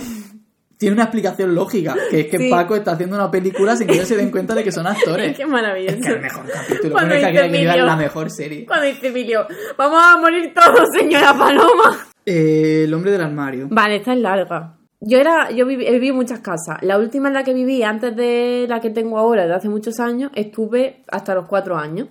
tiene 0.78 0.94
una 0.94 1.04
explicación 1.04 1.56
lógica, 1.56 1.96
que 2.10 2.22
es 2.22 2.28
que 2.28 2.38
Sí. 2.38 2.50
Paco 2.50 2.76
está 2.76 2.92
haciendo 2.92 3.16
una 3.16 3.32
película 3.32 3.76
sin 3.76 3.88
que 3.88 3.94
ellos 3.94 4.08
se 4.08 4.18
den 4.18 4.30
cuenta 4.32 4.54
de 4.56 4.64
que 4.64 4.72
son 4.72 4.86
actores. 4.88 5.36
Qué 5.38 5.46
maravilloso. 5.46 5.98
Es 5.98 6.06
que 6.06 6.12
el 6.14 6.22
mejor 6.22 6.46
capítulo. 6.52 6.92
Cuando 6.94 7.14
Bueno, 7.16 7.28
es 7.28 7.34
que 7.40 7.46
Emilio- 7.46 7.86
la 7.86 7.96
mejor 7.96 8.30
serie. 8.32 8.66
Cuando 8.66 8.86
dice 8.86 9.08
Emilio, 9.08 9.48
vamos 9.78 10.02
a 10.04 10.18
morir 10.18 10.54
todos, 10.54 10.90
señora 10.98 11.34
Paloma. 11.38 12.08
Eh, 12.26 12.84
el 12.86 12.94
hombre 12.94 13.12
del 13.12 13.22
armario. 13.22 13.68
Vale, 13.70 13.98
esta 13.98 14.14
es 14.14 14.20
larga. 14.20 14.78
Yo 15.02 15.20
era, 15.20 15.52
yo 15.52 15.66
viví, 15.68 15.86
he 15.86 15.92
vivido 15.92 16.14
en 16.14 16.18
muchas 16.18 16.40
casas. 16.40 16.78
La 16.82 16.98
última 16.98 17.28
en 17.28 17.36
la 17.36 17.44
que 17.44 17.54
viví, 17.54 17.84
antes 17.84 18.16
de 18.16 18.66
la 18.68 18.80
que 18.80 18.90
tengo 18.90 19.18
ahora, 19.20 19.46
de 19.46 19.54
hace 19.54 19.70
muchos 19.70 20.00
años, 20.00 20.32
estuve 20.34 21.04
hasta 21.12 21.36
los 21.36 21.48
cuatro 21.48 21.78
años. 21.78 22.08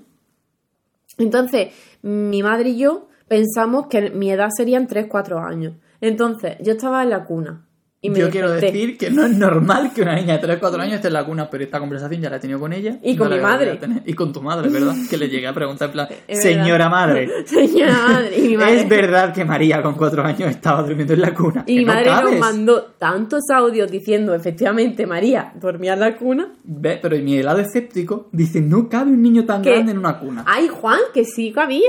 Entonces, 1.18 1.68
mi 2.03 2.42
madre 2.42 2.70
y 2.70 2.79
yo 2.79 3.09
pensamos 3.29 3.87
que 3.88 4.11
mi 4.11 4.31
edad 4.31 4.48
serían 4.57 4.87
3, 4.87 5.07
4 5.09 5.38
años. 5.40 5.74
Entonces, 6.00 6.57
yo 6.61 6.72
estaba 6.72 7.03
en 7.03 7.11
la 7.11 7.24
cuna. 7.24 7.64
Y 8.04 8.10
me 8.10 8.18
Yo 8.18 8.28
quiero 8.28 8.50
decir 8.52 8.98
que 8.98 9.10
no 9.10 9.24
es 9.24 9.30
normal 9.34 9.92
que 9.94 10.02
una 10.02 10.14
niña 10.14 10.34
de 10.34 10.40
3 10.40 10.58
4 10.60 10.78
años 10.82 10.96
esté 10.96 11.06
en 11.08 11.14
la 11.14 11.24
cuna, 11.24 11.48
pero 11.48 11.64
esta 11.64 11.80
conversación 11.80 12.20
ya 12.20 12.28
la 12.28 12.36
he 12.36 12.38
tenido 12.38 12.60
con 12.60 12.74
ella. 12.74 12.98
Y 13.02 13.16
con 13.16 13.30
mi 13.30 13.40
madre. 13.40 13.80
Y 14.04 14.12
con 14.12 14.30
tu 14.30 14.42
madre, 14.42 14.68
¿verdad? 14.68 14.94
Que 15.08 15.16
le 15.16 15.30
llegué 15.30 15.46
a 15.46 15.54
preguntar 15.54 15.88
en 15.88 15.92
plan, 15.92 16.08
señora 16.28 16.90
madre, 16.90 17.30
Señora 17.46 17.94
madre. 17.94 18.38
Y 18.38 18.48
mi 18.48 18.56
madre, 18.58 18.76
¿es 18.82 18.88
verdad 18.90 19.32
que 19.32 19.46
María 19.46 19.82
con 19.82 19.94
4 19.94 20.22
años 20.22 20.50
estaba 20.50 20.82
durmiendo 20.82 21.14
en 21.14 21.20
la 21.22 21.32
cuna? 21.34 21.64
y 21.66 21.78
mi 21.78 21.84
no 21.86 21.94
madre 21.94 22.10
nos 22.10 22.20
cabes. 22.20 22.40
mandó 22.40 22.82
tantos 22.98 23.40
audios 23.50 23.90
diciendo, 23.90 24.34
efectivamente, 24.34 25.06
María 25.06 25.54
dormía 25.58 25.94
en 25.94 26.00
la 26.00 26.14
cuna. 26.16 26.52
Ve, 26.62 26.98
Pero 27.00 27.16
mi 27.16 27.38
helado 27.38 27.60
escéptico 27.60 28.28
dice, 28.32 28.60
no 28.60 28.90
cabe 28.90 29.12
un 29.12 29.22
niño 29.22 29.46
tan 29.46 29.62
¿Qué? 29.62 29.70
grande 29.70 29.92
en 29.92 29.98
una 29.98 30.18
cuna. 30.18 30.44
Ay, 30.46 30.68
Juan, 30.68 31.00
que 31.14 31.24
sí 31.24 31.52
cabía. 31.52 31.88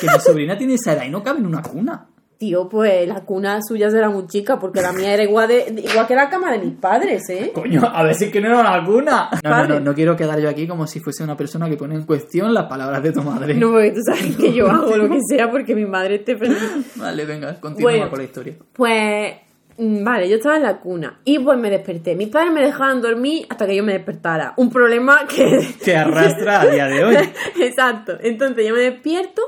Que 0.00 0.08
mi 0.08 0.18
sobrina 0.18 0.58
tiene 0.58 0.74
esa 0.74 0.94
edad 0.94 1.04
y 1.04 1.10
no 1.10 1.22
cabe 1.22 1.38
en 1.38 1.46
una 1.46 1.62
cuna. 1.62 2.08
Tío, 2.40 2.70
pues 2.70 3.06
la 3.06 3.20
cuna 3.20 3.60
suya 3.60 3.90
será 3.90 4.08
muy 4.08 4.26
chica, 4.26 4.58
porque 4.58 4.80
la 4.80 4.92
mía 4.94 5.12
era 5.12 5.22
igual, 5.24 5.46
de, 5.48 5.84
igual 5.86 6.06
que 6.06 6.14
la 6.14 6.30
cama 6.30 6.50
de 6.50 6.58
mis 6.58 6.74
padres, 6.74 7.28
¿eh? 7.28 7.50
Coño, 7.54 7.82
a 7.84 8.02
ver 8.02 8.14
si 8.14 8.24
es 8.24 8.32
que 8.32 8.40
no 8.40 8.48
era 8.48 8.60
una 8.60 8.82
cuna. 8.82 9.28
No, 9.44 9.50
no, 9.50 9.66
no, 9.68 9.80
no 9.80 9.94
quiero 9.94 10.16
quedar 10.16 10.40
yo 10.40 10.48
aquí 10.48 10.66
como 10.66 10.86
si 10.86 11.00
fuese 11.00 11.22
una 11.22 11.36
persona 11.36 11.68
que 11.68 11.76
pone 11.76 11.96
en 11.96 12.04
cuestión 12.04 12.54
las 12.54 12.64
palabras 12.64 13.02
de 13.02 13.12
tu 13.12 13.22
madre. 13.22 13.52
No, 13.52 13.72
porque 13.72 13.90
tú 13.90 14.00
sabes 14.06 14.34
que 14.38 14.54
yo 14.54 14.70
hago 14.70 14.96
lo 14.96 15.10
que 15.10 15.18
sea 15.28 15.50
porque 15.50 15.74
mi 15.74 15.84
madre 15.84 16.14
esté 16.14 16.34
feliz. 16.38 16.56
Vale, 16.96 17.26
venga, 17.26 17.60
continúa 17.60 17.90
Bueno. 17.92 18.08
con 18.08 18.18
la 18.20 18.24
historia. 18.24 18.54
Pues, 18.72 19.34
mm, 19.76 20.02
vale, 20.02 20.30
yo 20.30 20.36
estaba 20.36 20.56
en 20.56 20.62
la 20.62 20.80
cuna 20.80 21.20
y 21.26 21.38
pues 21.40 21.58
me 21.58 21.68
desperté. 21.68 22.14
Mis 22.16 22.28
padres 22.28 22.52
me 22.54 22.62
dejaban 22.62 23.02
dormir 23.02 23.44
hasta 23.50 23.66
que 23.66 23.76
yo 23.76 23.84
me 23.84 23.92
despertara. 23.92 24.54
Un 24.56 24.70
problema 24.70 25.26
que... 25.28 25.74
Que 25.84 25.94
arrastra 25.94 26.62
a 26.62 26.66
día 26.66 26.86
de 26.86 27.04
hoy. 27.04 27.16
Exacto. 27.60 28.14
Entonces 28.22 28.66
yo 28.66 28.72
me 28.74 28.80
despierto 28.80 29.42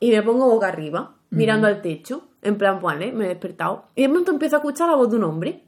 y 0.00 0.10
me 0.10 0.20
pongo 0.22 0.48
boca 0.48 0.66
arriba, 0.66 1.14
mirando 1.30 1.66
al 1.66 1.82
techo. 1.82 2.28
En 2.42 2.56
plan, 2.56 2.80
vale, 2.80 3.12
me 3.12 3.26
he 3.26 3.28
despertado. 3.28 3.86
Y 3.94 4.02
de 4.02 4.08
pronto 4.08 4.32
empiezo 4.32 4.56
a 4.56 4.58
escuchar 4.58 4.88
la 4.88 4.96
voz 4.96 5.10
de 5.10 5.16
un 5.16 5.24
hombre 5.24 5.64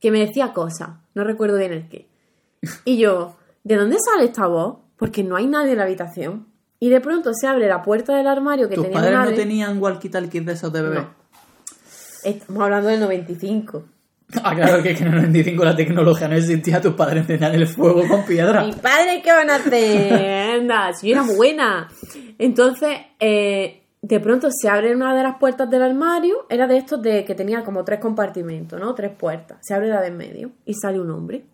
que 0.00 0.10
me 0.10 0.20
decía 0.20 0.52
cosas. 0.52 0.90
No 1.14 1.24
recuerdo 1.24 1.58
bien 1.58 1.72
el 1.72 1.88
qué. 1.88 2.08
Y 2.84 2.98
yo, 2.98 3.36
¿de 3.64 3.76
dónde 3.76 3.96
sale 3.98 4.24
esta 4.24 4.46
voz? 4.46 4.78
Porque 4.96 5.22
no 5.22 5.36
hay 5.36 5.46
nadie 5.46 5.72
en 5.72 5.78
la 5.78 5.84
habitación. 5.84 6.46
Y 6.78 6.88
de 6.88 7.00
pronto 7.00 7.32
se 7.34 7.46
abre 7.46 7.68
la 7.68 7.82
puerta 7.82 8.16
del 8.16 8.26
armario 8.26 8.68
que 8.68 8.74
¿Tus 8.74 8.84
tenía 8.84 9.00
padres 9.00 9.18
no 9.18 9.36
tenían 9.36 9.80
walkie-talkies 9.80 10.44
de 10.44 10.52
esos 10.54 10.72
de 10.72 10.82
bebé? 10.82 10.96
No. 10.96 11.14
Estamos 12.24 12.62
hablando 12.62 12.88
del 12.88 13.00
95. 13.00 13.84
Ah, 14.44 14.54
claro 14.54 14.80
que, 14.80 14.94
que 14.94 15.02
en 15.02 15.08
el 15.08 15.16
95 15.22 15.64
la 15.64 15.74
tecnología 15.74 16.28
no 16.28 16.36
existía, 16.36 16.80
tus 16.80 16.94
padres 16.94 17.26
tenían 17.26 17.52
el 17.52 17.66
fuego 17.66 18.06
con 18.06 18.24
piedra. 18.24 18.62
¿Mi 18.62 18.72
padre 18.74 19.20
qué 19.24 19.32
van 19.32 19.50
a 19.50 19.56
hacer? 19.56 20.50
Anda, 20.60 20.92
si 20.92 21.08
yo 21.08 21.14
era 21.14 21.24
muy 21.24 21.34
buena. 21.34 21.88
Entonces, 22.38 22.96
eh, 23.18 23.79
de 24.02 24.20
pronto 24.20 24.48
se 24.50 24.68
abre 24.68 24.94
una 24.94 25.14
de 25.14 25.22
las 25.22 25.38
puertas 25.38 25.68
del 25.68 25.82
armario. 25.82 26.46
Era 26.48 26.66
de 26.66 26.78
estos 26.78 27.02
de 27.02 27.24
que 27.24 27.34
tenía 27.34 27.62
como 27.62 27.84
tres 27.84 28.00
compartimentos, 28.00 28.80
¿no? 28.80 28.94
Tres 28.94 29.12
puertas. 29.16 29.58
Se 29.60 29.74
abre 29.74 29.88
la 29.88 30.00
de 30.00 30.08
en 30.08 30.16
medio 30.16 30.50
y 30.64 30.74
sale 30.74 31.00
un 31.00 31.10
hombre. 31.10 31.44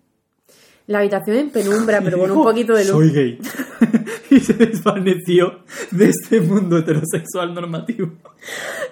La 0.86 0.98
habitación 0.98 1.36
en 1.36 1.50
penumbra, 1.50 2.00
pero 2.00 2.18
con 2.18 2.30
un 2.30 2.44
poquito 2.44 2.74
de 2.74 2.84
luz. 2.84 2.92
Soy 2.92 3.10
gay. 3.10 3.38
y 4.30 4.40
se 4.40 4.54
desvaneció 4.54 5.60
de 5.90 6.10
este 6.10 6.40
mundo 6.40 6.78
heterosexual 6.78 7.52
normativo. 7.52 8.12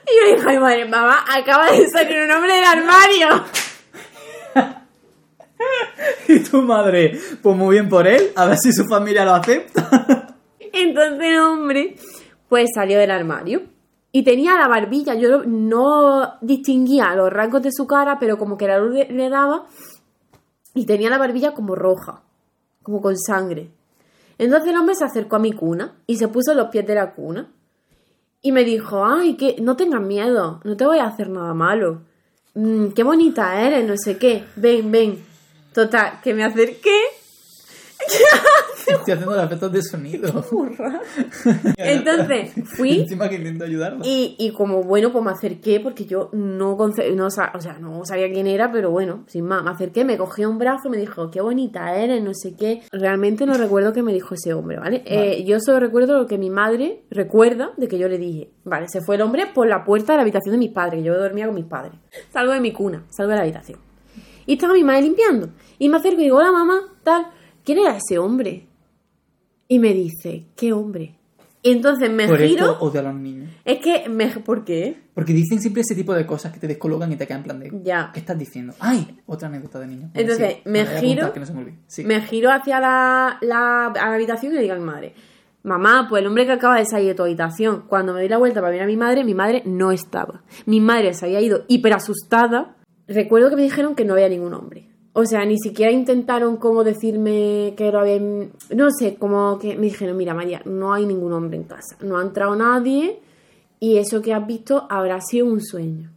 Y 0.06 0.30
yo 0.30 0.36
dije, 0.36 0.48
ay 0.48 0.58
madre, 0.58 0.84
mamá, 0.86 1.24
acaba 1.28 1.70
de 1.70 1.88
salir 1.88 2.22
un 2.22 2.30
hombre 2.32 2.54
del 2.54 2.64
armario. 2.64 3.44
Y 6.28 6.40
tu 6.40 6.60
madre, 6.62 7.18
pues 7.42 7.56
muy 7.56 7.76
bien 7.76 7.88
por 7.88 8.06
él, 8.06 8.32
a 8.34 8.44
ver 8.46 8.58
si 8.58 8.72
su 8.72 8.84
familia 8.84 9.24
lo 9.24 9.34
acepta. 9.34 10.36
Entonces 10.58 11.38
hombre, 11.38 11.96
pues 12.54 12.70
salió 12.72 13.00
del 13.00 13.10
armario. 13.10 13.62
Y 14.12 14.22
tenía 14.22 14.54
la 14.54 14.68
barbilla, 14.68 15.16
yo 15.16 15.42
no 15.44 16.34
distinguía 16.40 17.12
los 17.16 17.32
rasgos 17.32 17.62
de 17.62 17.72
su 17.72 17.84
cara, 17.88 18.20
pero 18.20 18.38
como 18.38 18.56
que 18.56 18.68
la 18.68 18.78
luz 18.78 18.94
le, 19.10 19.28
daba. 19.28 19.66
Y 20.72 20.86
tenía 20.86 21.10
la 21.10 21.18
barbilla 21.18 21.52
como 21.52 21.74
roja, 21.74 22.22
como 22.84 23.02
con 23.02 23.18
sangre. 23.18 23.72
Entonces 24.38 24.70
el 24.70 24.76
hombre 24.76 24.94
se 24.94 25.02
acercó 25.02 25.34
a 25.34 25.40
mi 25.40 25.52
cuna 25.52 25.96
y 26.06 26.14
se 26.16 26.28
puso 26.28 26.54
los 26.54 26.68
pies 26.68 26.86
de 26.86 26.94
la 26.94 27.12
cuna. 27.12 27.50
Y 28.40 28.52
me 28.52 28.62
dijo, 28.62 29.04
ay, 29.04 29.34
que 29.34 29.56
no 29.60 29.74
tengas 29.74 30.02
miedo, 30.02 30.60
no 30.62 30.76
te 30.76 30.86
voy 30.86 30.98
a 30.98 31.06
hacer 31.06 31.30
nada 31.30 31.54
malo. 31.54 32.02
Mm, 32.54 32.90
qué 32.90 33.02
bonita 33.02 33.60
eres, 33.62 33.84
no 33.84 33.96
sé 33.96 34.16
qué. 34.16 34.44
Ven, 34.54 34.92
ven. 34.92 35.24
Total, 35.72 36.20
que 36.22 36.32
me 36.32 36.44
acerqué. 36.44 37.00
Estoy 38.86 39.14
haciendo 39.14 39.34
los 39.34 39.44
efectos 39.44 39.72
de 39.72 39.82
sonido. 39.82 40.28
Entonces 41.76 42.52
fui 42.76 43.00
Encima 43.00 43.28
que 43.28 43.36
intento 43.36 43.64
ayudarla. 43.64 44.00
Y, 44.04 44.36
y 44.38 44.50
como 44.52 44.82
bueno, 44.82 45.12
pues 45.12 45.24
me 45.24 45.30
acerqué 45.30 45.80
porque 45.80 46.04
yo 46.04 46.30
no, 46.32 46.76
no, 46.76 47.26
o 47.26 47.30
sea, 47.30 47.78
no 47.80 48.04
sabía 48.04 48.30
quién 48.32 48.46
era, 48.46 48.70
pero 48.70 48.90
bueno, 48.90 49.24
sin 49.26 49.44
más, 49.44 49.62
me 49.64 49.70
acerqué, 49.70 50.04
me 50.04 50.16
cogió 50.16 50.50
un 50.50 50.58
brazo, 50.58 50.90
me 50.90 50.96
dijo, 50.96 51.30
qué 51.30 51.40
bonita 51.40 51.94
eres, 51.96 52.22
no 52.22 52.32
sé 52.34 52.54
qué. 52.56 52.82
Realmente 52.92 53.46
no 53.46 53.54
recuerdo 53.54 53.92
qué 53.92 54.02
me 54.02 54.12
dijo 54.12 54.34
ese 54.34 54.54
hombre, 54.54 54.78
¿vale? 54.78 55.02
Eh, 55.06 55.44
yo 55.44 55.58
solo 55.60 55.80
recuerdo 55.80 56.18
lo 56.18 56.26
que 56.26 56.38
mi 56.38 56.50
madre 56.50 57.02
recuerda 57.10 57.72
de 57.76 57.88
que 57.88 57.98
yo 57.98 58.08
le 58.08 58.18
dije. 58.18 58.50
Vale, 58.64 58.86
se 58.88 59.00
fue 59.00 59.16
el 59.16 59.22
hombre 59.22 59.46
por 59.52 59.66
la 59.66 59.84
puerta 59.84 60.12
de 60.12 60.18
la 60.18 60.22
habitación 60.22 60.52
de 60.52 60.58
mis 60.58 60.70
padres, 60.70 61.00
que 61.00 61.06
yo 61.06 61.18
dormía 61.18 61.46
con 61.46 61.54
mis 61.54 61.66
padres. 61.66 61.92
Salgo 62.32 62.52
de 62.52 62.60
mi 62.60 62.72
cuna, 62.72 63.04
salgo 63.10 63.30
de 63.30 63.36
la 63.36 63.42
habitación. 63.42 63.78
Y 64.46 64.54
estaba 64.54 64.74
mi 64.74 64.84
madre 64.84 65.02
limpiando. 65.02 65.48
Y 65.78 65.88
me 65.88 65.96
acerco 65.96 66.20
y 66.20 66.24
digo, 66.24 66.38
hola 66.38 66.52
mamá, 66.52 66.80
tal, 67.02 67.26
¿quién 67.64 67.78
era 67.78 67.96
ese 67.96 68.18
hombre? 68.18 68.66
Y 69.68 69.78
me 69.78 69.92
dice, 69.94 70.44
¿qué 70.56 70.72
hombre? 70.72 71.16
Y 71.62 71.70
entonces 71.72 72.10
me 72.10 72.28
Por 72.28 72.38
giro. 72.38 72.72
esto 72.72 72.84
odio 72.84 73.00
a 73.00 73.04
los 73.04 73.14
niños. 73.14 73.50
Es 73.64 73.78
que, 73.78 74.06
me, 74.10 74.26
¿por 74.28 74.64
qué? 74.66 74.98
Porque 75.14 75.32
dicen 75.32 75.60
siempre 75.62 75.80
ese 75.80 75.94
tipo 75.94 76.12
de 76.12 76.26
cosas 76.26 76.52
que 76.52 76.60
te 76.60 76.66
descolocan 76.68 77.10
y 77.10 77.16
te 77.16 77.26
quedan 77.26 77.38
en 77.40 77.44
plan 77.44 77.60
de... 77.60 77.72
Ya. 77.82 78.10
¿Qué 78.12 78.20
estás 78.20 78.38
diciendo? 78.38 78.74
¡Ay! 78.80 79.18
Otra 79.26 79.48
anécdota 79.48 79.80
de 79.80 79.86
niño. 79.86 80.10
Bueno, 80.12 80.20
Entonces, 80.32 80.56
sí, 80.56 80.60
me 80.66 80.84
giro- 80.84 81.22
apuntar, 81.22 81.32
Que 81.32 81.40
no 81.40 81.46
se 81.46 81.52
me 81.54 81.58
olvide. 81.60 81.78
Sí. 81.86 82.04
Me 82.04 82.20
giro 82.20 82.50
hacia 82.52 82.80
la, 82.80 83.38
la- 83.40 83.86
a 83.86 84.08
la 84.10 84.14
habitación 84.14 84.52
y 84.52 84.56
le 84.56 84.60
digo 84.62 84.74
a 84.74 84.78
mi 84.78 84.84
madre, 84.84 85.14
mamá, 85.62 86.06
pues 86.10 86.20
el 86.20 86.26
hombre 86.26 86.44
que 86.44 86.52
acaba 86.52 86.76
de 86.78 86.84
salir 86.84 87.08
de 87.08 87.14
tu 87.14 87.22
habitación. 87.22 87.84
Cuando 87.88 88.12
me 88.12 88.20
di 88.20 88.28
la 88.28 88.36
vuelta 88.36 88.60
para 88.60 88.70
ver 88.70 88.82
a 88.82 88.86
mi 88.86 88.98
madre, 88.98 89.24
mi 89.24 89.34
madre 89.34 89.62
no 89.64 89.90
estaba. 89.90 90.42
Mi 90.66 90.80
madre 90.82 91.14
se 91.14 91.24
había 91.24 91.40
ido 91.40 91.64
hiper 91.68 91.94
asustada. 91.94 92.76
Recuerdo 93.08 93.48
que 93.48 93.56
me 93.56 93.62
dijeron 93.62 93.94
que 93.94 94.04
no 94.04 94.12
había 94.12 94.28
ningún 94.28 94.52
hombre. 94.52 94.88
O 95.16 95.24
sea, 95.26 95.44
ni 95.44 95.58
siquiera 95.58 95.92
intentaron 95.92 96.56
como 96.56 96.82
decirme 96.82 97.74
que 97.76 97.90
lo 97.92 98.00
habían... 98.00 98.50
No 98.74 98.90
sé, 98.90 99.14
como 99.14 99.58
que 99.60 99.76
me 99.76 99.82
dijeron, 99.86 100.16
mira 100.16 100.34
María, 100.34 100.60
no 100.64 100.92
hay 100.92 101.06
ningún 101.06 101.32
hombre 101.32 101.56
en 101.56 101.62
casa. 101.64 101.96
No 102.00 102.18
ha 102.18 102.22
entrado 102.22 102.56
nadie 102.56 103.20
y 103.78 103.98
eso 103.98 104.20
que 104.22 104.34
has 104.34 104.44
visto 104.46 104.86
habrá 104.90 105.20
sido 105.20 105.46
un 105.46 105.60
sueño. 105.62 106.10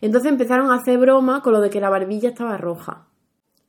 Entonces 0.00 0.30
empezaron 0.30 0.70
a 0.70 0.76
hacer 0.76 0.98
broma 0.98 1.42
con 1.42 1.52
lo 1.52 1.60
de 1.60 1.68
que 1.68 1.80
la 1.80 1.90
barbilla 1.90 2.28
estaba 2.28 2.56
roja. 2.56 3.06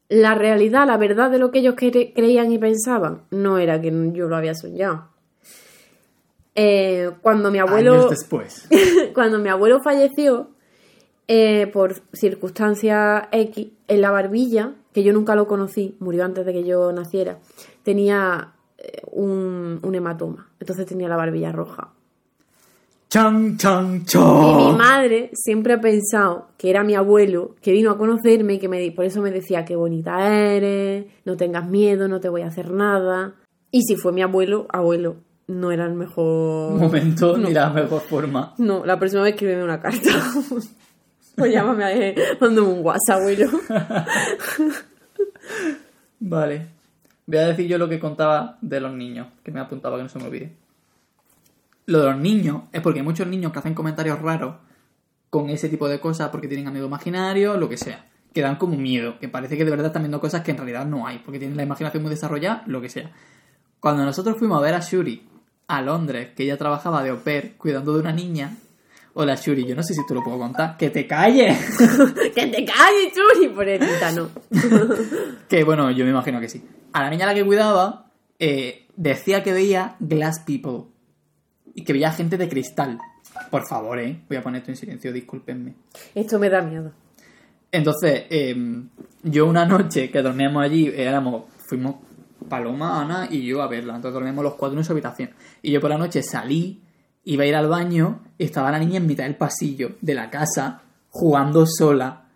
La 0.08 0.36
realidad, 0.36 0.86
la 0.86 0.98
verdad 0.98 1.32
de 1.32 1.40
lo 1.40 1.50
que 1.50 1.60
ellos 1.60 1.76
cre- 1.76 2.14
creían 2.14 2.52
y 2.52 2.60
pensaban, 2.60 3.24
no 3.32 3.58
era 3.58 3.82
que 3.82 3.92
yo 4.14 4.28
lo 4.28 4.36
había 4.36 4.54
soñado. 4.54 5.10
Eh, 6.56 7.12
cuando 7.22 7.52
mi 7.52 7.60
abuelo 7.60 7.94
Años 7.94 8.10
después. 8.12 8.68
cuando 9.14 9.40
mi 9.40 9.50
abuelo 9.50 9.80
falleció, 9.82 10.50
eh, 11.28 11.68
por 11.68 11.96
circunstancias 12.14 13.24
X, 13.32 13.68
en 13.88 14.02
la 14.02 14.12
barbilla, 14.12 14.74
que 14.94 15.04
yo 15.04 15.14
nunca 15.14 15.36
lo 15.36 15.48
conocí, 15.48 15.96
murió 16.00 16.24
antes 16.26 16.46
de 16.46 16.54
que 16.54 16.64
yo 16.64 16.92
naciera, 16.92 17.40
tenía 17.84 18.54
eh, 18.78 19.02
un, 19.12 19.80
un 19.84 19.96
hematoma. 19.96 20.50
Entonces 20.60 20.86
tenía 20.86 21.08
la 21.10 21.18
barbilla 21.18 21.52
roja. 21.52 21.94
Chan, 23.10 23.58
chan, 23.58 23.86
Y 23.86 23.98
mi 23.98 24.06
chan. 24.06 24.78
madre 24.78 25.30
siempre 25.34 25.74
ha 25.74 25.80
pensado 25.80 26.50
que 26.58 26.70
era 26.70 26.84
mi 26.84 26.94
abuelo, 26.94 27.56
que 27.62 27.72
vino 27.72 27.90
a 27.90 27.98
conocerme 27.98 28.56
y 28.56 28.60
que 28.60 28.68
me, 28.68 28.92
por 28.92 29.06
eso 29.06 29.22
me 29.22 29.32
decía, 29.32 29.64
qué 29.64 29.78
bonita 29.78 30.28
eres, 30.28 31.06
no 31.24 31.38
tengas 31.38 31.70
miedo, 31.70 32.10
no 32.10 32.20
te 32.20 32.28
voy 32.28 32.42
a 32.42 32.48
hacer 32.48 32.70
nada. 32.72 33.36
Y 33.72 33.84
si 33.84 33.96
fue 33.96 34.12
mi 34.12 34.22
abuelo, 34.22 34.68
abuelo, 34.70 35.18
no 35.48 35.72
era 35.72 35.86
el 35.86 35.94
mejor... 35.94 36.74
Momento 36.74 37.38
ni 37.38 37.54
la 37.54 37.70
mejor 37.70 38.02
forma. 38.02 38.54
No, 38.58 38.86
la 38.86 39.00
próxima 39.00 39.24
vez 39.24 39.36
escríbeme 39.36 39.64
una 39.64 39.80
carta. 39.80 40.10
o 41.38 41.46
llámame 41.46 41.84
a 41.84 42.36
mándame 42.40 42.68
un 42.68 42.86
WhatsApp, 42.86 43.20
abuelo. 43.20 43.50
Vale. 46.20 46.68
Voy 47.26 47.38
a 47.40 47.48
decir 47.48 47.68
yo 47.68 47.78
lo 47.78 47.90
que 47.90 48.00
contaba 48.00 48.58
de 48.62 48.80
los 48.80 48.94
niños, 48.94 49.28
que 49.44 49.52
me 49.52 49.60
apuntaba 49.60 49.98
que 49.98 50.04
no 50.04 50.10
se 50.10 50.20
me 50.20 50.26
olvide. 50.26 50.54
Lo 51.86 52.00
de 52.00 52.06
los 52.06 52.18
niños 52.18 52.64
es 52.72 52.82
porque 52.82 53.00
hay 53.00 53.06
muchos 53.06 53.28
niños 53.28 53.52
que 53.52 53.60
hacen 53.60 53.74
comentarios 53.74 54.22
raros 54.22 54.56
con 55.30 55.50
ese 55.50 55.70
tipo 55.70 55.88
de 55.90 56.00
cosas 56.00 56.30
porque 56.30 56.48
tienen 56.48 56.68
amigos 56.68 56.88
imaginarios, 56.88 57.58
lo 57.60 57.70
que 57.70 57.78
sea. 57.78 58.06
Que 58.34 58.42
dan 58.42 58.56
como 58.56 58.78
miedo, 58.78 59.20
que 59.20 59.28
parece 59.30 59.58
que 59.58 59.66
de 59.66 59.72
verdad 59.72 59.88
están 59.88 60.04
viendo 60.04 60.20
cosas 60.20 60.42
que 60.42 60.52
en 60.52 60.58
realidad 60.58 60.86
no 60.86 61.08
hay, 61.08 61.20
porque 61.20 61.40
tienen 61.40 61.58
la 61.58 61.64
imaginación 61.64 62.04
muy 62.04 62.10
desarrollada, 62.10 62.64
lo 62.66 62.82
que 62.82 62.90
sea. 62.90 63.12
Cuando 63.80 64.06
nosotros 64.06 64.38
fuimos 64.38 64.58
a 64.60 64.62
ver 64.62 64.74
a 64.74 64.80
Shuri 64.80 65.28
a 65.68 65.82
Londres, 65.82 66.30
que 66.36 66.44
ella 66.44 66.58
trabajaba 66.58 67.04
de 67.04 67.10
au 67.10 67.20
pair 67.20 67.56
cuidando 67.58 67.94
de 67.94 68.00
una 68.00 68.14
niña. 68.14 68.56
Hola 69.20 69.34
Shuri, 69.34 69.66
yo 69.66 69.76
no 69.76 69.82
sé 69.82 69.96
si 69.96 70.06
te 70.06 70.14
lo 70.14 70.24
puedo 70.24 70.38
contar. 70.38 70.78
¡Que 70.78 70.92
te 70.92 71.08
calles! 71.08 71.58
que 72.36 72.46
te 72.46 72.64
calles, 72.64 73.14
Churi, 73.16 73.48
pobrecita, 73.50 74.12
no. 74.12 74.30
Que 75.50 75.64
bueno, 75.64 75.90
yo 75.90 76.06
me 76.06 76.12
imagino 76.12 76.40
que 76.40 76.48
sí. 76.48 76.64
A 76.94 77.02
la 77.02 77.10
niña 77.10 77.24
a 77.24 77.30
la 77.30 77.34
que 77.34 77.44
cuidaba 77.44 78.12
eh, 78.38 78.86
decía 78.96 79.42
que 79.42 79.54
veía 79.54 79.96
glass 80.00 80.42
people. 80.46 80.92
Y 81.74 81.84
que 81.84 81.94
veía 81.94 82.12
gente 82.12 82.38
de 82.38 82.48
cristal. 82.48 83.00
Por 83.50 83.68
favor, 83.68 83.98
eh. 83.98 84.22
Voy 84.28 84.38
a 84.38 84.44
poner 84.44 84.60
esto 84.60 84.70
en 84.70 84.78
silencio, 84.78 85.12
discúlpenme. 85.12 85.74
Esto 86.14 86.38
me 86.38 86.52
da 86.52 86.62
miedo. 86.62 86.92
Entonces, 87.72 88.26
em, 88.30 88.88
yo 89.24 89.48
una 89.48 89.66
noche 89.66 90.12
que 90.12 90.22
dormíamos 90.22 90.64
allí, 90.64 90.94
éramos, 90.96 91.46
fuimos 91.68 91.96
Paloma, 92.48 93.02
Ana 93.02 93.28
y 93.32 93.44
yo 93.48 93.64
a 93.64 93.68
verla. 93.68 93.96
Entonces 93.96 94.14
dormíamos 94.14 94.44
los 94.44 94.54
cuatro 94.54 94.78
en 94.78 94.86
su 94.86 94.92
habitación. 94.92 95.32
Y 95.64 95.72
yo 95.72 95.82
por 95.82 95.90
la 95.90 95.98
noche 95.98 96.22
salí, 96.22 96.84
iba 97.28 97.44
a 97.44 97.48
ir 97.48 97.56
al 97.56 97.68
baño, 97.68 98.22
y 98.38 98.46
estaba 98.46 98.72
la 98.72 98.80
niña 98.80 98.98
en 98.98 99.06
mitad 99.06 99.26
del 99.26 99.36
pasillo 99.36 99.98
de 100.00 100.14
la 100.14 100.30
casa, 100.30 100.82
jugando 101.10 101.66
sola. 101.66 102.30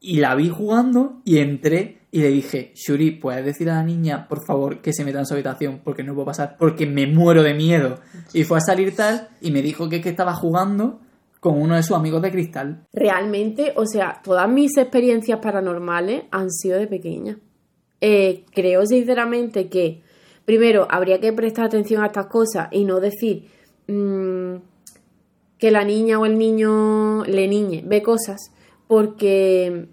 Y 0.00 0.20
la 0.20 0.34
vi 0.36 0.50
jugando 0.50 1.20
y 1.24 1.38
entré 1.38 1.98
y 2.12 2.20
le 2.20 2.28
dije, 2.28 2.70
Shuri, 2.76 3.10
¿puedes 3.12 3.44
decir 3.44 3.68
a 3.70 3.74
la 3.74 3.82
niña, 3.82 4.28
por 4.28 4.46
favor, 4.46 4.80
que 4.80 4.92
se 4.92 5.04
meta 5.04 5.18
en 5.18 5.26
su 5.26 5.34
habitación? 5.34 5.80
Porque 5.82 6.04
no 6.04 6.14
puedo 6.14 6.26
pasar, 6.26 6.56
porque 6.58 6.86
me 6.86 7.08
muero 7.08 7.42
de 7.42 7.54
miedo. 7.54 7.98
Y 8.32 8.44
fue 8.44 8.58
a 8.58 8.60
salir 8.60 8.94
tal 8.94 9.30
y 9.40 9.50
me 9.50 9.62
dijo 9.62 9.88
que, 9.88 9.96
estaba 9.96 10.34
jugando 10.34 11.00
con 11.40 11.60
uno 11.60 11.74
de 11.74 11.82
sus 11.82 11.96
amigos 11.96 12.22
de 12.22 12.30
cristal. 12.30 12.86
Realmente, 12.92 13.72
o 13.74 13.84
sea, 13.84 14.20
todas 14.22 14.48
mis 14.48 14.76
experiencias 14.76 15.40
paranormales 15.40 16.24
han 16.30 16.52
sido 16.52 16.78
de 16.78 16.86
pequeña. 16.86 17.38
Eh, 18.00 18.44
creo 18.52 18.86
sinceramente 18.86 19.68
que, 19.68 20.02
primero, 20.44 20.86
habría 20.88 21.18
que 21.20 21.32
prestar 21.32 21.64
atención 21.64 22.04
a 22.04 22.06
estas 22.06 22.26
cosas 22.26 22.68
y 22.70 22.84
no 22.84 23.00
decir 23.00 23.53
mm, 23.86 24.56
que 25.58 25.70
la 25.70 25.84
niña 25.84 26.18
o 26.18 26.26
el 26.26 26.38
niño, 26.38 27.24
le 27.24 27.48
niñe, 27.48 27.82
ve 27.86 28.02
cosas, 28.02 28.52
porque 28.86 29.88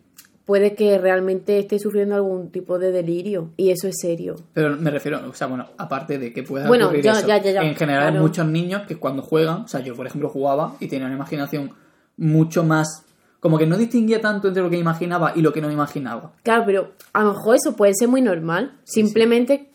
puede 0.45 0.75
que 0.75 0.97
realmente 0.97 1.59
esté 1.59 1.79
sufriendo 1.79 2.15
algún 2.15 2.51
tipo 2.51 2.77
de 2.77 2.91
delirio 2.91 3.51
y 3.55 3.69
eso 3.71 3.87
es 3.87 3.95
serio. 4.01 4.35
Pero 4.53 4.75
me 4.75 4.91
refiero, 4.91 5.21
o 5.29 5.33
sea, 5.33 5.47
bueno, 5.47 5.67
aparte 5.77 6.17
de 6.17 6.33
que 6.33 6.43
pueda 6.43 6.67
Bueno, 6.67 6.87
ocurrir 6.87 7.05
ya, 7.05 7.11
eso, 7.13 7.27
ya, 7.27 7.37
ya, 7.37 7.61
en 7.61 7.75
general 7.75 8.09
claro. 8.09 8.21
muchos 8.21 8.45
niños 8.47 8.81
que 8.87 8.97
cuando 8.97 9.21
juegan, 9.21 9.61
o 9.61 9.67
sea, 9.69 9.79
yo 9.79 9.95
por 9.95 10.07
ejemplo 10.07 10.27
jugaba 10.29 10.75
y 10.81 10.87
tenía 10.87 11.05
una 11.05 11.15
imaginación 11.15 11.71
mucho 12.17 12.65
más, 12.65 13.05
como 13.39 13.57
que 13.57 13.65
no 13.65 13.77
distinguía 13.77 14.19
tanto 14.19 14.49
entre 14.49 14.61
lo 14.61 14.69
que 14.69 14.77
imaginaba 14.77 15.31
y 15.35 15.41
lo 15.41 15.53
que 15.53 15.61
no 15.61 15.71
imaginaba. 15.71 16.33
Claro, 16.43 16.63
pero 16.65 16.91
a 17.13 17.23
lo 17.23 17.33
mejor 17.33 17.55
eso 17.55 17.75
puede 17.77 17.93
ser 17.95 18.09
muy 18.09 18.21
normal. 18.21 18.73
Simplemente 18.83 19.70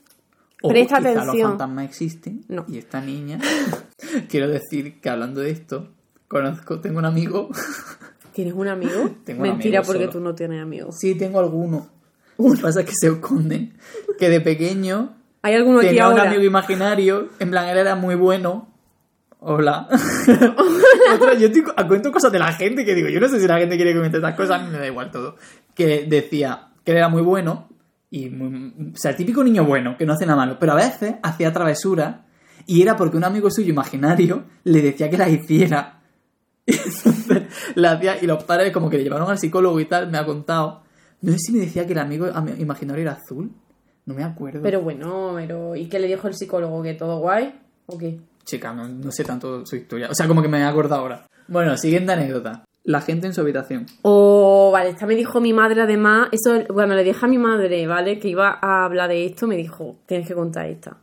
O 0.62 0.68
presta 0.70 0.98
quizá 0.98 1.10
los 1.10 1.18
atención. 1.24 1.48
fantasmas 1.50 1.84
existen 1.84 2.44
No. 2.48 2.64
y 2.68 2.78
esta 2.78 3.00
niña, 3.00 3.38
quiero 4.28 4.48
decir 4.48 5.00
que 5.00 5.08
hablando 5.10 5.40
de 5.40 5.50
esto, 5.50 5.92
conozco, 6.28 6.80
tengo 6.80 6.98
un 6.98 7.04
amigo, 7.04 7.50
¿Tienes 8.32 8.52
un 8.54 8.68
amigo? 8.68 9.10
Tengo 9.24 9.42
un 9.42 9.48
Mentira, 9.48 9.78
amigo 9.78 9.86
porque 9.92 10.04
solo. 10.04 10.12
tú 10.12 10.20
no 10.20 10.34
tienes 10.34 10.60
amigos. 10.62 10.96
sí 10.98 11.14
tengo 11.14 11.40
alguno, 11.40 11.88
lo 12.38 12.52
que 12.54 12.60
pasa 12.62 12.80
es 12.80 12.86
que 12.86 12.94
se 12.94 13.08
esconden, 13.08 13.72
que 14.18 14.28
de 14.28 14.40
pequeño 14.40 15.14
¿Hay 15.42 15.54
alguno 15.54 15.78
aquí 15.78 15.86
tenía 15.88 16.06
un 16.08 16.12
ahora? 16.18 16.30
amigo 16.30 16.42
imaginario, 16.42 17.28
en 17.38 17.50
plan, 17.50 17.68
él 17.68 17.78
era 17.78 17.94
muy 17.94 18.14
bueno. 18.16 18.68
Hola. 19.38 19.86
Yo 21.38 21.46
estoy, 21.46 21.62
cu- 21.62 21.72
cuento 21.86 22.10
cosas 22.10 22.32
de 22.32 22.38
la 22.40 22.52
gente 22.52 22.84
que 22.84 22.94
digo, 22.96 23.08
yo 23.08 23.20
no 23.20 23.28
sé 23.28 23.38
si 23.40 23.46
la 23.46 23.58
gente 23.58 23.76
quiere 23.76 23.94
cuente 23.96 24.16
estas 24.16 24.34
cosas, 24.34 24.60
a 24.60 24.64
mí 24.64 24.70
me 24.72 24.78
da 24.78 24.86
igual 24.88 25.10
todo. 25.12 25.36
Que 25.74 26.04
decía 26.08 26.68
que 26.84 26.90
él 26.92 26.96
era 26.98 27.08
muy 27.08 27.22
bueno, 27.22 27.68
y 28.10 28.28
muy- 28.30 28.92
o 28.94 28.96
sea, 28.96 29.10
el 29.12 29.16
típico 29.16 29.42
niño 29.44 29.64
bueno, 29.64 29.96
que 29.98 30.06
no 30.06 30.12
hace 30.14 30.26
nada 30.26 30.36
malo, 30.38 30.58
pero 30.58 30.72
a 30.72 30.76
veces 30.76 31.16
hacía 31.22 31.52
travesuras, 31.52 32.16
y 32.66 32.82
era 32.82 32.96
porque 32.96 33.16
un 33.16 33.24
amigo 33.24 33.50
suyo 33.50 33.70
imaginario 33.70 34.44
le 34.64 34.82
decía 34.82 35.08
que 35.10 35.18
las 35.18 35.30
hiciera. 35.30 36.00
Y 36.66 36.72
entonces 36.84 37.42
la 37.76 37.92
hacía, 37.92 38.22
y 38.22 38.26
los 38.26 38.42
padres 38.44 38.72
como 38.72 38.90
que 38.90 38.96
le 38.98 39.04
llevaron 39.04 39.30
al 39.30 39.38
psicólogo 39.38 39.78
y 39.80 39.84
tal, 39.86 40.10
me 40.10 40.18
ha 40.18 40.24
contado. 40.26 40.82
No 41.22 41.32
sé 41.32 41.38
si 41.38 41.52
me 41.52 41.60
decía 41.60 41.86
que 41.86 41.92
el 41.92 41.98
amigo 41.98 42.26
ami- 42.26 42.58
imaginario 42.60 43.02
era 43.02 43.12
azul. 43.12 43.50
No 44.04 44.14
me 44.14 44.22
acuerdo. 44.24 44.60
Pero 44.62 44.80
bueno, 44.82 45.32
pero 45.36 45.74
¿y 45.76 45.86
qué 45.88 45.98
le 45.98 46.06
dijo 46.08 46.28
el 46.28 46.34
psicólogo? 46.34 46.82
¿Que 46.82 46.94
todo 46.94 47.18
guay? 47.18 47.58
¿O 47.86 47.96
qué? 47.98 48.20
Chica, 48.44 48.72
no, 48.72 48.86
no 48.88 49.10
sé 49.10 49.24
tanto 49.24 49.64
su 49.66 49.76
historia. 49.76 50.08
O 50.10 50.14
sea, 50.14 50.28
como 50.28 50.42
que 50.42 50.48
me 50.48 50.60
he 50.60 50.64
acordado 50.64 51.00
ahora. 51.02 51.26
Bueno, 51.48 51.76
siguiente 51.76 52.12
anécdota. 52.12 52.64
La 52.86 53.00
gente 53.00 53.26
en 53.26 53.34
su 53.34 53.40
habitación. 53.40 53.84
Oh, 54.02 54.70
vale, 54.72 54.90
esta 54.90 55.06
me 55.06 55.14
dijo 55.16 55.40
mi 55.40 55.52
madre 55.52 55.82
además, 55.82 56.28
eso, 56.30 56.62
bueno, 56.72 56.94
le 56.94 57.02
dije 57.02 57.18
a 57.24 57.28
mi 57.28 57.36
madre, 57.36 57.84
¿vale? 57.86 58.18
Que 58.20 58.28
iba 58.28 58.58
a 58.62 58.84
hablar 58.84 59.08
de 59.10 59.26
esto, 59.26 59.46
me 59.48 59.56
dijo, 59.56 59.96
tienes 60.06 60.26
que 60.28 60.34
contar 60.34 60.66
esta. 60.66 60.96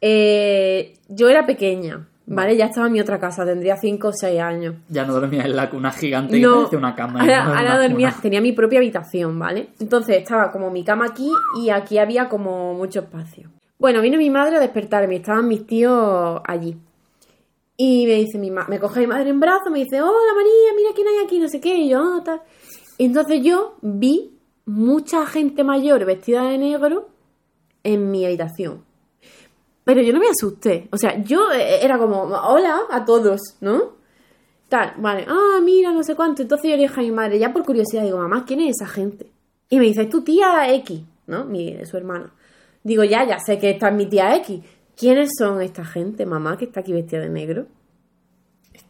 Eh, 0.00 0.94
yo 1.08 1.28
era 1.28 1.46
pequeña, 1.46 2.06
¿vale? 2.26 2.56
Ya 2.56 2.66
estaba 2.66 2.86
en 2.86 2.92
mi 2.92 3.00
otra 3.00 3.18
casa, 3.18 3.44
tendría 3.44 3.76
5 3.76 4.08
o 4.08 4.12
6 4.12 4.40
años. 4.40 4.74
Ya 4.88 5.04
no 5.04 5.14
dormía 5.14 5.44
en 5.44 5.56
la 5.56 5.68
cuna 5.70 5.90
gigante 5.90 6.34
que 6.34 6.40
No, 6.40 6.56
parece 6.58 6.76
una 6.76 6.94
cama. 6.94 7.20
ahora, 7.22 7.74
no 7.76 7.82
dormía, 7.82 8.10
cuna. 8.10 8.22
tenía 8.22 8.40
mi 8.40 8.52
propia 8.52 8.78
habitación, 8.78 9.38
¿vale? 9.38 9.70
Entonces 9.80 10.18
estaba 10.18 10.52
como 10.52 10.70
mi 10.70 10.84
cama 10.84 11.06
aquí 11.06 11.28
y 11.60 11.70
aquí 11.70 11.98
había 11.98 12.28
como 12.28 12.74
mucho 12.74 13.00
espacio. 13.00 13.48
Bueno, 13.78 14.00
vino 14.00 14.16
mi 14.18 14.30
madre 14.30 14.56
a 14.56 14.60
despertarme, 14.60 15.16
estaban 15.16 15.48
mis 15.48 15.66
tíos 15.66 16.40
allí. 16.46 16.76
Y 17.76 18.06
me 18.06 18.14
dice 18.14 18.38
mi 18.38 18.50
ma- 18.50 18.66
me 18.68 18.78
coge 18.78 19.00
mi 19.00 19.06
madre 19.08 19.30
en 19.30 19.40
brazos, 19.40 19.70
me 19.70 19.80
dice, 19.80 20.00
hola 20.00 20.34
María, 20.36 20.72
mira 20.76 20.90
quién 20.94 21.08
hay 21.08 21.24
aquí, 21.24 21.38
no 21.38 21.48
sé 21.48 21.60
qué, 21.60 21.74
y 21.76 21.88
yo, 21.88 21.98
"Ah, 22.00 22.22
tal. 22.24 22.40
Entonces 22.98 23.42
yo 23.42 23.74
vi 23.82 24.38
mucha 24.66 25.26
gente 25.26 25.64
mayor 25.64 26.04
vestida 26.04 26.44
de 26.48 26.58
negro 26.58 27.08
en 27.82 28.10
mi 28.10 28.24
habitación. 28.24 28.84
Pero 29.84 30.00
yo 30.00 30.12
no 30.12 30.20
me 30.20 30.28
asusté. 30.28 30.88
O 30.92 30.96
sea, 30.96 31.22
yo 31.22 31.50
eh, 31.52 31.84
era 31.84 31.98
como, 31.98 32.22
hola 32.22 32.82
a 32.90 33.04
todos, 33.04 33.40
¿no? 33.60 33.94
Tal, 34.68 34.94
vale, 34.98 35.26
ah, 35.28 35.60
mira, 35.62 35.92
no 35.92 36.02
sé 36.02 36.14
cuánto. 36.14 36.40
Entonces 36.42 36.70
yo 36.70 36.76
le 36.76 36.84
dije 36.84 36.98
a 37.00 37.02
mi 37.02 37.10
madre, 37.10 37.38
ya 37.38 37.52
por 37.52 37.64
curiosidad, 37.64 38.02
digo, 38.04 38.18
mamá, 38.18 38.44
¿quién 38.46 38.60
es 38.60 38.76
esa 38.80 38.86
gente? 38.86 39.26
Y 39.68 39.78
me 39.78 39.84
dice, 39.84 40.02
es 40.02 40.08
tu 40.08 40.22
tía 40.22 40.72
X, 40.74 41.00
¿no? 41.26 41.44
Mi, 41.44 41.84
su 41.84 41.96
hermana. 41.98 42.32
Digo, 42.82 43.04
ya, 43.04 43.26
ya 43.26 43.38
sé 43.40 43.58
que 43.58 43.70
esta 43.70 43.88
es 43.88 43.94
mi 43.94 44.06
tía 44.06 44.34
X. 44.36 44.60
¿Quiénes 44.96 45.30
son 45.38 45.60
esta 45.62 45.84
gente, 45.84 46.24
mamá, 46.26 46.56
que 46.56 46.66
está 46.66 46.80
aquí 46.80 46.92
vestida 46.92 47.20
de 47.20 47.28
negro? 47.28 47.66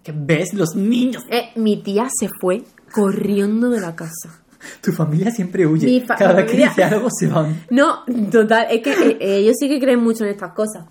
Que 0.02 0.12
ves 0.14 0.52
los 0.54 0.74
niños. 0.76 1.24
Eh, 1.30 1.50
mi 1.56 1.82
tía 1.82 2.08
se 2.14 2.28
fue 2.40 2.62
corriendo 2.92 3.70
de 3.70 3.80
la 3.80 3.96
casa. 3.96 4.42
Tu 4.82 4.92
familia 4.92 5.30
siempre 5.30 5.66
huye. 5.66 6.00
Fa- 6.02 6.16
Cada 6.16 6.34
vez 6.34 6.50
que 6.50 6.56
dice 6.58 6.84
algo 6.84 7.08
se 7.10 7.26
van. 7.28 7.64
No, 7.70 8.04
total, 8.30 8.66
es 8.70 8.82
que 8.82 8.92
eh, 9.20 9.36
ellos 9.38 9.56
sí 9.58 9.68
que 9.68 9.78
creen 9.80 10.00
mucho 10.00 10.24
en 10.24 10.30
estas 10.30 10.52
cosas. 10.52 10.86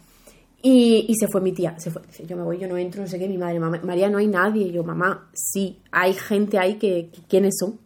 Y, 0.61 1.05
y 1.09 1.16
se 1.16 1.28
fue 1.28 1.41
mi 1.41 1.51
tía, 1.51 1.78
se 1.78 1.91
fue. 1.91 2.01
Yo 2.26 2.38
me 2.38 2.43
voy, 2.43 2.57
yo 2.57 2.68
no 2.68 2.78
entro, 2.78 3.01
no 3.01 3.07
sé 3.07 3.20
qué. 3.20 3.28
Mi 3.28 3.38
madre, 3.38 3.59
mamá, 3.59 3.82
María, 3.84 4.09
no 4.09 4.18
hay 4.20 4.28
nadie. 4.28 4.68
Y 4.68 4.72
yo, 4.72 4.84
mamá, 4.84 5.30
sí, 5.34 5.80
hay 5.91 6.14
gente 6.14 6.57
ahí 6.57 6.76
que, 6.76 7.09
que- 7.14 7.22
¿quiénes 7.28 7.55
son? 7.59 7.80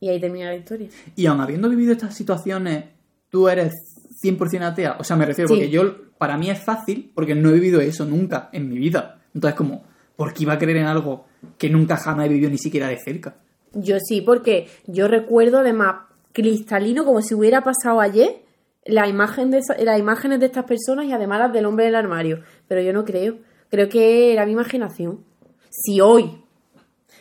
Y 0.00 0.08
ahí 0.08 0.20
termina 0.20 0.46
la 0.46 0.56
historia. 0.56 0.88
Y 1.16 1.26
aun 1.26 1.40
habiendo 1.40 1.68
vivido 1.68 1.92
estas 1.92 2.14
situaciones, 2.14 2.84
tú 3.30 3.48
eres 3.48 3.74
100% 4.22 4.62
atea. 4.64 4.96
O 4.98 5.04
sea, 5.04 5.16
me 5.16 5.26
refiero, 5.26 5.48
Sí. 5.48 5.54
porque 5.54 5.70
yo, 5.70 6.12
para 6.18 6.36
mí 6.36 6.50
es 6.50 6.62
fácil, 6.62 7.10
porque 7.14 7.34
no 7.34 7.50
he 7.50 7.54
vivido 7.54 7.80
eso 7.80 8.04
nunca 8.04 8.48
en 8.52 8.68
mi 8.68 8.78
vida. 8.78 9.20
Entonces, 9.34 9.56
como, 9.56 9.84
¿por 10.16 10.32
qué 10.32 10.42
iba 10.44 10.54
a 10.54 10.58
creer 10.58 10.78
en 10.78 10.86
algo 10.86 11.26
que 11.56 11.68
nunca 11.70 11.96
jamás 11.96 12.26
he 12.26 12.28
vivido 12.30 12.50
ni 12.50 12.58
siquiera 12.58 12.88
de 12.88 12.98
cerca? 12.98 13.36
Yo 13.74 13.96
sí, 14.00 14.20
porque 14.22 14.66
yo 14.86 15.08
recuerdo 15.08 15.58
además 15.58 16.06
cristalino 16.32 17.04
como 17.04 17.20
si 17.22 17.34
hubiera 17.34 17.62
pasado 17.62 18.00
ayer 18.00 18.42
la 18.84 19.06
imagen 19.08 19.50
de 19.50 19.60
las 19.84 19.98
imágenes 19.98 20.40
de 20.40 20.46
estas 20.46 20.64
personas 20.64 21.04
y 21.06 21.12
además 21.12 21.38
las 21.40 21.52
del 21.52 21.66
hombre 21.66 21.84
del 21.84 21.94
armario. 21.94 22.40
Pero 22.66 22.80
yo 22.80 22.92
no 22.92 23.04
creo. 23.04 23.36
Creo 23.70 23.88
que 23.88 24.32
era 24.32 24.46
mi 24.46 24.52
imaginación. 24.52 25.24
Si 25.68 26.00
hoy 26.00 26.42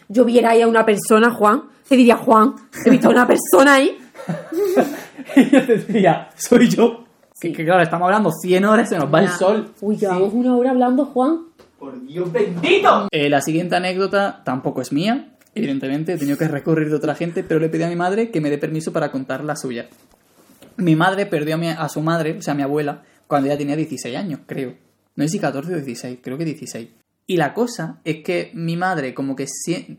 yo 0.07 0.23
viera 0.23 0.51
ahí 0.51 0.61
a 0.61 0.67
una 0.67 0.85
persona, 0.85 1.29
Juan, 1.31 1.63
te 1.87 1.97
diría, 1.97 2.15
Juan, 2.15 2.55
he 2.85 2.89
visto 2.89 3.09
a 3.09 3.11
una 3.11 3.27
persona 3.27 3.73
ahí. 3.75 3.97
Y 5.35 5.49
yo 5.51 5.61
decía, 5.65 6.29
soy 6.35 6.69
yo. 6.69 7.03
Sí. 7.33 7.49
Que, 7.51 7.57
que 7.57 7.65
claro, 7.65 7.83
estamos 7.83 8.05
hablando 8.07 8.31
100 8.31 8.65
horas, 8.65 8.89
se 8.89 8.97
nos 8.97 9.13
va 9.13 9.21
el 9.21 9.29
sol. 9.29 9.71
Uy, 9.81 9.95
llevamos 9.97 10.33
una 10.33 10.55
hora 10.55 10.71
hablando, 10.71 11.05
Juan. 11.05 11.41
Por 11.77 12.01
Dios 12.05 12.31
bendito. 12.31 13.07
Eh, 13.11 13.29
la 13.29 13.41
siguiente 13.41 13.75
anécdota 13.75 14.41
tampoco 14.43 14.81
es 14.81 14.91
mía. 14.91 15.33
Evidentemente, 15.53 16.13
he 16.13 16.17
tenido 16.17 16.37
que 16.37 16.47
recurrir 16.47 16.89
de 16.89 16.95
otra 16.95 17.13
gente, 17.15 17.43
pero 17.43 17.59
le 17.59 17.69
pedí 17.69 17.83
a 17.83 17.89
mi 17.89 17.95
madre 17.95 18.31
que 18.31 18.41
me 18.41 18.49
dé 18.49 18.57
permiso 18.57 18.91
para 18.93 19.11
contar 19.11 19.43
la 19.43 19.55
suya. 19.55 19.87
Mi 20.77 20.95
madre 20.95 21.25
perdió 21.25 21.55
a, 21.55 21.57
mi- 21.57 21.69
a 21.69 21.89
su 21.89 22.01
madre, 22.01 22.37
o 22.37 22.41
sea, 22.41 22.53
a 22.53 22.57
mi 22.57 22.63
abuela, 22.63 23.03
cuando 23.27 23.47
ella 23.49 23.57
tenía 23.57 23.75
16 23.75 24.15
años, 24.15 24.41
creo. 24.45 24.75
No 25.15 25.23
sé 25.23 25.29
si 25.29 25.39
14 25.39 25.73
o 25.73 25.75
16, 25.77 26.19
creo 26.21 26.37
que 26.37 26.45
16. 26.45 26.89
Y 27.25 27.37
la 27.37 27.53
cosa 27.53 27.99
es 28.03 28.23
que 28.23 28.51
mi 28.53 28.77
madre, 28.77 29.13
como 29.13 29.35
que 29.35 29.47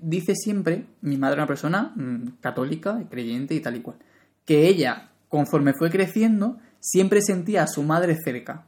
dice 0.01 0.35
siempre, 0.35 0.87
mi 1.03 1.17
madre 1.19 1.35
es 1.35 1.39
una 1.39 1.47
persona 1.47 1.93
mm, 1.95 2.39
católica, 2.41 3.01
creyente 3.11 3.55
y 3.55 3.61
tal 3.61 3.77
y 3.77 3.81
cual, 3.81 3.97
que 4.45 4.67
ella, 4.69 5.11
conforme 5.29 5.75
fue 5.79 5.91
creciendo, 5.91 6.59
siempre 6.81 7.23
sentía 7.23 7.63
a 7.63 7.67
su 7.67 7.83
madre 7.83 8.17
cerca. 8.23 8.65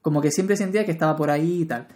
Como 0.00 0.20
que 0.20 0.30
siempre 0.30 0.56
sentía 0.56 0.84
que 0.84 0.92
estaba 0.92 1.16
por 1.16 1.30
ahí 1.30 1.62
y 1.62 1.64
tal. 1.64 1.86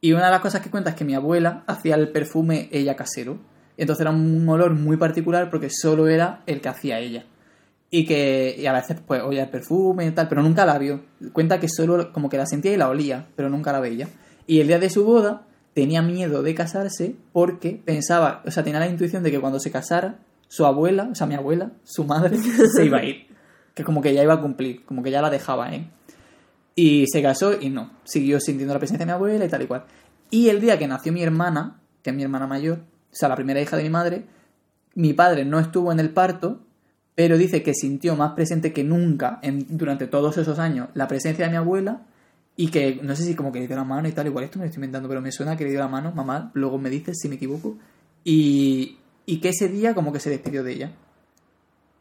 Y 0.00 0.12
una 0.12 0.26
de 0.26 0.30
las 0.30 0.40
cosas 0.40 0.60
que 0.60 0.70
cuenta 0.70 0.90
es 0.90 0.96
que 0.96 1.04
mi 1.04 1.14
abuela 1.14 1.64
hacía 1.66 1.94
el 1.94 2.10
perfume 2.10 2.68
ella 2.70 2.96
casero. 2.96 3.38
Entonces 3.76 4.02
era 4.02 4.10
un 4.10 4.48
olor 4.48 4.74
muy 4.74 4.96
particular 4.96 5.50
porque 5.50 5.68
solo 5.70 6.08
era 6.08 6.42
el 6.46 6.60
que 6.60 6.68
hacía 6.68 6.98
ella. 6.98 7.24
Y 7.90 8.04
que 8.04 8.56
y 8.58 8.66
a 8.66 8.72
veces 8.72 8.98
pues 9.06 9.22
oía 9.22 9.44
el 9.44 9.48
perfume 9.48 10.06
y 10.06 10.10
tal, 10.10 10.28
pero 10.28 10.42
nunca 10.42 10.66
la 10.66 10.78
vio. 10.78 11.02
Cuenta 11.32 11.60
que 11.60 11.68
solo 11.68 12.12
como 12.12 12.28
que 12.28 12.36
la 12.36 12.46
sentía 12.46 12.72
y 12.72 12.76
la 12.76 12.88
olía, 12.88 13.26
pero 13.36 13.48
nunca 13.48 13.72
la 13.72 13.80
veía. 13.80 14.08
Y 14.46 14.60
el 14.60 14.68
día 14.68 14.78
de 14.78 14.90
su 14.90 15.04
boda 15.04 15.46
tenía 15.74 16.02
miedo 16.02 16.42
de 16.42 16.54
casarse 16.54 17.16
porque 17.32 17.80
pensaba, 17.84 18.42
o 18.46 18.50
sea, 18.50 18.64
tenía 18.64 18.80
la 18.80 18.88
intuición 18.88 19.22
de 19.22 19.30
que 19.30 19.40
cuando 19.40 19.60
se 19.60 19.70
casara, 19.70 20.18
su 20.48 20.64
abuela, 20.64 21.08
o 21.10 21.14
sea, 21.14 21.26
mi 21.26 21.34
abuela, 21.34 21.72
su 21.84 22.04
madre, 22.04 22.38
se 22.76 22.84
iba 22.84 22.98
a 22.98 23.04
ir. 23.04 23.25
Que 23.76 23.84
como 23.84 24.02
que 24.02 24.12
ya 24.12 24.24
iba 24.24 24.34
a 24.34 24.40
cumplir, 24.40 24.84
como 24.84 25.04
que 25.04 25.12
ya 25.12 25.22
la 25.22 25.30
dejaba, 25.30 25.72
¿eh? 25.72 25.88
Y 26.74 27.06
se 27.06 27.22
casó 27.22 27.60
y 27.60 27.70
no, 27.70 27.92
siguió 28.02 28.40
sintiendo 28.40 28.74
la 28.74 28.80
presencia 28.80 29.06
de 29.06 29.12
mi 29.12 29.14
abuela 29.14 29.44
y 29.44 29.48
tal 29.48 29.62
y 29.62 29.66
cual. 29.66 29.84
Y 30.30 30.48
el 30.48 30.60
día 30.60 30.78
que 30.78 30.88
nació 30.88 31.12
mi 31.12 31.22
hermana, 31.22 31.80
que 32.02 32.10
es 32.10 32.16
mi 32.16 32.24
hermana 32.24 32.48
mayor, 32.48 32.78
o 32.78 33.14
sea, 33.14 33.28
la 33.28 33.36
primera 33.36 33.60
hija 33.60 33.76
de 33.76 33.84
mi 33.84 33.90
madre, 33.90 34.24
mi 34.94 35.12
padre 35.12 35.44
no 35.44 35.60
estuvo 35.60 35.92
en 35.92 36.00
el 36.00 36.10
parto, 36.10 36.60
pero 37.14 37.38
dice 37.38 37.62
que 37.62 37.74
sintió 37.74 38.16
más 38.16 38.32
presente 38.32 38.72
que 38.72 38.84
nunca 38.84 39.38
en, 39.42 39.66
durante 39.78 40.06
todos 40.06 40.36
esos 40.36 40.58
años 40.58 40.88
la 40.94 41.08
presencia 41.08 41.44
de 41.44 41.50
mi 41.50 41.56
abuela 41.56 42.02
y 42.56 42.68
que 42.68 43.00
no 43.02 43.14
sé 43.14 43.24
si 43.24 43.34
como 43.34 43.52
que 43.52 43.60
le 43.60 43.66
dio 43.66 43.76
la 43.76 43.84
mano 43.84 44.08
y 44.08 44.12
tal, 44.12 44.26
igual 44.26 44.44
esto 44.44 44.58
me 44.58 44.64
lo 44.64 44.68
estoy 44.68 44.80
inventando, 44.80 45.08
pero 45.08 45.20
me 45.20 45.30
suena 45.32 45.56
que 45.56 45.64
le 45.64 45.70
dio 45.70 45.80
la 45.80 45.88
mano, 45.88 46.12
mamá, 46.12 46.50
luego 46.54 46.78
me 46.78 46.90
dices 46.90 47.18
si 47.20 47.28
me 47.28 47.36
equivoco, 47.36 47.76
y, 48.24 48.98
y 49.26 49.40
que 49.40 49.50
ese 49.50 49.68
día 49.68 49.94
como 49.94 50.12
que 50.12 50.20
se 50.20 50.30
despidió 50.30 50.62
de 50.62 50.72
ella. 50.72 50.92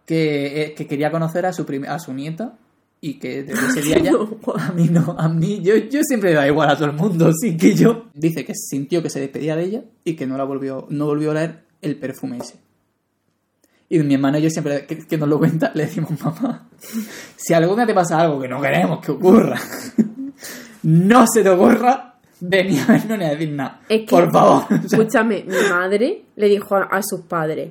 Que, 0.06 0.62
eh, 0.62 0.74
que 0.76 0.86
quería 0.86 1.10
conocer 1.10 1.46
a 1.48 1.54
su, 1.54 1.66
a 1.88 2.00
su 2.00 2.14
nieta 2.14 2.58
y 3.02 3.16
que 3.16 3.44
desde 3.44 3.68
ese 3.68 3.82
día 3.82 4.00
ya 4.04 4.12
a 4.12 4.72
mí 4.72 4.88
no, 4.90 5.16
a 5.18 5.30
mí 5.30 5.62
yo, 5.62 5.76
yo 5.76 6.02
siempre 6.04 6.32
le 6.32 6.36
da 6.36 6.48
igual 6.48 6.70
a 6.70 6.76
todo 6.76 6.86
el 6.86 6.94
mundo, 6.94 7.28
así 7.28 7.58
que 7.58 7.76
yo 7.76 8.06
dice 8.14 8.46
que 8.46 8.54
sintió 8.56 9.04
que 9.04 9.10
se 9.10 9.20
despedía 9.20 9.56
de 9.56 9.64
ella 9.64 9.84
y 10.04 10.16
que 10.16 10.26
no 10.26 10.38
la 10.38 10.44
volvió 10.44 10.88
no 10.90 11.06
volvió 11.06 11.30
a 11.30 11.32
oler 11.32 11.64
el 11.82 11.98
perfume 11.98 12.38
ese. 12.38 12.56
Y 13.88 14.00
mi 14.00 14.16
hermano 14.16 14.40
y 14.40 14.42
yo 14.42 14.50
siempre 14.50 14.88
que, 14.88 15.06
que 15.06 15.18
nos 15.18 15.30
lo 15.30 15.38
cuenta 15.38 15.72
le 15.76 15.86
decimos, 15.86 16.20
mamá, 16.20 16.68
si 17.36 17.54
algún 17.54 17.76
día 17.76 17.86
te 17.86 17.94
pasa 17.94 18.20
algo 18.20 18.40
que 18.40 18.48
no 18.48 18.60
queremos 18.60 19.00
que 19.06 19.12
ocurra, 19.12 19.60
no 20.84 21.28
se 21.28 21.44
te 21.44 21.50
ocurra 21.50 22.16
venir 22.40 22.82
a 22.82 22.94
vernos 22.94 23.18
ni 23.20 23.26
a 23.26 23.30
decir 23.30 23.52
nada. 23.52 23.82
Es 23.88 24.02
que, 24.02 24.08
Por 24.08 24.32
favor. 24.32 24.64
Escúchame, 24.86 25.46
mi 25.48 25.70
madre 25.70 26.26
le 26.36 26.50
dijo 26.50 26.76
a, 26.76 26.84
a 26.86 27.04
sus 27.04 27.22
padres: 27.22 27.70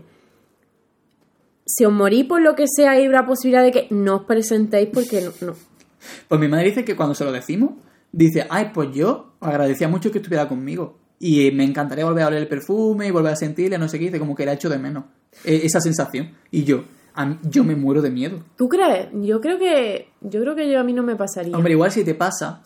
Si 1.67 1.85
os 1.85 1.93
morís 1.93 2.25
por 2.27 2.43
lo 2.43 2.55
que 2.55 2.67
sea, 2.69 2.93
hay 2.93 3.09
la 3.09 3.25
posibilidad 3.27 3.62
de 3.62 3.71
que 3.73 3.87
no 3.91 4.17
os 4.17 4.23
presentéis 4.25 4.89
porque 4.93 5.21
no. 5.23 5.31
no. 5.47 5.55
Pues 6.29 6.39
mi 6.41 6.49
madre 6.49 6.67
dice 6.67 6.85
que 6.85 6.95
cuando 6.97 7.15
se 7.15 7.25
lo 7.25 7.33
decimos, 7.33 7.71
dice, 8.12 8.47
ay, 8.51 8.73
pues 8.75 8.91
yo 8.93 9.33
agradecía 9.41 9.89
mucho 9.89 10.11
que 10.12 10.19
estuviera 10.19 10.47
conmigo. 10.47 10.99
Y 11.19 11.51
me 11.53 11.65
encantaría 11.65 12.05
volver 12.05 12.25
a 12.25 12.27
oler 12.27 12.41
el 12.43 12.49
perfume 12.49 13.07
y 13.07 13.11
volver 13.11 13.33
a 13.33 13.37
sentirle, 13.37 13.79
no 13.79 13.89
sé 13.89 13.99
qué, 13.99 14.07
dice 14.07 14.19
como 14.19 14.35
que 14.35 14.45
la 14.45 14.53
hecho 14.53 14.69
de 14.69 14.79
menos. 14.79 15.05
eh, 15.45 15.62
esa 15.65 15.81
sensación. 15.81 16.33
Y 16.51 16.65
yo, 16.65 16.85
a 17.15 17.25
mí- 17.25 17.39
yo 17.45 17.65
me 17.65 17.75
muero 17.75 18.03
de 18.03 18.11
miedo. 18.11 18.41
¿Tú 18.57 18.69
crees? 18.69 19.09
Yo 19.15 19.41
creo 19.41 19.59
que. 19.59 20.09
Yo 20.21 20.41
creo 20.43 20.55
que 20.55 20.71
yo 20.71 20.79
a 20.79 20.85
mí 20.85 20.93
no 20.93 21.03
me 21.03 21.17
pasaría. 21.17 21.57
Hombre, 21.57 21.73
igual 21.73 21.91
si 21.91 22.05
te 22.05 22.15
pasa, 22.15 22.62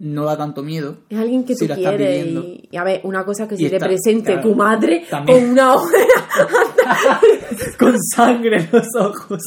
no 0.00 0.24
da 0.24 0.36
tanto 0.36 0.62
miedo. 0.64 0.96
es 1.08 1.18
alguien 1.18 1.44
que 1.44 1.54
si 1.54 1.68
tú 1.68 1.74
quieres. 1.74 2.26
Y, 2.26 2.68
y 2.72 2.76
a 2.76 2.82
ver, 2.82 3.00
una 3.04 3.24
cosa 3.24 3.46
que 3.46 3.54
Y 3.54 3.58
si 3.58 3.70
te 3.70 3.78
presente 3.78 4.32
claro, 4.32 4.48
tu 4.48 4.54
madre 4.56 5.04
también. 5.08 5.40
con 5.40 5.50
una 5.50 5.74
hoja. 5.76 5.92
Con 7.78 7.96
sangre 8.02 8.56
en 8.58 8.68
los 8.72 8.86
ojos. 8.98 9.40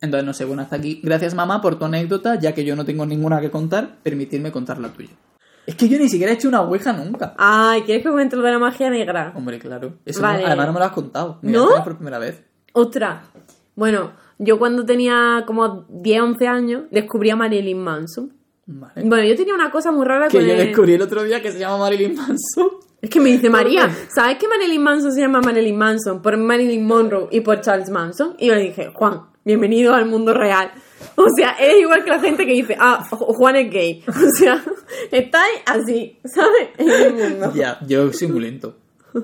Entonces, 0.00 0.24
no 0.26 0.32
sé, 0.32 0.44
bueno, 0.44 0.62
hasta 0.62 0.76
aquí. 0.76 1.00
Gracias, 1.02 1.34
mamá, 1.34 1.60
por 1.60 1.78
tu 1.78 1.84
anécdota, 1.84 2.38
ya 2.38 2.54
que 2.54 2.64
yo 2.64 2.76
no 2.76 2.84
tengo 2.84 3.04
ninguna 3.04 3.40
que 3.40 3.50
contar, 3.50 3.96
permitirme 4.02 4.52
contar 4.52 4.78
la 4.78 4.88
tuya. 4.90 5.10
Es 5.66 5.74
que 5.74 5.88
yo 5.88 5.98
ni 5.98 6.08
siquiera 6.08 6.32
he 6.32 6.36
hecho 6.36 6.48
una 6.48 6.62
ouija 6.62 6.92
nunca. 6.92 7.34
Ay, 7.36 7.82
¿quieres 7.82 8.02
que 8.04 8.10
cuente 8.10 8.36
lo 8.36 8.42
de 8.42 8.52
la 8.52 8.58
magia 8.58 8.88
negra? 8.90 9.32
Hombre, 9.34 9.58
claro. 9.58 9.94
Eso 10.06 10.22
Vale. 10.22 10.40
no- 10.42 10.46
además 10.46 10.66
no 10.68 10.72
me 10.72 10.78
lo 10.78 10.84
has 10.86 10.92
contado. 10.92 11.38
Me 11.42 11.52
¿No? 11.52 11.68
por 11.84 11.96
primera 11.96 12.18
vez. 12.18 12.42
Otra. 12.72 13.24
Bueno, 13.74 14.12
yo 14.38 14.58
cuando 14.58 14.84
tenía 14.86 15.42
como 15.46 15.84
10, 15.90 16.22
11 16.22 16.46
años, 16.48 16.82
descubrí 16.90 17.30
a 17.30 17.36
Marilyn 17.36 17.78
Manson. 17.82 18.32
Vale. 18.66 19.02
Bueno, 19.04 19.24
yo 19.24 19.34
tenía 19.36 19.54
una 19.54 19.70
cosa 19.70 19.90
muy 19.92 20.06
rara 20.06 20.28
Que 20.28 20.38
con 20.38 20.46
yo 20.46 20.52
el- 20.52 20.58
descubrí 20.58 20.94
el 20.94 21.02
otro 21.02 21.22
día 21.24 21.42
que 21.42 21.50
se 21.52 21.58
llama 21.58 21.78
Marilyn 21.78 22.14
Manson. 22.14 22.68
Es 23.00 23.10
que 23.10 23.20
me 23.20 23.28
dice 23.30 23.48
María, 23.48 23.88
¿sabes 24.08 24.38
que 24.38 24.48
Marilyn 24.48 24.82
Manson 24.82 25.12
se 25.12 25.20
llama 25.20 25.40
Marilyn 25.40 25.76
Manson 25.76 26.20
por 26.20 26.36
Marilyn 26.36 26.84
Monroe 26.84 27.28
y 27.30 27.40
por 27.42 27.60
Charles 27.60 27.90
Manson? 27.90 28.34
Y 28.38 28.48
yo 28.48 28.54
le 28.56 28.62
dije, 28.62 28.90
Juan, 28.92 29.22
bienvenido 29.44 29.94
al 29.94 30.06
mundo 30.06 30.34
real. 30.34 30.72
O 31.14 31.26
sea, 31.36 31.52
eres 31.60 31.80
igual 31.80 32.02
que 32.02 32.10
la 32.10 32.18
gente 32.18 32.44
que 32.44 32.52
dice, 32.52 32.76
ah, 32.78 33.06
Ju- 33.08 33.34
Juan 33.36 33.54
es 33.56 33.70
gay. 33.70 34.02
O 34.08 34.30
sea, 34.36 34.64
estáis 35.12 35.58
así, 35.66 36.18
¿sabes? 36.24 36.70
En 36.76 36.90
el 36.90 37.14
mundo. 37.14 37.52
Ya, 37.54 37.78
yo 37.86 38.12
soy 38.12 38.28
muy 38.28 38.40
lento. 38.40 38.76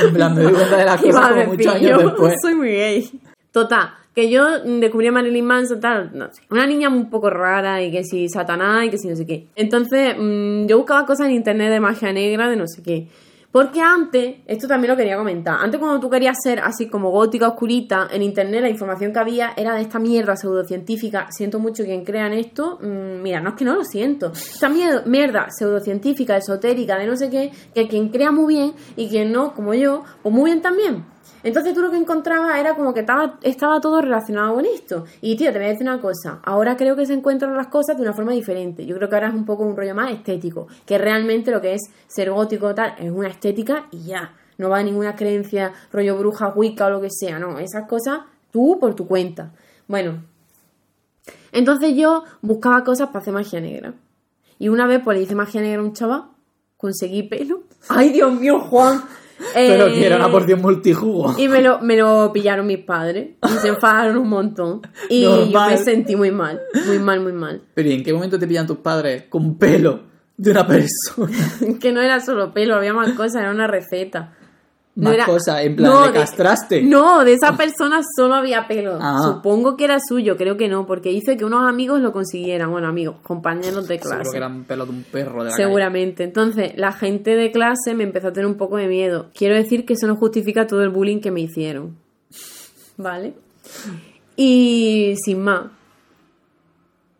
En 0.00 0.12
plan, 0.14 0.34
me 0.34 0.42
doy 0.44 0.52
cuenta 0.54 0.76
de 0.76 0.84
las 0.84 1.00
¿Qué 1.02 1.10
cosas 1.10 1.28
como 1.30 1.44
muchos 1.46 1.74
años 1.74 1.90
Yo 1.90 1.98
después. 2.08 2.34
soy 2.40 2.54
muy 2.54 2.68
gay. 2.70 3.20
Total, 3.50 3.90
que 4.18 4.28
yo 4.28 4.58
descubrí 4.64 5.06
a 5.06 5.12
Marilyn 5.12 5.44
Manson, 5.44 5.78
tal, 5.78 6.10
no 6.12 6.26
sé. 6.32 6.42
Una 6.50 6.66
niña 6.66 6.88
un 6.88 7.08
poco 7.08 7.30
rara 7.30 7.80
y 7.80 7.92
que 7.92 8.02
si 8.02 8.28
Satanás 8.28 8.86
y 8.86 8.90
que 8.90 8.98
si 8.98 9.06
no 9.06 9.14
sé 9.14 9.24
qué. 9.24 9.46
Entonces, 9.54 10.16
mm, 10.18 10.66
yo 10.66 10.76
buscaba 10.76 11.06
cosas 11.06 11.28
en 11.28 11.34
internet 11.34 11.70
de 11.70 11.78
magia 11.78 12.12
negra, 12.12 12.50
de 12.50 12.56
no 12.56 12.66
sé 12.66 12.82
qué. 12.82 13.06
Porque 13.52 13.80
antes, 13.80 14.38
esto 14.48 14.66
también 14.66 14.90
lo 14.90 14.96
quería 14.96 15.16
comentar, 15.16 15.58
antes 15.60 15.78
cuando 15.78 16.00
tú 16.00 16.10
querías 16.10 16.36
ser 16.42 16.58
así 16.58 16.88
como 16.88 17.12
gótica, 17.12 17.46
oscurita, 17.46 18.08
en 18.10 18.22
internet 18.22 18.62
la 18.62 18.68
información 18.68 19.12
que 19.12 19.20
había 19.20 19.52
era 19.56 19.76
de 19.76 19.82
esta 19.82 20.00
mierda 20.00 20.36
pseudocientífica. 20.36 21.28
Siento 21.30 21.60
mucho 21.60 21.84
quien 21.84 22.04
crea 22.04 22.26
en 22.26 22.32
esto. 22.32 22.80
mm, 22.82 23.22
mira, 23.22 23.40
no 23.40 23.50
es 23.50 23.54
que 23.54 23.64
no 23.64 23.76
lo 23.76 23.84
siento. 23.84 24.32
Esta 24.32 24.68
mierda 24.68 25.46
pseudocientífica, 25.56 26.36
esotérica, 26.36 26.98
de 26.98 27.06
no 27.06 27.16
sé 27.16 27.30
qué, 27.30 27.52
que 27.72 27.86
quien 27.86 28.08
crea 28.08 28.32
muy 28.32 28.54
bien 28.54 28.72
y 28.96 29.08
quien 29.08 29.30
no, 29.30 29.54
como 29.54 29.74
yo, 29.74 30.02
pues 30.24 30.34
muy 30.34 30.50
bien 30.50 30.60
también. 30.60 31.04
Entonces 31.42 31.74
tú 31.74 31.80
lo 31.80 31.90
que 31.90 31.96
encontrabas 31.96 32.58
era 32.58 32.74
como 32.74 32.92
que 32.92 33.00
estaba, 33.00 33.80
todo 33.80 34.00
relacionado 34.00 34.54
con 34.54 34.64
esto. 34.64 35.04
Y 35.20 35.36
tío, 35.36 35.52
te 35.52 35.58
voy 35.58 35.66
a 35.66 35.70
decir 35.70 35.86
una 35.86 36.00
cosa. 36.00 36.40
Ahora 36.44 36.76
creo 36.76 36.96
que 36.96 37.06
se 37.06 37.14
encuentran 37.14 37.56
las 37.56 37.68
cosas 37.68 37.96
de 37.96 38.02
una 38.02 38.12
forma 38.12 38.32
diferente. 38.32 38.86
Yo 38.86 38.96
creo 38.96 39.08
que 39.08 39.14
ahora 39.14 39.28
es 39.28 39.34
un 39.34 39.44
poco 39.44 39.64
un 39.64 39.76
rollo 39.76 39.94
más 39.94 40.12
estético. 40.12 40.66
Que 40.84 40.98
realmente 40.98 41.50
lo 41.50 41.60
que 41.60 41.74
es 41.74 41.82
ser 42.06 42.30
gótico 42.30 42.74
tal 42.74 42.94
es 42.98 43.10
una 43.10 43.28
estética 43.28 43.86
y 43.90 44.04
ya. 44.04 44.34
No 44.58 44.68
va 44.68 44.78
a 44.78 44.82
ninguna 44.82 45.14
creencia, 45.14 45.72
rollo 45.92 46.18
bruja, 46.18 46.52
wicca 46.54 46.86
o 46.86 46.90
lo 46.90 47.00
que 47.00 47.10
sea. 47.10 47.38
No, 47.38 47.58
esas 47.58 47.86
cosas 47.88 48.20
tú 48.50 48.78
por 48.80 48.94
tu 48.94 49.06
cuenta. 49.06 49.52
Bueno. 49.86 50.24
Entonces 51.52 51.94
yo 51.96 52.24
buscaba 52.42 52.84
cosas 52.84 53.08
para 53.08 53.20
hacer 53.20 53.32
magia 53.32 53.60
negra. 53.60 53.94
Y 54.58 54.68
una 54.68 54.86
vez 54.86 55.00
pues 55.04 55.16
le 55.16 55.22
hice 55.22 55.34
magia 55.34 55.60
negra 55.60 55.80
a 55.80 55.84
un 55.84 55.92
chaval. 55.92 56.24
Conseguí 56.76 57.22
pelo. 57.24 57.62
¡Ay, 57.88 58.10
Dios 58.10 58.32
mío, 58.32 58.60
Juan! 58.60 59.02
Pero 59.54 59.86
Eh, 59.86 59.92
que 59.94 60.06
era 60.06 60.16
una 60.16 60.30
porción 60.30 60.60
multijugo. 60.60 61.34
Y 61.38 61.48
me 61.48 61.62
lo, 61.62 61.80
me 61.80 61.96
lo 61.96 62.32
pillaron 62.32 62.66
mis 62.66 62.78
padres. 62.78 63.30
Y 63.42 63.58
se 63.58 63.68
enfadaron 63.68 64.16
un 64.18 64.28
montón. 64.28 64.82
Y 65.08 65.22
yo 65.22 65.46
me 65.46 65.76
sentí 65.78 66.16
muy 66.16 66.30
mal. 66.30 66.60
Muy 66.86 66.98
mal, 66.98 67.20
muy 67.20 67.32
mal. 67.32 67.62
Pero 67.74 67.88
¿y 67.88 67.92
en 67.94 68.04
qué 68.04 68.12
momento 68.12 68.38
te 68.38 68.46
pillan 68.46 68.66
tus 68.66 68.78
padres 68.78 69.24
con 69.28 69.56
pelo 69.58 70.00
de 70.36 70.50
una 70.50 70.66
persona? 70.66 71.36
Que 71.80 71.92
no 71.92 72.00
era 72.00 72.20
solo 72.20 72.52
pelo, 72.52 72.74
había 72.74 72.92
más 72.92 73.12
cosas, 73.12 73.36
era 73.42 73.50
una 73.50 73.66
receta. 73.66 74.34
Más 74.98 75.26
cosas, 75.26 75.62
en 75.62 75.76
plan, 75.76 76.06
le 76.06 76.12
castraste. 76.12 76.82
No, 76.82 77.24
de 77.24 77.34
esa 77.34 77.56
persona 77.56 78.00
solo 78.16 78.34
había 78.34 78.66
pelo. 78.66 78.98
Ah. 79.00 79.20
Supongo 79.22 79.76
que 79.76 79.84
era 79.84 79.98
suyo, 80.00 80.36
creo 80.36 80.56
que 80.56 80.68
no, 80.68 80.86
porque 80.86 81.12
hice 81.12 81.36
que 81.36 81.44
unos 81.44 81.62
amigos 81.68 82.00
lo 82.00 82.12
consiguieran. 82.12 82.72
Bueno, 82.72 82.88
amigos, 82.88 83.16
compañeros 83.22 83.86
de 83.86 84.00
clase. 84.00 84.24
Seguro 84.24 84.30
que 84.32 84.36
eran 84.36 84.64
pelos 84.64 84.88
de 84.88 84.94
un 84.94 85.02
perro 85.04 85.44
de 85.44 85.50
la 85.50 85.56
Seguramente. 85.56 86.24
Entonces, 86.24 86.72
la 86.76 86.90
gente 86.90 87.36
de 87.36 87.52
clase 87.52 87.94
me 87.94 88.02
empezó 88.02 88.28
a 88.28 88.32
tener 88.32 88.46
un 88.46 88.56
poco 88.56 88.76
de 88.76 88.88
miedo. 88.88 89.30
Quiero 89.34 89.54
decir 89.54 89.86
que 89.86 89.92
eso 89.92 90.08
no 90.08 90.16
justifica 90.16 90.66
todo 90.66 90.82
el 90.82 90.88
bullying 90.88 91.20
que 91.20 91.30
me 91.30 91.42
hicieron. 91.42 91.96
¿Vale? 92.96 93.34
Y 94.34 95.14
sin 95.24 95.42
más. 95.42 95.66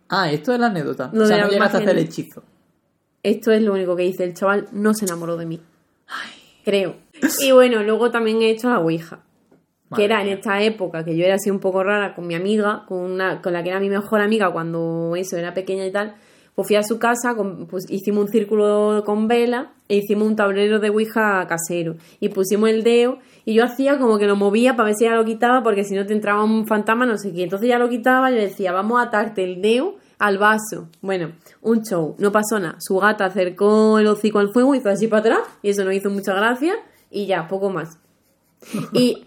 Ah, 0.08 0.32
esto 0.32 0.52
es 0.52 0.58
la 0.58 0.66
anécdota. 0.66 1.10
Lo 1.12 1.22
o 1.22 1.26
sea, 1.26 1.36
de 1.36 1.42
no 1.42 1.48
llegaste 1.48 1.76
a 1.76 1.80
hacer 1.80 1.90
el 1.90 1.98
hechizo. 1.98 2.42
esto 3.22 3.52
es 3.52 3.62
lo 3.62 3.72
único 3.72 3.94
que 3.94 4.04
hice. 4.04 4.24
El 4.24 4.34
chaval 4.34 4.66
no 4.72 4.94
se 4.94 5.04
enamoró 5.04 5.36
de 5.36 5.46
mí. 5.46 5.60
Creo. 6.64 6.96
Y 7.40 7.52
bueno, 7.52 7.82
luego 7.82 8.10
también 8.10 8.42
he 8.42 8.50
hecho 8.50 8.68
la 8.70 8.78
Ouija. 8.78 9.20
Madre 9.90 9.96
que 9.96 10.04
era 10.04 10.20
en 10.22 10.28
esta 10.28 10.60
época 10.62 11.02
que 11.04 11.16
yo 11.16 11.24
era 11.24 11.36
así 11.36 11.50
un 11.50 11.60
poco 11.60 11.82
rara 11.82 12.14
con 12.14 12.26
mi 12.26 12.34
amiga, 12.34 12.84
con 12.86 12.98
una 12.98 13.40
con 13.40 13.54
la 13.54 13.62
que 13.62 13.70
era 13.70 13.80
mi 13.80 13.88
mejor 13.88 14.20
amiga 14.20 14.50
cuando 14.52 15.14
eso 15.16 15.36
era 15.38 15.54
pequeña 15.54 15.86
y 15.86 15.90
tal. 15.92 16.14
Pues 16.54 16.66
fui 16.68 16.76
a 16.76 16.82
su 16.82 16.98
casa, 16.98 17.34
con- 17.36 17.66
pues 17.68 17.86
hicimos 17.88 18.24
un 18.26 18.30
círculo 18.30 19.02
con 19.06 19.28
vela 19.28 19.72
e 19.88 19.96
hicimos 19.96 20.26
un 20.28 20.36
tablero 20.36 20.78
de 20.80 20.90
Ouija 20.90 21.46
casero. 21.46 21.94
Y 22.20 22.28
pusimos 22.30 22.68
el 22.68 22.82
dedo 22.82 23.18
y 23.46 23.54
yo 23.54 23.64
hacía 23.64 23.98
como 23.98 24.18
que 24.18 24.26
lo 24.26 24.36
movía 24.36 24.74
para 24.76 24.86
ver 24.88 24.94
si 24.96 25.04
ya 25.04 25.14
lo 25.14 25.24
quitaba, 25.24 25.62
porque 25.62 25.84
si 25.84 25.94
no 25.94 26.04
te 26.04 26.12
entraba 26.12 26.42
un 26.44 26.66
fantasma, 26.66 27.06
no 27.06 27.16
sé 27.16 27.32
qué. 27.32 27.44
Entonces 27.44 27.68
ya 27.68 27.78
lo 27.78 27.88
quitaba 27.88 28.30
y 28.30 28.34
yo 28.34 28.40
decía, 28.40 28.72
vamos 28.72 28.98
a 28.98 29.04
atarte 29.04 29.42
el 29.44 29.62
dedo 29.62 29.94
al 30.18 30.36
vaso. 30.36 30.88
Bueno, 31.00 31.30
un 31.62 31.82
show, 31.84 32.16
no 32.18 32.32
pasó 32.32 32.58
nada. 32.58 32.76
Su 32.80 32.96
gata 32.98 33.24
acercó 33.26 34.00
el 34.00 34.08
hocico 34.08 34.40
al 34.40 34.50
fuego, 34.52 34.74
hizo 34.74 34.90
así 34.90 35.06
para 35.06 35.20
atrás 35.20 35.38
y 35.62 35.70
eso 35.70 35.84
nos 35.84 35.94
hizo 35.94 36.10
mucha 36.10 36.34
gracia 36.34 36.74
y 37.10 37.26
ya, 37.26 37.46
poco 37.48 37.70
más. 37.70 37.98
Y 38.92 39.24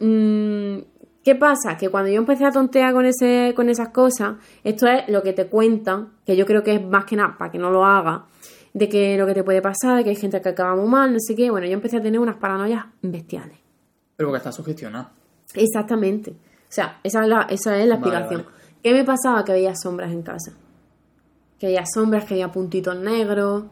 mm, 0.00 0.78
¿qué 1.22 1.34
pasa? 1.34 1.76
Que 1.78 1.88
cuando 1.88 2.10
yo 2.10 2.18
empecé 2.18 2.44
a 2.44 2.50
tontear 2.50 2.92
con 2.92 3.06
ese, 3.06 3.52
con 3.56 3.68
esas 3.68 3.88
cosas, 3.90 4.34
esto 4.62 4.86
es 4.86 5.08
lo 5.08 5.22
que 5.22 5.32
te 5.32 5.46
cuentan, 5.46 6.10
que 6.26 6.36
yo 6.36 6.46
creo 6.46 6.62
que 6.62 6.74
es 6.76 6.84
más 6.84 7.04
que 7.04 7.16
nada 7.16 7.36
para 7.38 7.50
que 7.50 7.58
no 7.58 7.70
lo 7.70 7.84
haga, 7.84 8.26
de 8.72 8.88
que 8.88 9.16
lo 9.16 9.26
que 9.26 9.34
te 9.34 9.44
puede 9.44 9.62
pasar, 9.62 10.02
que 10.02 10.10
hay 10.10 10.16
gente 10.16 10.40
que 10.42 10.48
acaba 10.48 10.74
muy 10.76 10.88
mal, 10.88 11.12
no 11.12 11.18
sé 11.20 11.34
qué. 11.36 11.50
Bueno, 11.50 11.66
yo 11.66 11.74
empecé 11.74 11.98
a 11.98 12.02
tener 12.02 12.18
unas 12.20 12.36
paranoias 12.36 12.84
bestiales. 13.02 13.58
Pero 14.16 14.28
porque 14.28 14.38
estás 14.38 14.54
sugestionado. 14.56 15.10
Exactamente. 15.54 16.30
O 16.32 16.72
sea, 16.74 16.98
esa 17.04 17.22
es 17.22 17.28
la, 17.28 17.42
esa 17.42 17.78
es 17.78 17.86
la 17.86 17.96
Vale, 17.96 18.08
explicación. 18.08 18.42
vale. 18.42 18.54
¿Qué 18.82 18.92
me 18.92 19.04
pasaba? 19.04 19.44
Que 19.44 19.52
veía 19.52 19.74
sombras 19.76 20.10
en 20.10 20.22
casa. 20.22 20.52
Que 21.58 21.66
veía 21.68 21.84
sombras, 21.86 22.24
que 22.24 22.34
veía 22.34 22.50
puntitos 22.50 22.96
negros. 22.96 23.64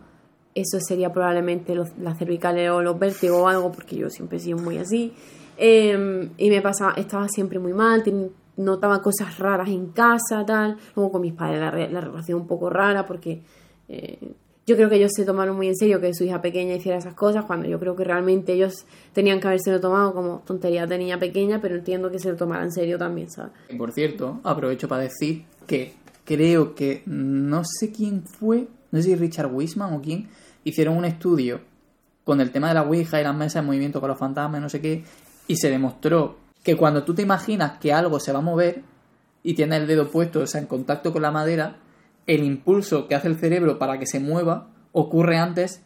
Eso 0.55 0.79
sería 0.81 1.13
probablemente 1.13 1.75
los, 1.75 1.97
las 1.99 2.19
cervicales 2.19 2.71
o 2.71 2.83
los 2.83 2.99
vértigos 2.99 3.39
o 3.39 3.49
algo, 3.49 3.73
porque 3.73 3.97
yo 3.97 4.11
siempre 4.11 4.37
he 4.39 4.41
sido 4.41 4.59
muy 4.59 4.79
así. 4.79 5.13
Eh, 5.57 6.29
y 6.37 6.51
me 6.51 6.61
pasaba, 6.61 6.93
estaba 6.95 7.29
siempre 7.29 7.59
muy 7.59 7.73
mal, 7.73 8.03
notaba 8.57 9.01
cosas 9.01 9.39
raras 9.39 9.69
en 9.69 9.87
casa, 9.93 10.45
tal. 10.47 10.77
Luego 10.95 11.13
con 11.13 11.23
mis 11.23 11.33
padres 11.33 11.61
la, 11.61 11.71
re- 11.71 11.91
la 11.91 12.01
relación 12.01 12.41
un 12.43 12.47
poco 12.47 12.69
rara, 12.69 13.07
porque 13.07 13.43
eh, 13.89 14.19
yo 14.67 14.77
creo 14.77 14.89
que 14.89 14.97
ellos 14.97 15.11
se 15.15 15.25
tomaron 15.25 15.57
muy 15.57 15.69
en 15.69 15.77
serio 15.77 16.01
que 16.01 16.13
su 16.15 16.25
hija 16.25 16.41
pequeña 16.43 16.75
hiciera 16.75 16.99
esas 16.99 17.15
cosas, 17.15 17.45
cuando 17.47 17.67
yo 17.67 17.81
creo 17.81 17.97
que 17.97 18.05
realmente 18.05 18.53
ellos 18.53 18.75
tenían 19.13 19.41
que 19.41 19.49
habérselo 19.49 19.81
tomado 19.81 20.13
como 20.15 20.43
tontería 20.47 20.87
de 20.87 20.99
niña 20.99 21.19
pequeña, 21.19 21.61
pero 21.61 21.75
entiendo 21.77 22.11
que 22.11 22.19
se 22.19 22.31
lo 22.31 22.37
tomara 22.37 22.63
en 22.63 22.73
serio 22.73 22.99
también, 22.99 23.31
¿sabes? 23.31 23.53
Por 23.77 23.91
cierto, 23.93 24.41
aprovecho 24.45 24.87
para 24.87 25.03
decir 25.03 25.45
que 25.67 25.95
creo 26.25 26.75
que 26.75 27.03
no 27.07 27.63
sé 27.65 27.91
quién 27.91 28.23
fue, 28.25 28.69
no 28.93 28.99
sé 29.01 29.05
si 29.09 29.17
Richard 29.17 29.53
Wiseman 29.53 29.95
o 29.95 30.01
quién, 30.01 30.29
hicieron 30.65 30.97
un 30.97 31.05
estudio 31.05 31.61
con 32.25 32.41
el 32.41 32.51
tema 32.51 32.69
de 32.69 32.75
la 32.75 32.83
Ouija 32.83 33.21
y 33.21 33.25
las 33.25 33.35
mesas 33.35 33.63
de 33.63 33.67
movimiento 33.67 34.01
con 34.01 34.09
los 34.09 34.19
fantasmas 34.19 34.61
no 34.61 34.69
sé 34.69 34.81
qué, 34.81 35.05
y 35.49 35.57
se 35.57 35.71
demostró 35.71 36.37
que 36.63 36.77
cuando 36.77 37.03
tú 37.03 37.15
te 37.15 37.23
imaginas 37.23 37.79
que 37.79 37.93
algo 37.93 38.21
se 38.21 38.33
va 38.33 38.39
a 38.39 38.43
mover 38.43 38.83
y 39.43 39.55
tienes 39.55 39.81
el 39.81 39.87
dedo 39.87 40.09
puesto, 40.09 40.41
o 40.41 40.47
sea, 40.47 40.61
en 40.61 40.67
contacto 40.67 41.13
con 41.13 41.23
la 41.23 41.33
madera, 41.33 41.77
el 42.27 42.45
impulso 42.45 43.09
que 43.09 43.17
hace 43.17 43.29
el 43.29 43.37
cerebro 43.37 43.79
para 43.79 43.99
que 43.99 44.07
se 44.07 44.21
mueva 44.21 44.69
ocurre 44.93 45.39
antes 45.39 45.83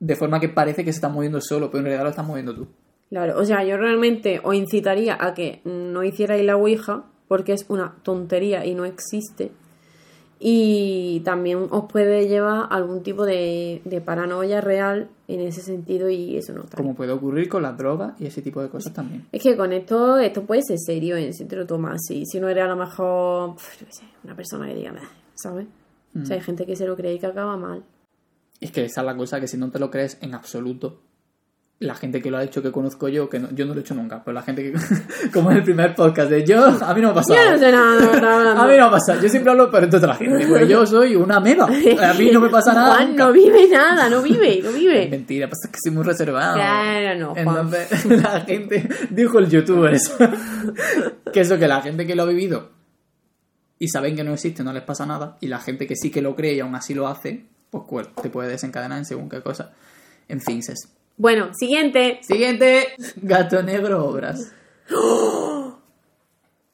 de 0.00 0.16
forma 0.16 0.40
que 0.40 0.48
parece 0.48 0.84
que 0.84 0.92
se 0.92 0.98
está 0.98 1.08
moviendo 1.08 1.40
solo, 1.40 1.70
pero 1.70 1.78
en 1.78 1.84
realidad 1.86 2.04
lo 2.04 2.10
estás 2.10 2.26
moviendo 2.26 2.54
tú. 2.54 2.68
Claro, 3.08 3.38
o 3.38 3.44
sea, 3.44 3.64
yo 3.64 3.76
realmente 3.78 4.40
os 4.44 4.54
incitaría 4.54 5.16
a 5.18 5.32
que 5.32 5.62
no 5.64 6.04
hicierais 6.04 6.44
la 6.44 6.56
Ouija, 6.56 7.04
porque 7.26 7.52
es 7.52 7.64
una 7.68 7.96
tontería 8.02 8.66
y 8.66 8.74
no 8.74 8.84
existe. 8.84 9.50
Y 10.40 11.20
también 11.24 11.66
os 11.70 11.90
puede 11.90 12.28
llevar 12.28 12.68
a 12.70 12.76
algún 12.76 13.02
tipo 13.02 13.26
de, 13.26 13.82
de 13.84 14.00
paranoia 14.00 14.60
real 14.60 15.08
en 15.26 15.40
ese 15.40 15.62
sentido 15.62 16.08
y 16.08 16.36
eso 16.36 16.52
no 16.52 16.62
está 16.62 16.76
Como 16.76 16.94
puede 16.94 17.12
ocurrir 17.12 17.48
con 17.48 17.62
las 17.62 17.76
drogas 17.76 18.14
y 18.20 18.26
ese 18.26 18.40
tipo 18.40 18.62
de 18.62 18.68
cosas 18.68 18.92
también. 18.92 19.26
Es 19.32 19.42
que 19.42 19.56
con 19.56 19.72
esto, 19.72 20.18
esto 20.18 20.44
puede 20.44 20.62
ser 20.62 20.78
serio, 20.78 21.16
¿eh? 21.16 21.32
si 21.32 21.44
te 21.44 21.56
lo 21.56 21.66
tomas 21.66 21.96
así. 21.96 22.24
Si 22.24 22.38
no 22.38 22.48
eres 22.48 22.64
a 22.64 22.68
lo 22.68 22.76
mejor, 22.76 23.54
pf, 23.56 23.80
yo 23.80 23.86
qué 23.86 23.92
sé, 23.92 24.04
una 24.22 24.36
persona 24.36 24.68
que 24.68 24.74
diga, 24.74 24.94
¿sabes? 25.34 25.66
O 26.20 26.24
sea, 26.24 26.36
hay 26.36 26.42
gente 26.42 26.66
que 26.66 26.74
se 26.74 26.86
lo 26.86 26.96
cree 26.96 27.14
y 27.14 27.18
que 27.18 27.26
acaba 27.26 27.56
mal. 27.56 27.84
Es 28.60 28.72
que 28.72 28.84
esa 28.84 29.02
es 29.02 29.06
la 29.06 29.16
cosa, 29.16 29.40
que 29.40 29.46
si 29.46 29.56
no 29.56 29.70
te 29.70 29.78
lo 29.78 29.90
crees 29.90 30.18
en 30.20 30.34
absoluto, 30.34 31.00
la 31.80 31.94
gente 31.94 32.20
que 32.20 32.28
lo 32.28 32.38
ha 32.38 32.42
hecho, 32.42 32.60
que 32.60 32.72
conozco 32.72 33.08
yo, 33.08 33.28
que 33.30 33.38
no- 33.38 33.50
yo 33.52 33.64
no 33.64 33.72
lo 33.72 33.78
he 33.78 33.82
hecho 33.82 33.94
nunca, 33.94 34.20
pero 34.24 34.34
la 34.34 34.42
gente 34.42 34.64
que, 34.64 34.72
como 35.32 35.52
en 35.52 35.58
el 35.58 35.62
primer 35.62 35.94
podcast 35.94 36.28
de 36.28 36.44
yo, 36.44 36.64
a 36.66 36.92
mí 36.92 37.00
no 37.00 37.08
me 37.08 37.12
ha 37.12 37.14
pasado. 37.14 37.36
Yo 37.36 37.50
no 37.52 37.58
sé 37.58 37.70
nada 37.70 38.00
estás 38.00 38.14
hablando. 38.22 38.50
A 38.62 38.66
mí 38.66 38.70
no 38.76 38.76
me 38.76 38.80
ha 38.82 38.90
pasado, 38.90 39.20
yo 39.22 39.28
siempre 39.28 39.52
hablo 39.52 39.66
de 39.68 39.96
otra 39.96 40.14
gente, 40.16 40.46
porque 40.48 40.66
yo 40.66 40.84
soy 40.84 41.14
una 41.14 41.38
meba, 41.38 41.66
a 41.66 42.14
mí 42.14 42.30
no 42.32 42.40
me 42.40 42.48
pasa 42.50 42.74
nada. 42.74 42.96
Juan 42.96 43.10
nunca. 43.10 43.26
no 43.26 43.32
vive 43.32 43.68
nada, 43.68 44.08
no 44.10 44.20
vive, 44.22 44.60
no 44.60 44.70
Es 44.70 44.74
vive. 44.74 45.08
mentira, 45.08 45.46
pasa 45.48 45.70
que 45.70 45.78
soy 45.80 45.92
muy 45.92 46.02
reservado. 46.02 46.54
Claro, 46.56 47.18
no, 47.20 47.34
Juan. 47.44 47.46
Entonces, 47.66 48.06
la 48.22 48.40
gente, 48.40 48.88
dijo 49.10 49.38
el 49.38 49.48
youtuber 49.48 49.94
eso, 49.94 50.16
que 51.32 51.40
eso, 51.40 51.58
que 51.58 51.68
la 51.68 51.80
gente 51.80 52.06
que 52.08 52.16
lo 52.16 52.24
ha 52.24 52.26
vivido 52.26 52.70
y 53.78 53.86
saben 53.86 54.16
que 54.16 54.24
no 54.24 54.32
existe, 54.32 54.64
no 54.64 54.72
les 54.72 54.82
pasa 54.82 55.06
nada, 55.06 55.36
y 55.40 55.46
la 55.46 55.60
gente 55.60 55.86
que 55.86 55.94
sí 55.94 56.10
que 56.10 56.22
lo 56.22 56.34
cree 56.34 56.54
y 56.54 56.60
aún 56.60 56.74
así 56.74 56.92
lo 56.94 57.06
hace, 57.06 57.46
pues 57.70 57.84
cuer- 57.84 58.12
te 58.20 58.30
puede 58.30 58.48
desencadenar 58.48 58.98
en 58.98 59.04
según 59.04 59.28
qué 59.28 59.40
cosa. 59.42 59.70
En 60.26 60.40
fin, 60.40 60.60
ses. 60.64 60.88
Bueno, 61.18 61.50
siguiente. 61.52 62.20
Siguiente, 62.22 62.94
gato 63.16 63.62
negro 63.62 64.06
obras. 64.06 64.52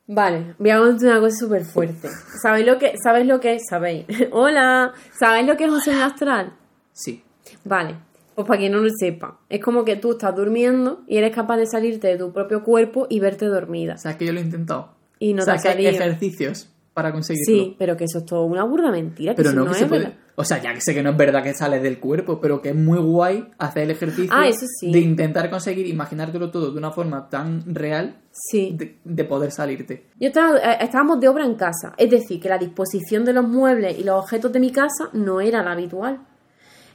Vale, 0.07 0.55
voy 0.59 0.70
a 0.70 0.78
contar 0.78 1.09
una 1.09 1.20
cosa 1.20 1.36
súper 1.36 1.64
fuerte. 1.64 2.09
¿Sabéis 2.42 2.66
lo 2.66 2.78
que, 2.78 2.92
¿Sabéis 3.03 3.26
lo 3.26 3.40
que 3.40 3.55
es? 3.55 3.62
Sabéis. 3.68 4.05
Hola. 4.32 4.92
¿Sabéis 5.18 5.47
lo 5.47 5.57
que 5.57 5.64
es 5.64 5.70
un 5.70 5.80
sueño 5.80 6.05
astral? 6.05 6.53
Sí. 6.92 7.24
Vale. 7.64 7.97
Pues 8.34 8.47
para 8.47 8.59
quien 8.59 8.72
no 8.72 8.80
lo 8.80 8.90
sepa, 8.90 9.38
es 9.49 9.61
como 9.62 9.84
que 9.84 9.97
tú 9.97 10.12
estás 10.12 10.34
durmiendo 10.34 11.05
y 11.07 11.18
eres 11.18 11.34
capaz 11.34 11.57
de 11.57 11.66
salirte 11.66 12.09
de 12.09 12.18
tu 12.18 12.32
propio 12.32 12.64
cuerpo 12.64 13.07
y 13.09 13.20
verte 13.20 13.47
dormida. 13.47 13.97
¿Sabes 13.97 14.18
que 14.18 14.26
yo 14.26 14.32
lo 14.32 14.40
he 14.40 14.42
intentado? 14.42 14.92
Y 15.20 15.34
no 15.34 15.42
o 15.42 15.45
sea, 15.45 15.55
te 15.55 15.62
que 15.62 15.68
hay 15.68 15.86
ejercicios 15.86 16.74
para 16.95 17.12
conseguirlo. 17.12 17.45
Sí, 17.64 17.76
pero 17.78 17.97
que 17.97 18.05
eso 18.05 18.18
es 18.18 18.24
todo 18.24 18.45
una 18.45 18.64
burda 18.64 18.90
mentira. 18.90 19.34
Pero 19.36 19.53
no, 19.53 19.64
no, 19.64 19.66
que 19.66 19.72
es 19.72 19.78
se 19.78 19.86
puede. 19.86 20.03
verdad. 20.05 20.18
O 20.36 20.45
sea, 20.45 20.61
ya 20.62 20.72
que 20.74 20.80
sé 20.80 20.95
que 20.95 21.03
no 21.03 21.11
es 21.11 21.16
verdad 21.16 21.42
que 21.42 21.55
sales 21.55 21.82
del 21.82 21.99
cuerpo, 22.01 22.40
pero 22.40 22.61
que 22.62 22.70
es 22.70 22.74
muy 22.74 22.99
guay 22.99 23.51
hacer 23.59 23.84
el 23.84 23.90
ejercicio 23.92 24.30
Ah, 24.32 24.49
eso 24.49 24.64
sí. 24.80 24.90
de 24.92 24.99
intentar 25.01 25.49
conseguir 25.51 25.86
imaginártelo 25.86 26.51
todo 26.51 26.72
de 26.72 26.78
una 26.78 26.90
forma 26.90 27.28
tan 27.28 27.62
real 27.74 28.16
Sí. 28.32 28.74
de, 28.76 28.99
de 29.05 29.24
poder 29.24 29.53
salirte. 29.53 30.07
Yo 30.18 30.28
estaba, 30.28 30.57
eh, 30.59 30.78
estábamos 30.80 31.20
de 31.20 31.28
obra 31.28 31.45
en 31.45 31.55
casa, 31.55 31.95
es 31.97 32.11
decir, 32.11 32.40
que 32.40 32.49
la 32.49 32.59
disposición 32.59 33.24
de 33.24 33.32
los 33.32 33.47
muebles 33.47 33.97
y 33.99 34.03
los 34.03 34.16
objetos 34.24 34.53
de 34.53 34.59
mi 34.61 34.72
casa 34.72 35.09
no 35.12 35.40
era 35.40 35.62
la 35.62 35.72
habitual. 35.72 36.18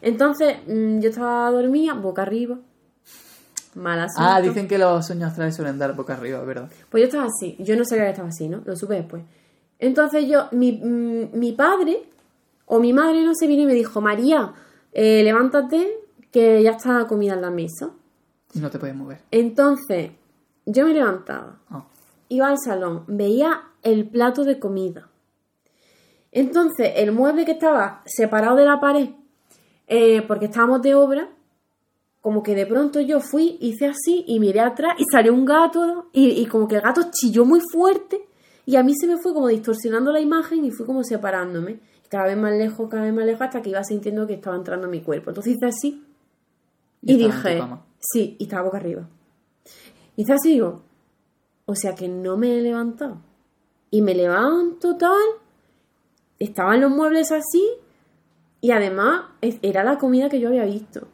Entonces, 0.02 0.58
mm, 0.68 1.00
yo 1.00 1.10
estaba 1.10 1.50
dormida, 1.52 1.94
boca 1.94 2.22
arriba. 2.24 2.58
Mal 3.76 4.00
asunto. 4.00 4.30
Ah, 4.30 4.42
dicen 4.42 4.68
que 4.68 4.78
los 4.78 5.06
sueños 5.06 5.30
astrales 5.30 5.56
suelen 5.56 5.78
dar 5.78 5.96
boca 5.96 6.14
arriba, 6.14 6.42
¿verdad? 6.44 6.70
Pues 6.90 7.02
yo 7.02 7.06
estaba 7.08 7.26
así, 7.26 7.56
yo 7.60 7.76
no 7.78 7.86
sabía 7.86 8.06
que 8.06 8.10
estaba 8.12 8.30
así, 8.30 8.50
¿no? 8.50 8.62
Lo 8.66 8.76
supe 8.76 8.96
después. 8.96 9.24
Entonces 9.80 10.28
yo, 10.28 10.48
mi, 10.52 10.74
mm, 10.74 11.30
mi 11.38 11.54
padre 11.54 12.04
o 12.66 12.80
mi 12.80 12.94
madre, 12.94 13.24
no 13.24 13.34
sé, 13.34 13.48
vino 13.48 13.64
y 13.64 13.66
me 13.66 13.74
dijo, 13.74 14.02
María, 14.02 14.54
eh, 14.92 15.24
levántate, 15.24 15.98
que 16.32 16.62
ya 16.62 16.72
está 16.72 17.00
la 17.00 17.08
comida 17.08 17.34
en 17.34 17.42
la 17.42 17.50
mesa. 17.50 17.90
Y 18.54 18.60
no 18.60 18.70
te 18.70 18.78
puedes 18.78 18.96
mover. 18.96 19.22
Entonces, 19.32 20.12
yo 20.66 20.86
me 20.86 20.94
levantaba, 20.94 21.60
Ah. 21.70 21.86
iba 22.28 22.48
al 22.48 22.58
salón, 22.60 23.06
veía 23.08 23.62
el 23.82 24.08
plato 24.08 24.44
de 24.44 24.60
comida. 24.60 25.10
Entonces, 26.32 26.92
el 26.98 27.12
mueble 27.12 27.46
que 27.46 27.54
estaba 27.54 28.04
separado 28.06 28.56
de 28.58 28.66
la 28.66 28.80
pared, 28.80 29.10
eh, 29.88 30.22
porque 30.28 30.46
estábamos 30.46 30.82
de 30.84 30.94
obra, 30.94 31.30
como 32.22 32.44
que 32.44 32.54
de 32.54 32.68
pronto 32.68 33.00
yo 33.00 33.20
fui, 33.22 33.58
hice 33.62 33.88
así 33.88 34.24
y 34.28 34.40
miré 34.40 34.60
atrás 34.60 34.94
y 35.00 35.06
salió 35.12 35.34
un 35.34 35.46
gato 35.46 36.10
y, 36.12 36.30
y 36.42 36.46
como 36.46 36.68
que 36.68 36.76
el 36.76 36.82
gato 36.82 37.02
chilló 37.12 37.46
muy 37.46 37.62
fuerte 37.72 38.28
y 38.70 38.76
a 38.76 38.84
mí 38.84 38.94
se 38.94 39.08
me 39.08 39.18
fue 39.18 39.34
como 39.34 39.48
distorsionando 39.48 40.12
la 40.12 40.20
imagen 40.20 40.64
y 40.64 40.70
fui 40.70 40.86
como 40.86 41.04
separándome. 41.04 41.80
Cada 42.08 42.26
vez 42.26 42.38
más 42.38 42.54
lejos, 42.54 42.88
cada 42.88 43.02
vez 43.02 43.12
más 43.12 43.26
lejos 43.26 43.42
hasta 43.42 43.64
que 43.64 43.72
iba 43.72 43.84
sintiendo 43.84 44.28
que 44.28 44.36
estaba 44.36 44.56
entrando 44.56 44.86
en 44.86 44.92
mi 44.92 45.02
cuerpo. 45.02 45.32
Entonces 45.32 45.56
hice 45.56 45.66
así 45.66 46.06
y 47.02 47.18
dije. 47.18 47.64
Sí, 48.00 48.36
y 48.38 48.44
estaba 48.44 48.62
boca 48.62 48.78
arriba. 48.78 49.10
Y 50.16 50.22
está 50.22 50.36
así, 50.36 50.52
digo, 50.52 50.84
o 51.66 51.74
sea 51.74 51.96
que 51.96 52.08
no 52.08 52.38
me 52.38 52.60
he 52.60 52.62
levantado. 52.62 53.18
Y 53.90 54.04
me 54.04 54.14
levanto 54.14 54.98
tal, 54.98 55.18
estaban 56.38 56.80
los 56.80 56.92
muebles 56.92 57.32
así, 57.32 57.68
y 58.62 58.70
además 58.70 59.32
era 59.42 59.84
la 59.84 59.98
comida 59.98 60.30
que 60.30 60.40
yo 60.40 60.50
había 60.50 60.66
visto. 60.66 61.08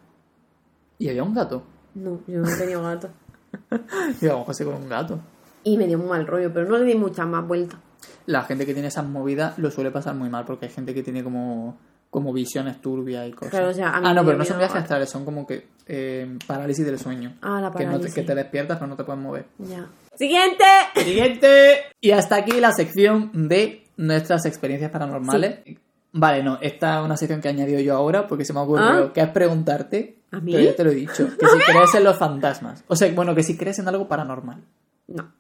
Y 0.99 1.07
había 1.07 1.23
un 1.23 1.33
gato. 1.33 1.63
No, 1.93 2.19
yo 2.27 2.41
no 2.41 2.49
tenía 2.57 2.79
gato. 2.79 3.11
Y 4.21 4.27
vamos 4.27 4.49
a 4.49 4.51
hacer 4.51 4.67
con 4.67 4.75
un 4.75 4.89
gato. 4.89 5.21
Y 5.66 5.78
me 5.78 5.86
dio 5.88 5.99
un 5.99 6.07
mal 6.07 6.26
rollo, 6.26 6.53
pero 6.53 6.66
no 6.70 6.78
le 6.78 6.86
di 6.86 6.95
muchas 6.95 7.28
más 7.28 7.45
vueltas. 7.45 7.78
La 8.28 8.43
gente 8.43 8.66
que 8.66 8.74
tiene 8.74 8.88
esas 8.88 9.05
movidas 9.05 9.57
lo 9.59 9.70
suele 9.72 9.91
pasar 9.91 10.16
muy 10.16 10.30
mal 10.30 10.45
porque 10.45 10.68
hay 10.68 10.72
gente 10.72 10.93
que 10.93 11.03
tiene 11.03 11.24
como, 11.24 11.78
como 12.09 12.32
visiones 12.32 12.80
turbias 12.82 13.28
y 13.28 13.32
cosas. 13.34 13.49
Claro, 13.51 13.70
o 13.70 13.74
sea, 13.74 13.89
a 13.89 13.99
mí 13.99 14.07
ah, 14.09 14.13
no, 14.13 14.24
pero 14.24 14.38
no 14.38 14.45
son 14.45 14.57
viajes 14.59 14.78
astrales, 14.82 15.09
son 15.09 15.26
como 15.26 15.45
que 15.45 15.68
eh, 15.88 16.38
parálisis 16.47 16.86
del 16.86 16.97
sueño. 16.99 17.36
Ah, 17.41 17.59
la 17.61 17.72
Que, 17.72 17.80
no 17.80 17.80
te, 17.80 17.86
parálisis. 17.97 18.13
que 18.13 18.22
te 18.24 18.36
despiertas 18.36 18.78
pero 18.78 18.88
no 18.88 18.95
te 18.95 19.03
puedes 19.03 19.22
mover. 19.22 19.45
Ya. 19.59 19.88
¡Siguiente! 20.16 20.63
Siguiente. 20.95 21.74
Y 21.99 22.11
hasta 22.11 22.36
aquí 22.38 22.59
la 22.59 22.72
sección 22.72 23.47
de 23.47 23.84
nuestras 23.97 24.45
experiencias 24.45 24.91
paranormales. 24.91 25.59
Vale, 26.13 26.43
no, 26.43 26.57
esta 26.61 26.99
es 26.99 27.05
una 27.05 27.18
sección 27.18 27.41
que 27.41 27.49
he 27.49 27.51
añadido 27.51 27.80
yo 27.82 27.95
ahora 27.95 28.28
porque 28.28 28.45
se 28.45 28.53
me 28.53 28.59
ha 28.59 28.63
ocurrido 28.63 29.05
Ah. 29.07 29.13
que 29.13 29.22
es 29.22 29.30
preguntarte, 29.30 30.20
¿A 30.32 30.39
mí? 30.39 30.53
pero 30.53 30.63
ya 30.63 30.76
te 30.76 30.84
lo 30.86 30.91
he 30.91 30.95
dicho, 30.95 31.28
que 31.38 31.45
si 31.47 31.57
crees 31.72 31.93
en 31.95 32.03
los 32.05 32.18
fantasmas. 32.18 32.84
O 32.88 32.95
sea, 32.95 33.11
bueno, 33.13 33.36
que 33.36 33.43
si 33.43 33.57
crees 33.57 33.80
en 33.80 33.88
algo 33.89 34.07
paranormal. 34.07 34.63
No. 35.07 35.32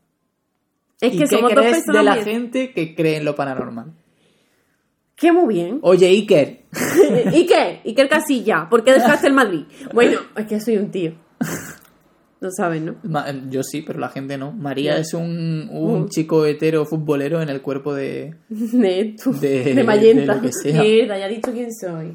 Es 1.07 1.13
¿Y 1.13 1.17
que 1.17 1.23
qué 1.23 1.35
somos 1.35 1.53
dos 1.53 1.65
personas 1.65 1.97
de 1.97 2.03
la 2.03 2.15
muy- 2.15 2.23
gente 2.23 2.71
que 2.73 2.95
cree 2.95 3.17
en 3.17 3.25
lo 3.25 3.35
paranormal? 3.35 3.93
Que 5.15 5.31
muy 5.31 5.53
bien. 5.53 5.79
Oye, 5.81 6.07
Iker. 6.07 6.61
¿Y 7.33 7.45
qué 7.95 8.07
Casilla? 8.09 8.67
¿Por 8.69 8.83
qué 8.83 8.93
dejaste 8.93 9.27
el 9.27 9.33
Madrid? 9.33 9.63
Bueno, 9.93 10.19
es 10.35 10.45
que 10.45 10.59
soy 10.59 10.77
un 10.77 10.91
tío. 10.91 11.13
Lo 12.41 12.49
sabes, 12.51 12.81
¿no? 12.81 12.95
Ma- 13.03 13.25
yo 13.49 13.63
sí, 13.63 13.81
pero 13.81 13.97
la 13.99 14.09
gente 14.09 14.37
no. 14.37 14.51
María 14.51 14.97
es 14.97 15.13
un, 15.13 15.69
un 15.71 16.01
Mm. 16.03 16.09
chico 16.09 16.45
hetero 16.45 16.85
futbolero 16.85 17.41
en 17.41 17.49
el 17.49 17.61
cuerpo 17.61 17.93
de... 17.95 18.35
De. 18.49 19.15
De- 19.39 19.73
De, 19.73 19.83
Mayenta. 19.83 20.41
Mierda, 20.65 21.17
ya 21.17 21.27
he 21.27 21.35
dicho 21.35 21.51
quién 21.53 21.73
soy. 21.73 22.13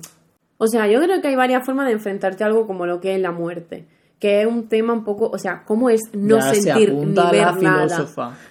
O 0.58 0.66
sea, 0.66 0.86
yo 0.86 1.00
creo 1.00 1.22
que 1.22 1.28
hay 1.28 1.36
varias 1.36 1.64
formas 1.64 1.86
de 1.86 1.92
enfrentarte 1.94 2.44
a 2.44 2.48
algo 2.48 2.66
como 2.66 2.84
lo 2.84 3.00
que 3.00 3.14
es 3.14 3.20
la 3.20 3.32
muerte. 3.32 3.86
Que 4.20 4.42
es 4.42 4.46
un 4.46 4.68
tema 4.68 4.92
un 4.92 5.02
poco, 5.02 5.30
o 5.32 5.38
sea, 5.38 5.64
cómo 5.66 5.88
es 5.90 6.00
no 6.12 6.36
Ya 6.36 6.42
sentir 6.74 6.90
ni 6.92 7.14
ver 7.32 7.46
nada. 7.62 7.86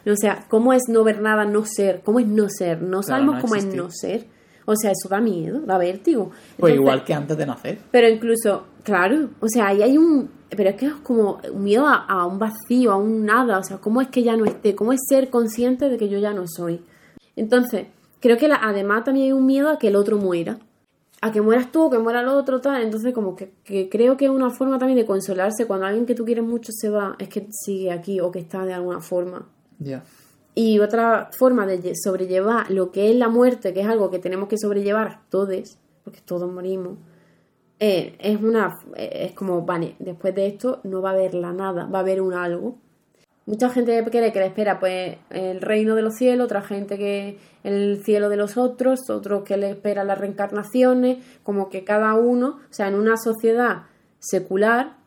O 0.05 0.15
sea, 0.15 0.45
cómo 0.49 0.73
es 0.73 0.83
no 0.89 1.03
ver 1.05 1.21
nada, 1.21 1.45
no 1.45 1.63
ser. 1.63 2.01
¿Cómo 2.03 2.19
es 2.19 2.27
no 2.27 2.49
ser? 2.49 2.81
No 2.81 3.03
sabemos 3.03 3.35
no 3.35 3.41
cómo 3.41 3.55
es 3.55 3.65
no 3.77 3.91
ser. 3.91 4.25
O 4.65 4.75
sea, 4.75 4.91
eso 4.91 5.07
da 5.09 5.19
miedo, 5.21 5.61
da 5.61 5.77
vértigo. 5.77 6.31
Pues 6.57 6.73
igual 6.75 7.03
que 7.03 7.13
antes 7.13 7.37
de 7.37 7.45
nacer. 7.45 7.79
Pero 7.91 8.07
incluso, 8.09 8.65
claro, 8.83 9.29
o 9.39 9.47
sea, 9.47 9.67
ahí 9.67 9.81
hay 9.83 9.97
un... 9.97 10.29
Pero 10.49 10.69
es 10.71 10.75
que 10.75 10.87
es 10.87 10.93
como 11.03 11.39
un 11.53 11.63
miedo 11.63 11.87
a, 11.87 11.95
a 12.07 12.25
un 12.25 12.39
vacío, 12.39 12.91
a 12.91 12.97
un 12.97 13.23
nada. 13.25 13.59
O 13.59 13.63
sea, 13.63 13.77
¿cómo 13.77 14.01
es 14.01 14.07
que 14.09 14.23
ya 14.23 14.35
no 14.35 14.45
esté? 14.45 14.73
¿Cómo 14.75 14.91
es 14.93 14.99
ser 15.07 15.29
consciente 15.29 15.87
de 15.89 15.97
que 15.97 16.09
yo 16.09 16.17
ya 16.19 16.33
no 16.33 16.43
soy? 16.47 16.81
Entonces, 17.35 17.87
creo 18.19 18.37
que 18.37 18.47
la- 18.47 18.59
además 18.61 19.03
también 19.03 19.27
hay 19.27 19.31
un 19.33 19.45
miedo 19.45 19.69
a 19.69 19.77
que 19.79 19.87
el 19.89 19.95
otro 19.95 20.17
muera. 20.17 20.57
A 21.21 21.31
que 21.31 21.41
mueras 21.41 21.71
tú, 21.71 21.89
que 21.89 21.97
muera 21.99 22.21
el 22.21 22.29
otro, 22.29 22.61
tal. 22.61 22.81
Entonces, 22.81 23.13
como 23.13 23.35
que, 23.35 23.53
que 23.63 23.89
creo 23.89 24.15
que 24.15 24.25
es 24.25 24.31
una 24.31 24.49
forma 24.51 24.79
también 24.79 24.97
de 24.97 25.05
consolarse 25.05 25.67
cuando 25.67 25.85
alguien 25.85 26.05
que 26.05 26.15
tú 26.15 26.23
quieres 26.23 26.45
mucho 26.45 26.71
se 26.73 26.89
va, 26.89 27.15
es 27.19 27.27
que 27.27 27.47
sigue 27.51 27.91
aquí 27.91 28.21
o 28.21 28.31
que 28.31 28.39
está 28.39 28.65
de 28.65 28.73
alguna 28.73 29.01
forma. 29.01 29.49
Ya. 29.79 30.03
Y 30.55 30.79
otra 30.79 31.29
forma 31.37 31.65
de 31.65 31.81
lle- 31.81 31.93
sobrellevar 31.95 32.71
lo 32.71 32.91
que 32.91 33.09
es 33.11 33.15
la 33.17 33.27
muerte, 33.29 33.73
que 33.73 33.81
es 33.81 33.87
algo 33.87 34.09
que 34.09 34.19
tenemos 34.19 34.47
que 34.47 34.57
sobrellevar 34.57 35.21
todos, 35.29 35.77
porque 36.03 36.21
todos 36.21 36.49
morimos, 36.51 36.97
eh, 37.79 38.15
es 38.19 38.41
una 38.41 38.77
eh, 38.95 39.27
es 39.29 39.31
como, 39.33 39.61
vale, 39.63 39.95
después 39.99 40.33
de 40.35 40.47
esto 40.47 40.79
no 40.83 41.01
va 41.01 41.11
a 41.11 41.13
haber 41.13 41.33
la 41.33 41.53
nada, 41.53 41.85
va 41.85 41.99
a 41.99 42.01
haber 42.01 42.21
un 42.21 42.33
algo. 42.33 42.77
Mucha 43.49 43.69
gente 43.69 44.03
cree 44.11 44.31
que 44.31 44.39
le 44.39 44.45
espera 44.45 44.79
pues 44.79 45.17
el 45.31 45.59
reino 45.61 45.95
de 45.95 46.03
los 46.03 46.15
cielos, 46.15 46.45
otra 46.45 46.61
gente 46.61 46.97
que 46.99 47.39
el 47.63 48.01
cielo 48.05 48.29
de 48.29 48.37
los 48.37 48.57
otros, 48.57 49.09
otros 49.09 49.43
que 49.43 49.57
le 49.57 49.71
espera 49.71 50.03
las 50.03 50.19
reencarnaciones, 50.19 51.17
como 51.43 51.67
que 51.69 51.83
cada 51.83 52.13
uno, 52.13 52.59
o 52.69 52.73
sea, 52.73 52.87
en 52.87 52.93
una 52.95 53.17
sociedad 53.17 53.83
secular, 54.19 54.97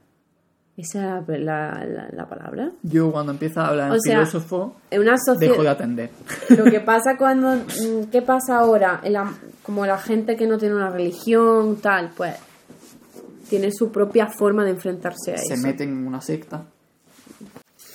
esa 0.76 1.18
es 1.20 1.40
la, 1.40 1.84
la- 1.84 2.09
la 2.12 2.26
palabra, 2.28 2.72
Yo 2.82 3.12
cuando 3.12 3.30
empieza 3.32 3.62
a 3.64 3.68
hablar 3.68 3.88
en 3.88 3.93
O 3.95 4.01
sea, 4.01 4.18
filósofo, 4.18 4.74
en 4.90 5.01
una 5.03 5.16
sociedad... 5.18 5.53
dejo 5.53 5.62
de 5.62 5.68
atender. 5.68 6.11
Lo 6.49 6.64
que 6.64 6.80
pasa 6.80 7.16
cuando. 7.16 7.55
mm, 7.55 8.05
¿Qué 8.11 8.22
pasa 8.22 8.57
ahora? 8.59 9.01
En 9.05 9.12
la- 9.12 9.32
como 9.62 9.86
la 9.86 9.99
gente 9.99 10.34
que 10.34 10.47
no 10.49 10.59
tiene 10.59 10.74
una 10.74 10.90
religión, 10.90 11.76
tal, 11.76 12.11
pues. 12.16 12.34
Tiene 13.49 13.70
su 13.70 13.93
propia 13.93 14.28
forma 14.28 14.64
de 14.64 14.70
enfrentarse 14.70 15.34
a 15.34 15.38
Se 15.38 15.55
eso. 15.55 15.62
meten 15.62 15.90
en 15.90 16.07
una 16.07 16.20
secta. 16.22 16.64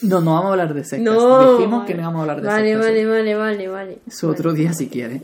No, 0.01 0.21
no 0.21 0.33
vamos 0.33 0.49
a 0.49 0.51
hablar 0.51 0.73
de 0.73 0.83
sectas. 0.83 1.13
No. 1.13 1.57
Dijimos 1.57 1.85
que 1.85 1.95
no 1.95 2.03
vamos 2.03 2.19
a 2.19 2.21
hablar 2.21 2.41
de 2.41 2.47
vale, 2.47 2.69
sectas. 2.73 2.87
Vale, 2.87 3.05
vale, 3.05 3.35
vale, 3.35 3.67
vale. 3.67 3.97
Eso 4.07 4.29
otro 4.29 4.53
día 4.53 4.73
si 4.73 4.87
quiere. 4.87 5.21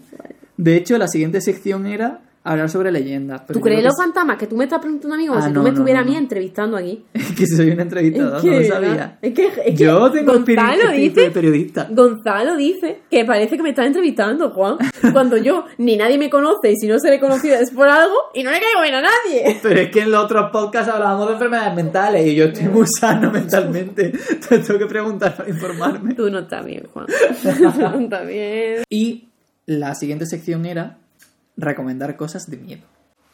De 0.57 0.75
hecho, 0.75 0.97
la 0.97 1.07
siguiente 1.07 1.41
sección 1.41 1.85
era 1.85 2.21
hablar 2.43 2.69
sobre 2.69 2.91
leyendas. 2.91 3.41
pero 3.47 3.59
¿Tú 3.59 3.63
crees 3.63 3.83
los 3.83 3.95
fantasmas? 3.95 4.37
Que 4.37 4.47
tú 4.47 4.57
me 4.57 4.65
estás 4.65 4.79
preguntando 4.79 5.15
a 5.15 5.17
mí 5.17 5.27
como 5.27 5.39
Ah, 5.39 5.43
si 5.43 5.47
no, 5.49 5.53
tú 5.55 5.59
me 5.63 5.69
no, 5.69 5.75
estuvieras 5.75 6.01
no, 6.03 6.05
a 6.05 6.09
mí 6.09 6.13
no. 6.15 6.19
entrevistando 6.23 6.77
aquí. 6.77 7.05
que... 7.13 7.35
que 7.35 7.47
soy 7.47 7.69
un 7.71 7.79
entrevistador, 7.79 8.37
Es 8.37 8.43
no 8.43 8.49
que, 8.51 8.55
lo 8.55 8.61
¿verdad? 8.61 8.75
sabía. 8.87 9.17
Es 9.21 9.33
que, 9.33 9.45
es 9.47 9.53
que 9.53 9.73
Yo 9.75 10.11
tengo 10.11 10.33
Gonzalo 10.33 10.89
de 10.91 10.97
dice, 10.97 11.31
periodista. 11.31 11.87
Gonzalo 11.91 12.55
dice 12.57 12.99
que 13.09 13.25
parece 13.25 13.55
que 13.57 13.63
me 13.63 13.69
está 13.69 13.85
entrevistando, 13.85 14.49
Juan. 14.51 14.77
Cuando 15.13 15.37
yo 15.37 15.65
ni 15.77 15.95
nadie 15.97 16.17
me 16.17 16.29
conoce 16.29 16.71
y 16.71 16.75
si 16.75 16.87
no 16.87 16.99
se 16.99 17.09
le 17.09 17.19
conocido 17.19 17.55
es 17.55 17.71
por 17.71 17.87
algo 17.87 18.15
y 18.33 18.43
no 18.43 18.51
le 18.51 18.59
caigo 18.59 18.81
bien 18.81 18.95
a 18.95 19.01
nadie. 19.01 19.59
Pero 19.61 19.79
es 19.79 19.89
que 19.89 20.01
en 20.01 20.11
los 20.11 20.23
otros 20.25 20.51
podcasts 20.51 20.91
hablábamos 20.91 21.27
de 21.27 21.33
enfermedades 21.33 21.75
mentales 21.75 22.25
y 22.27 22.35
yo 22.35 22.45
estoy 22.45 22.67
muy 22.67 22.87
sano 22.87 23.31
mentalmente. 23.31 24.11
Te 24.49 24.59
tengo 24.59 24.79
que 24.79 24.85
preguntar 24.87 25.35
para 25.35 25.49
informarme. 25.49 26.13
Tú 26.13 26.29
no 26.29 26.39
estás 26.39 26.65
bien, 26.65 26.87
Juan. 26.91 27.05
Tú 27.41 27.79
no 27.81 27.99
estás 27.99 28.27
bien. 28.27 28.83
Y 28.89 29.29
la 29.65 29.95
siguiente 29.95 30.25
sección 30.25 30.65
era 30.65 30.97
recomendar 31.57 32.15
cosas 32.17 32.49
de 32.49 32.57
miedo. 32.57 32.81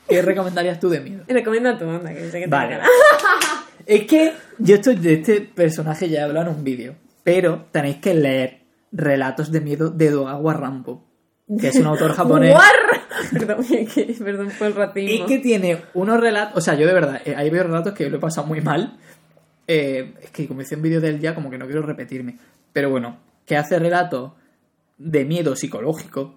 ¿Qué 0.07 0.21
recomendarías 0.21 0.79
tú 0.79 0.89
de 0.89 0.99
miedo? 1.01 1.23
Recomienda 1.27 1.77
tu 1.77 1.85
onda, 1.85 2.13
que 2.13 2.29
sé 2.31 2.39
que 2.39 2.45
te 2.45 2.47
Vale. 2.47 2.69
cagará. 2.77 2.89
Es 3.85 4.05
que 4.05 4.33
yo 4.59 4.75
estoy 4.75 4.97
de 4.97 5.13
este 5.13 5.41
personaje 5.41 6.09
ya 6.09 6.19
he 6.19 6.23
hablado 6.23 6.51
en 6.51 6.57
un 6.57 6.63
vídeo, 6.63 6.95
pero 7.23 7.65
tenéis 7.71 7.97
que 7.97 8.13
leer 8.13 8.59
relatos 8.91 9.51
de 9.51 9.61
miedo 9.61 9.89
de 9.89 10.11
Dogawa 10.11 10.53
Rampo, 10.53 11.07
que 11.59 11.69
es 11.69 11.75
un 11.77 11.87
autor 11.87 12.11
japonés. 12.15 12.55
Perdón, 13.31 13.65
que- 13.65 14.15
perdón 14.23 14.51
por 14.59 14.67
el 14.67 14.73
Y 14.73 14.75
racismo. 14.75 15.25
que 15.25 15.39
tiene 15.39 15.81
unos 15.95 16.19
relatos, 16.19 16.57
o 16.57 16.61
sea, 16.61 16.75
yo 16.75 16.85
de 16.85 16.93
verdad, 16.93 17.21
eh, 17.25 17.33
hay 17.35 17.49
varios 17.49 17.65
relatos 17.67 17.93
que 17.93 18.09
lo 18.11 18.17
he 18.17 18.19
pasado 18.19 18.45
muy 18.45 18.61
mal. 18.61 18.97
Eh, 19.67 20.13
es 20.21 20.29
que 20.31 20.47
como 20.47 20.61
hice 20.61 20.75
un 20.75 20.81
vídeo 20.83 21.01
de 21.01 21.09
él 21.09 21.19
ya, 21.19 21.33
como 21.33 21.49
que 21.49 21.57
no 21.57 21.65
quiero 21.65 21.81
repetirme. 21.81 22.37
Pero 22.73 22.91
bueno, 22.91 23.17
que 23.45 23.57
hace 23.57 23.79
relatos 23.79 24.33
de 24.99 25.25
miedo 25.25 25.55
psicológico, 25.55 26.35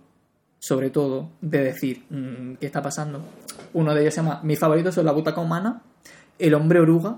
sobre 0.65 0.91
todo, 0.91 1.31
de 1.41 1.59
decir, 1.65 2.05
mm, 2.09 2.55
¿qué 2.61 2.67
está 2.67 2.81
pasando? 2.81 3.21
Uno 3.75 3.93
de 3.95 4.03
ellos 4.03 4.15
se 4.15 4.21
llama, 4.23 4.41
mis 4.45 4.61
favoritos 4.61 4.95
son 4.95 5.05
la 5.05 5.11
butaca 5.13 5.41
humana, 5.41 5.83
el 6.39 6.55
hombre 6.55 6.79
oruga. 6.79 7.17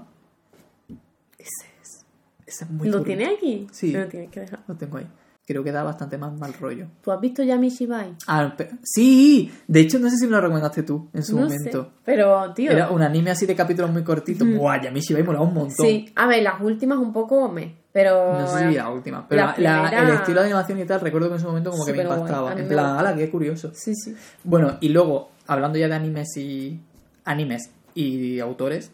Ese 1.38 1.66
es. 1.82 2.06
Ese 2.46 2.64
es 2.64 2.70
muy 2.70 2.88
¿Lo 2.88 3.02
tiene 3.02 3.26
aquí? 3.26 3.66
Sí. 3.70 3.92
Lo 3.92 4.08
tienes 4.08 4.30
que 4.30 4.40
dejar. 4.40 4.60
Lo 4.66 4.76
tengo 4.76 4.96
ahí. 4.96 5.06
Creo 5.46 5.62
que 5.62 5.72
da 5.72 5.82
bastante 5.82 6.16
más 6.16 6.32
mal 6.38 6.54
rollo. 6.54 6.86
¿Tú 7.02 7.12
has 7.12 7.20
visto 7.20 7.42
ya 7.42 7.58
Mishibai? 7.58 8.16
Ah, 8.26 8.56
sí, 8.82 9.52
de 9.68 9.80
hecho 9.80 9.98
no 9.98 10.08
sé 10.08 10.16
si 10.16 10.24
me 10.24 10.30
lo 10.30 10.40
recomendaste 10.40 10.82
tú 10.84 11.10
en 11.12 11.22
su 11.22 11.36
No 11.36 11.42
momento. 11.42 11.84
sé. 11.84 11.90
Pero, 12.02 12.54
tío. 12.54 12.70
Era 12.72 12.88
un 12.90 13.02
anime 13.02 13.30
así 13.30 13.44
de 13.44 13.54
capítulos 13.54 13.90
muy 13.92 14.02
cortitos. 14.04 14.48
Buah, 14.48 14.80
ya 14.80 14.90
Shibai 14.90 15.22
molaba 15.22 15.44
un 15.44 15.52
montón. 15.52 15.84
Sí, 15.84 16.10
a 16.16 16.26
ver, 16.26 16.42
las 16.42 16.62
últimas 16.62 16.96
un 16.96 17.12
poco 17.12 17.50
me. 17.50 17.83
Pero. 17.94 18.40
No 18.40 18.46
sé 18.48 18.68
si 18.70 18.74
la 18.74 18.90
última. 18.90 19.24
Pero 19.28 19.40
La 19.40 19.46
la- 19.46 19.52
la- 19.82 19.88
primera- 19.88 20.08
el 20.08 20.14
estilo 20.16 20.40
de 20.40 20.46
animación 20.48 20.80
y 20.80 20.84
tal, 20.84 21.00
recuerdo 21.00 21.28
que 21.28 21.34
en 21.36 21.40
su 21.40 21.46
momento 21.46 21.70
como 21.70 21.86
que 21.86 21.92
me 21.92 22.02
impactaba. 22.02 22.52
En 22.52 22.66
plan, 22.68 22.98
ala, 22.98 23.14
qué 23.14 23.30
curioso. 23.30 23.70
Sí, 23.72 23.94
sí. 23.94 24.14
Bueno, 24.42 24.76
y 24.80 24.88
luego, 24.88 25.30
hablando 25.46 25.78
ya 25.78 25.86
de 25.88 25.94
animes 25.94 26.36
y. 26.36 26.80
animes 27.24 27.70
y 27.94 28.40
autores, 28.40 28.90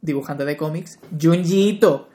dibujantes 0.00 0.46
de 0.46 0.56
cómics, 0.56 0.98
Junji 1.20 1.68
Ito. 1.68 2.08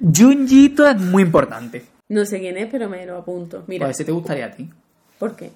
Junji 0.00 0.66
Ito 0.66 0.86
es 0.86 1.00
muy 1.00 1.22
importante. 1.24 1.84
No 2.08 2.24
sé 2.24 2.38
quién 2.38 2.56
es, 2.56 2.68
pero 2.70 2.88
me 2.88 3.04
lo 3.04 3.16
apunto. 3.18 3.64
Mira, 3.66 3.86
Pues 3.86 3.96
ese 3.96 4.04
te 4.04 4.12
gustaría 4.12 4.46
a 4.46 4.50
ti. 4.52 4.70
¿por 5.18 5.34
qué? 5.34 5.50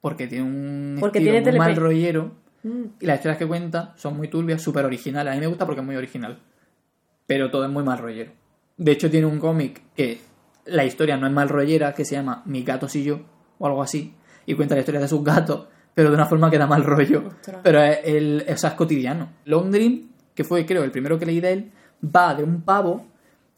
Porque 0.00 0.26
tiene 0.26 0.44
un 0.44 0.96
Porque 0.98 1.18
estilo 1.18 1.36
tiene 1.42 1.50
muy 1.52 1.58
mal 1.58 1.76
rollero. 1.76 2.32
Mm. 2.62 2.82
Y 3.00 3.06
las 3.06 3.16
historias 3.18 3.38
que 3.38 3.46
cuenta 3.46 3.92
son 3.96 4.16
muy 4.16 4.28
turbias, 4.28 4.60
súper 4.62 4.84
originales. 4.84 5.30
A 5.32 5.34
mí 5.34 5.40
me 5.40 5.46
gusta 5.46 5.66
porque 5.66 5.80
es 5.82 5.86
muy 5.86 5.94
original. 5.96 6.38
Pero 7.26 7.50
todo 7.50 7.64
es 7.64 7.70
muy 7.70 7.84
mal 7.84 7.98
rollero. 7.98 8.32
De 8.80 8.92
hecho, 8.92 9.10
tiene 9.10 9.26
un 9.26 9.38
cómic 9.38 9.82
que 9.94 10.22
la 10.64 10.86
historia 10.86 11.18
no 11.18 11.26
es 11.26 11.32
mal 11.34 11.50
rollera, 11.50 11.92
que 11.92 12.06
se 12.06 12.14
llama 12.14 12.42
Mis 12.46 12.64
gatos 12.64 12.96
y 12.96 13.04
yo, 13.04 13.20
o 13.58 13.66
algo 13.66 13.82
así. 13.82 14.14
Y 14.46 14.54
cuenta 14.54 14.74
la 14.74 14.80
historia 14.80 15.02
de 15.02 15.06
sus 15.06 15.22
gatos, 15.22 15.66
pero 15.92 16.08
de 16.08 16.14
una 16.14 16.24
forma 16.24 16.50
que 16.50 16.56
da 16.56 16.66
mal 16.66 16.82
rollo. 16.82 17.24
Ostras. 17.26 17.60
Pero 17.62 17.82
es, 17.82 17.98
el, 18.04 18.46
o 18.48 18.56
sea, 18.56 18.70
es 18.70 18.76
cotidiano. 18.76 19.32
Long 19.44 19.70
Dream, 19.70 20.08
que 20.34 20.44
fue, 20.44 20.64
creo, 20.64 20.82
el 20.82 20.90
primero 20.90 21.18
que 21.18 21.26
leí 21.26 21.40
de 21.40 21.52
él, 21.52 21.72
va 22.02 22.34
de 22.34 22.42
un 22.42 22.62
pavo 22.62 23.04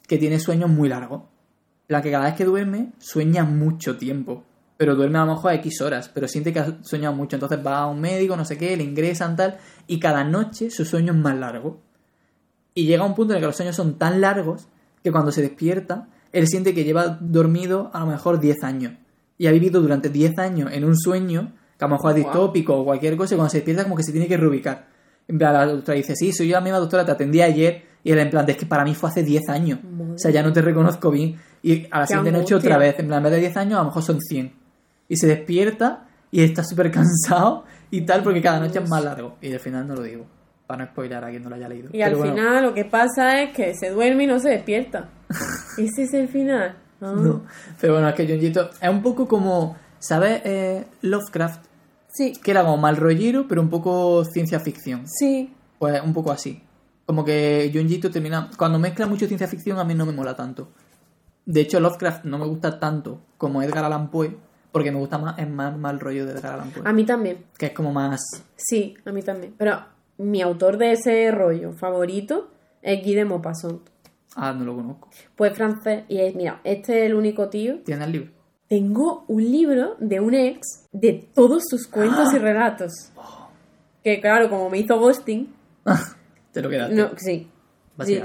que 0.09 0.18
tiene 0.18 0.41
sueños 0.41 0.68
muy 0.68 0.89
largos. 0.89 1.23
La 1.87 2.03
que 2.03 2.11
cada 2.11 2.25
vez 2.25 2.35
que 2.35 2.45
duerme, 2.45 2.91
sueña 2.99 3.45
mucho 3.45 3.97
tiempo. 3.99 4.43
Pero 4.77 4.97
duerme 4.97 5.18
a 5.18 5.25
lo 5.25 5.35
mejor 5.35 5.53
a 5.53 5.55
X 5.55 5.83
horas, 5.83 6.11
pero 6.12 6.27
siente 6.27 6.53
que 6.53 6.59
ha 6.59 6.83
soñado 6.83 7.14
mucho. 7.14 7.37
Entonces 7.37 7.64
va 7.64 7.79
a 7.79 7.87
un 7.87 8.01
médico, 8.01 8.37
no 8.37 8.45
sé 8.45 8.59
qué, 8.59 8.77
le 8.77 8.83
ingresan 8.83 9.37
tal, 9.37 9.59
y 9.87 10.01
cada 10.01 10.25
noche 10.25 10.68
su 10.68 10.85
sueño 10.85 11.12
es 11.12 11.18
más 11.20 11.37
largo. 11.37 11.81
Y 12.75 12.87
llega 12.87 13.05
un 13.05 13.14
punto 13.14 13.35
en 13.35 13.37
el 13.37 13.43
que 13.43 13.47
los 13.47 13.57
sueños 13.57 13.77
son 13.77 13.99
tan 13.99 14.20
largos 14.20 14.66
que 15.03 15.12
cuando 15.12 15.32
se 15.32 15.42
despierta, 15.42 16.09
él 16.32 16.46
siente 16.46 16.74
que 16.74 16.84
lleva 16.84 17.18
dormido 17.20 17.90
a 17.92 18.00
lo 18.00 18.07
mejor 18.07 18.40
10 18.40 18.62
años. 18.64 18.94
Y 19.38 19.46
ha 19.46 19.53
vivido 19.53 19.80
durante 19.80 20.09
10 20.09 20.38
años 20.38 20.70
en 20.72 20.84
un 20.84 20.96
sueño, 20.96 21.53
que 21.78 21.84
a 21.84 21.88
lo 21.88 21.94
mejor 21.94 22.11
es 22.12 22.24
distópico 22.24 22.76
o 22.76 22.84
cualquier 22.84 23.16
cosa, 23.16 23.34
y 23.34 23.36
cuando 23.36 23.50
se 23.50 23.59
despierta 23.59 23.84
como 23.84 23.96
que 23.96 24.03
se 24.03 24.12
tiene 24.12 24.28
que 24.28 24.36
reubicar. 24.36 24.86
En 25.28 25.38
plan, 25.38 25.53
la 25.53 25.66
doctora 25.66 25.96
dice, 25.96 26.14
sí, 26.16 26.32
soy 26.32 26.48
yo 26.48 26.55
la 26.55 26.61
misma 26.61 26.78
doctora, 26.78 27.05
te 27.05 27.12
atendí 27.12 27.40
ayer. 27.40 27.84
Y 28.05 28.11
él 28.11 28.18
en 28.18 28.30
plan, 28.30 28.48
es 28.48 28.57
que 28.57 28.66
para 28.66 28.84
mí 28.84 28.94
fue 28.94 29.11
hace 29.11 29.22
10 29.22 29.48
años. 29.48 29.78
O 30.14 30.18
sea, 30.18 30.30
ya 30.30 30.42
no 30.42 30.53
te 30.53 30.61
reconozco 30.61 31.11
bien. 31.11 31.36
Y 31.62 31.86
a 31.90 32.00
la 32.00 32.07
siguiente 32.07 32.32
noche 32.32 32.55
otra 32.55 32.76
vez. 32.76 32.98
En 32.98 33.07
plan, 33.07 33.18
en 33.18 33.24
vez 33.24 33.32
de 33.32 33.38
10 33.40 33.57
años, 33.57 33.74
a 33.74 33.82
lo 33.82 33.86
mejor 33.86 34.03
son 34.03 34.20
100. 34.20 34.53
Y 35.09 35.16
se 35.16 35.26
despierta 35.26 36.09
y 36.30 36.42
está 36.42 36.64
súper 36.64 36.90
cansado 36.92 37.64
y 37.90 38.00
tal, 38.03 38.22
porque 38.22 38.42
cada 38.42 38.59
noche 38.59 38.80
es 38.80 38.88
más 38.88 39.05
largo. 39.05 39.36
Y 39.40 39.53
al 39.53 39.61
final 39.61 39.86
no 39.86 39.94
lo 39.94 40.03
digo, 40.03 40.26
para 40.66 40.84
no 40.84 40.90
spoiler 40.90 41.24
a 41.24 41.30
quien 41.30 41.42
no 41.42 41.50
lo 41.50 41.56
haya 41.56 41.68
leído. 41.68 41.90
Y 41.92 42.02
al 42.02 42.14
bueno, 42.16 42.34
final 42.34 42.62
lo 42.62 42.74
que 42.74 42.84
pasa 42.84 43.42
es 43.42 43.54
que 43.54 43.74
se 43.74 43.90
duerme 43.90 44.24
y 44.24 44.26
no 44.26 44.38
se 44.38 44.50
despierta. 44.50 45.08
Ese 45.78 46.02
es 46.02 46.14
el 46.14 46.28
final. 46.28 46.76
Ah. 47.00 47.14
No. 47.16 47.42
Pero 47.80 47.94
bueno, 47.94 48.08
es 48.08 48.14
que 48.14 48.26
Junjito 48.26 48.70
es 48.80 48.88
un 48.88 49.02
poco 49.02 49.26
como, 49.26 49.76
¿sabes? 49.98 50.40
Eh, 50.44 50.84
Lovecraft, 51.02 51.66
Sí, 52.14 52.34
que 52.34 52.50
era 52.50 52.62
como 52.62 52.76
mal 52.76 52.98
rollero, 52.98 53.46
pero 53.48 53.62
un 53.62 53.70
poco 53.70 54.24
ciencia 54.26 54.60
ficción. 54.60 55.04
sí. 55.06 55.54
Pues 55.78 56.00
un 56.00 56.12
poco 56.12 56.30
así. 56.30 56.62
Como 57.06 57.24
que 57.24 57.68
Junjito 57.74 58.08
termina. 58.08 58.48
Cuando 58.56 58.78
mezcla 58.78 59.06
mucho 59.06 59.26
ciencia 59.26 59.48
ficción, 59.48 59.80
a 59.80 59.84
mí 59.84 59.94
no 59.94 60.06
me 60.06 60.12
mola 60.12 60.36
tanto. 60.36 60.68
De 61.44 61.60
hecho, 61.62 61.80
Lovecraft 61.80 62.24
no 62.24 62.38
me 62.38 62.46
gusta 62.46 62.78
tanto 62.78 63.20
como 63.36 63.62
Edgar 63.62 63.84
Allan 63.84 64.08
Poe, 64.08 64.36
porque 64.70 64.92
me 64.92 64.98
gusta 64.98 65.18
más, 65.18 65.36
es 65.40 65.50
más 65.50 65.76
mal 65.76 65.98
rollo 65.98 66.24
de 66.24 66.34
Edgar 66.34 66.54
Allan 66.54 66.70
Poe. 66.70 66.82
A 66.86 66.92
mí 66.92 67.04
también. 67.04 67.46
Que 67.58 67.66
es 67.66 67.72
como 67.72 67.92
más. 67.92 68.20
Sí, 68.54 68.94
a 69.04 69.10
mí 69.10 69.22
también. 69.22 69.54
Pero 69.58 69.84
mi 70.23 70.41
autor 70.43 70.79
de 70.79 70.93
ese 70.93 71.31
rollo 71.31 71.73
favorito 71.73 72.49
es 72.83 73.03
Guy 73.03 73.14
de 73.14 73.25
Maupassant. 73.25 73.81
Ah, 74.35 74.53
no 74.53 74.64
lo 74.64 74.75
conozco. 74.77 75.09
Pues 75.37 75.53
francés. 75.55 76.05
Y 76.09 76.18
es, 76.20 76.35
mira, 76.35 76.61
este 76.64 77.01
es 77.01 77.07
el 77.07 77.14
único 77.14 77.49
tío. 77.49 77.81
¿Tienes 77.85 78.07
el 78.07 78.12
libro? 78.12 78.31
Tengo 78.68 79.25
un 79.29 79.43
libro 79.45 79.97
de 79.99 80.20
un 80.20 80.33
ex 80.35 80.87
de 80.93 81.29
todos 81.35 81.64
sus 81.68 81.87
cuentos 81.87 82.33
y 82.33 82.39
relatos. 82.39 82.93
Que 84.03 84.20
claro, 84.20 84.49
como 84.49 84.70
me 84.70 84.79
hizo 84.79 84.99
ghosting, 84.99 85.53
Te 86.53 86.61
lo 86.62 86.68
quedaste. 86.68 86.95
no, 86.95 87.11
sí. 87.16 87.49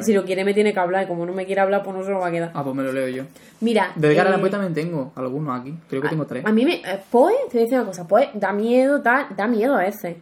Si, 0.02 0.14
lo 0.14 0.24
quiere 0.24 0.46
me 0.46 0.54
tiene 0.54 0.74
que 0.74 0.80
hablar 0.80 1.04
y 1.04 1.08
como 1.08 1.26
no 1.26 1.34
me 1.34 1.46
quiere 1.46 1.60
hablar 1.62 1.84
pues 1.84 1.96
no 1.96 2.02
se 2.04 2.10
lo 2.10 2.20
va 2.20 2.28
a 2.28 2.32
quedar. 2.32 2.52
Ah, 2.54 2.64
pues 2.64 2.74
me 2.76 2.84
lo 2.84 2.92
leo 2.94 3.10
yo. 3.10 3.24
Mira, 3.60 3.92
De 3.96 4.12
Edgar 4.12 4.28
Allan 4.28 4.40
eh, 4.40 4.42
Poe 4.42 4.50
también 4.50 4.74
tengo 4.74 5.12
algunos 5.16 5.60
aquí. 5.60 5.78
Creo 5.90 6.02
que 6.02 6.08
tengo 6.08 6.26
tres. 6.26 6.46
A 6.46 6.52
mí 6.54 6.64
me. 6.66 6.76
eh, 6.76 7.00
Poe, 7.12 7.34
te 7.52 7.58
voy 7.58 7.62
a 7.62 7.64
decir 7.66 7.78
una 7.78 7.86
cosa, 7.88 8.08
Poe 8.08 8.30
da 8.34 8.54
miedo, 8.54 9.00
da, 9.00 9.28
da 9.36 9.46
miedo 9.48 9.76
a 9.76 9.80
veces. 9.80 10.16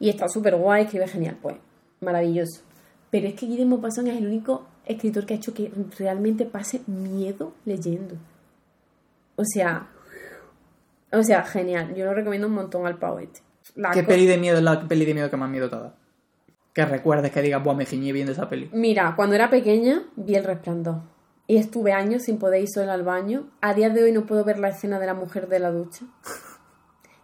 Y 0.00 0.08
está 0.08 0.28
súper 0.28 0.56
guay, 0.56 0.84
escribe 0.84 1.06
genial, 1.06 1.36
Poe. 1.40 1.60
Maravilloso. 2.00 2.62
Pero 3.10 3.28
es 3.28 3.34
que 3.34 3.46
de 3.46 3.66
Maupassant 3.66 4.08
es 4.08 4.16
el 4.16 4.26
único 4.26 4.66
escritor 4.86 5.26
que 5.26 5.34
ha 5.34 5.36
hecho 5.36 5.52
que 5.52 5.70
realmente 5.98 6.46
pase 6.46 6.80
miedo 6.86 7.52
leyendo. 7.66 8.16
O 9.36 9.44
sea. 9.44 9.88
O 11.12 11.22
sea, 11.22 11.44
genial. 11.44 11.94
Yo 11.94 12.06
lo 12.06 12.14
recomiendo 12.14 12.46
un 12.46 12.54
montón 12.54 12.86
al 12.86 12.98
Pau 12.98 13.18
este. 13.18 13.40
La 13.74 13.90
¿Qué 13.90 14.02
peli 14.02 14.26
de 14.26 14.38
miedo 14.38 14.56
es 14.56 14.62
la 14.62 14.88
peli 14.88 15.04
de 15.04 15.14
miedo 15.14 15.30
que 15.30 15.36
más 15.36 15.50
miedo 15.50 15.68
te 15.68 15.76
da? 15.76 15.94
Que 16.72 16.84
recuerdes 16.86 17.30
que 17.30 17.42
digas, 17.42 17.62
buah, 17.62 17.74
me 17.74 17.84
giñé 17.84 18.12
viendo 18.12 18.32
esa 18.32 18.48
peli. 18.48 18.70
Mira, 18.72 19.12
cuando 19.16 19.34
era 19.34 19.50
pequeña 19.50 20.04
vi 20.16 20.36
El 20.36 20.44
Resplandor. 20.44 21.02
Y 21.46 21.56
estuve 21.56 21.92
años 21.92 22.22
sin 22.22 22.38
poder 22.38 22.62
ir 22.62 22.68
sola 22.72 22.94
al 22.94 23.02
baño. 23.02 23.50
A 23.60 23.74
día 23.74 23.90
de 23.90 24.04
hoy 24.04 24.12
no 24.12 24.24
puedo 24.24 24.44
ver 24.44 24.58
la 24.58 24.68
escena 24.68 24.98
de 24.98 25.06
la 25.06 25.14
mujer 25.14 25.48
de 25.48 25.58
la 25.58 25.70
ducha. 25.72 26.06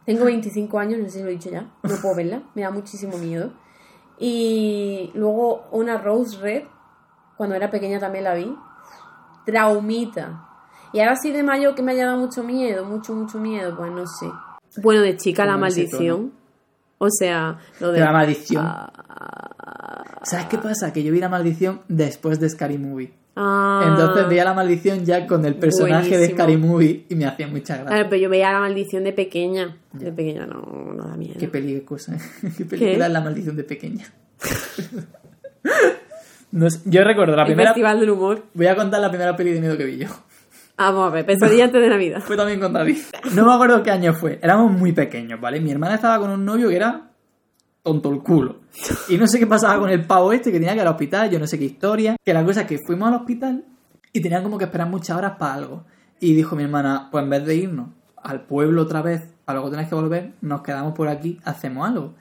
Tengo 0.07 0.25
25 0.25 0.79
años, 0.79 1.01
no 1.01 1.07
sé 1.07 1.19
si 1.19 1.23
lo 1.23 1.29
he 1.29 1.33
dicho 1.33 1.51
ya. 1.51 1.69
No 1.83 1.97
puedo 2.01 2.15
verla, 2.15 2.43
me 2.55 2.63
da 2.63 2.71
muchísimo 2.71 3.19
miedo. 3.19 3.53
Y 4.19 5.11
luego 5.15 5.67
una 5.73 5.99
Rose 5.99 6.39
Red, 6.39 6.63
cuando 7.37 7.57
era 7.57 7.71
pequeña 7.71 7.99
también 7.99 8.25
la 8.25 8.35
vi. 8.35 8.57
Traumita. 9.45 10.45
Y 10.93 11.01
ahora 11.01 11.17
sí 11.17 11.33
de 11.33 11.43
mayo 11.43 11.75
que 11.75 11.83
me 11.83 11.93
haya 11.93 12.07
dado 12.07 12.19
mucho 12.19 12.45
miedo, 12.45 12.85
mucho, 12.85 13.15
mucho 13.15 13.39
miedo, 13.39 13.77
pues 13.77 13.91
no 13.91 14.07
sé. 14.07 14.31
Bueno, 14.81 15.03
de 15.03 15.17
chica 15.17 15.45
la 15.45 15.57
maldición. 15.57 16.33
O 16.99 17.11
sea, 17.11 17.59
lo 17.81 17.89
de... 17.89 17.99
De 17.99 18.05
la 18.05 18.13
maldición. 18.13 18.65
Ah, 18.65 18.93
¿Sabes 20.23 20.47
qué 20.47 20.59
pasa? 20.59 20.93
Que 20.93 21.03
yo 21.03 21.13
vi 21.13 21.21
la 21.21 21.29
maldición 21.29 21.83
después 21.89 22.41
de 22.41 22.49
Scary 22.49 22.79
Movie. 22.79 23.13
Ah. 23.37 23.85
Entonces 23.89 24.29
veía 24.29 24.45
la 24.45 24.55
maldición 24.55 25.05
ya 25.05 25.27
con 25.27 25.45
el 25.45 25.55
personaje 25.55 26.11
de 26.11 26.17
Buenísimo. 26.17 26.39
Scary 26.39 26.57
Movie 26.57 27.07
y 27.09 27.15
me 27.15 27.27
hacía 27.27 27.47
mucha 27.47 27.77
gracia. 27.77 27.95
Claro, 27.95 28.09
pero 28.11 28.23
yo 28.23 28.29
veía 28.29 28.53
la 28.53 28.61
maldición 28.61 29.05
de 29.05 29.13
pequeña. 29.13 29.77
De 29.93 30.13
pequeña 30.13 30.47
no, 30.47 30.93
no 30.95 31.05
da 31.05 31.17
miedo. 31.17 31.35
Qué 31.39 31.47
de 31.47 31.85
cosa. 31.85 32.17
Qué 32.57 32.65
película 32.65 33.07
es 33.07 33.13
la 33.13 33.21
maldición 33.21 33.57
de 33.57 33.65
pequeña. 33.65 34.07
No 36.53 36.71
sé, 36.71 36.81
yo 36.87 37.05
recuerdo 37.05 37.37
la 37.37 37.43
El 37.43 37.49
primera. 37.49 37.71
Festival 37.71 38.01
del 38.01 38.11
Humor. 38.11 38.45
Voy 38.55 38.67
a 38.67 38.77
contar 38.77 39.01
la 39.01 39.11
primera 39.11 39.37
peli 39.37 39.53
de 39.53 39.61
miedo 39.61 39.77
que 39.77 39.85
vi 39.85 39.99
yo. 39.99 40.09
Vamos 40.79 41.09
a 41.09 41.11
ver, 41.11 41.25
pesadilla 41.25 41.65
antes 41.65 41.81
de 41.81 41.89
Navidad. 41.89 42.21
Fue 42.25 42.37
también 42.37 42.61
con 42.61 42.73
David. 42.73 42.99
No 43.35 43.47
me 43.47 43.53
acuerdo 43.53 43.83
qué 43.83 43.91
año 43.91 44.13
fue. 44.13 44.39
Éramos 44.43 44.71
muy 44.73 44.93
pequeños, 44.93 45.41
¿vale? 45.41 45.61
Mi 45.61 45.71
hermana 45.71 45.95
estaba 45.95 46.19
con 46.19 46.31
un 46.31 46.45
novio 46.45 46.69
que 46.69 46.77
era 46.77 47.06
tonto 47.87 48.11
el 48.11 48.19
culo. 48.19 48.57
Y 49.09 49.17
no 49.17 49.29
sé 49.29 49.39
qué 49.39 49.47
pasaba 49.47 49.79
con 49.79 49.89
el 49.89 50.05
pavo 50.05 50.33
este 50.33 50.51
que 50.51 50.59
tenía 50.59 50.73
que 50.73 50.79
ir 50.79 50.83
al 50.83 50.89
hospital, 50.89 51.31
yo 51.31 51.39
no 51.39 51.47
sé 51.47 51.57
qué 51.57 51.67
historia. 51.67 52.17
Que 52.25 52.35
la 52.35 52.45
cosa 52.45 52.63
es 52.63 52.67
que 52.67 52.81
fuimos 52.85 53.07
al 53.07 53.15
hospital 53.15 53.65
y 54.13 54.21
tenían 54.21 54.43
como 54.43 54.59
que 54.59 54.65
esperar 54.65 54.89
muchas 54.89 55.17
horas 55.17 55.37
para 55.39 55.55
algo. 55.55 55.85
Y 56.19 56.35
dijo 56.35 56.57
mi 56.57 56.65
hermana, 56.65 57.09
pues 57.13 57.23
en 57.23 57.31
vez 57.31 57.47
de 57.47 57.55
irnos 57.55 57.91
al 58.17 58.45
pueblo 58.45 58.83
otra 58.83 59.03
vez, 59.03 59.29
a 59.47 59.53
luego 59.53 59.71
tenés 59.71 59.89
que 59.89 59.95
volver, 59.95 60.33
nos 60.41 60.63
quedamos 60.63 60.95
por 60.95 61.07
aquí, 61.07 61.39
hacemos 61.45 61.89
algo. 61.89 62.15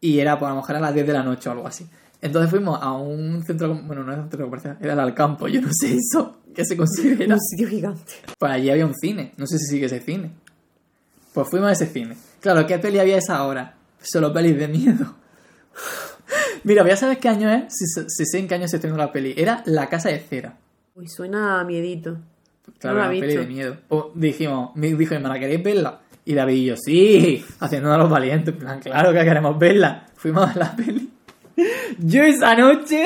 Y 0.00 0.18
era, 0.18 0.40
pues 0.40 0.48
a 0.48 0.54
lo 0.54 0.60
mejor 0.60 0.74
a 0.74 0.80
las 0.80 0.92
10 0.92 1.06
de 1.06 1.12
la 1.12 1.22
noche 1.22 1.48
o 1.48 1.52
algo 1.52 1.68
así. 1.68 1.86
Entonces 2.20 2.50
fuimos 2.50 2.82
a 2.82 2.92
un 2.92 3.44
centro, 3.46 3.80
bueno, 3.84 4.02
no 4.02 4.12
era 4.12 4.22
un 4.22 4.28
centro 4.28 4.46
comercial, 4.46 4.76
era 4.80 4.94
el 4.94 4.98
Alcampo, 4.98 5.46
yo 5.46 5.60
no 5.60 5.68
sé 5.70 5.94
eso, 5.94 6.38
¿qué 6.52 6.64
se 6.64 6.76
considera? 6.76 7.32
Un 7.32 7.40
sitio 7.40 7.68
gigante. 7.68 8.12
Pues 8.36 8.50
allí 8.50 8.70
había 8.70 8.86
un 8.86 8.94
cine. 8.94 9.34
No 9.36 9.46
sé 9.46 9.56
si 9.58 9.66
sigue 9.66 9.86
ese 9.86 10.00
cine. 10.00 10.32
Pues 11.32 11.48
fuimos 11.48 11.68
a 11.68 11.72
ese 11.72 11.86
cine. 11.86 12.16
Claro, 12.40 12.66
¿qué 12.66 12.78
peli 12.80 12.98
había 12.98 13.18
esa 13.18 13.44
hora? 13.44 13.76
Solo 14.10 14.32
pelis 14.32 14.56
de 14.58 14.68
miedo. 14.68 15.14
Mira, 16.64 16.82
voy 16.82 16.92
a 16.92 16.96
saber 16.96 17.18
qué 17.18 17.28
año 17.28 17.50
es, 17.50 17.64
si, 17.68 17.84
si 18.08 18.24
sé 18.26 18.38
en 18.38 18.48
qué 18.48 18.54
año 18.54 18.68
se 18.68 18.76
estrenó 18.76 18.96
la 18.96 19.12
peli. 19.12 19.34
Era 19.36 19.62
La 19.66 19.88
Casa 19.88 20.08
de 20.08 20.18
Cera. 20.18 20.56
Uy, 20.94 21.06
suena 21.08 21.60
a 21.60 21.64
miedito. 21.64 22.18
Claro, 22.78 22.96
No 22.96 23.02
la 23.02 23.08
una 23.08 23.16
he 23.16 23.20
peli 23.20 23.32
visto. 23.36 23.40
de 23.42 23.46
miedo. 23.54 23.76
O 23.88 24.12
dijimos, 24.14 24.70
me 24.74 24.88
dijo 24.94 25.10
mi 25.10 25.16
hermana, 25.16 25.38
¿queréis 25.38 25.62
verla? 25.62 26.00
Y 26.24 26.34
David 26.34 26.54
y 26.54 26.64
yo, 26.64 26.76
sí, 26.76 27.44
haciendo 27.60 27.92
a 27.92 27.98
los 27.98 28.10
valientes. 28.10 28.52
En 28.54 28.58
plan, 28.60 28.80
claro 28.80 29.12
que 29.12 29.22
queremos 29.24 29.56
verla. 29.58 30.06
Fuimos 30.16 30.42
a 30.42 30.46
ver 30.48 30.56
la 30.56 30.74
peli. 30.76 31.10
Yo 31.98 32.22
esa 32.24 32.54
noche... 32.54 33.04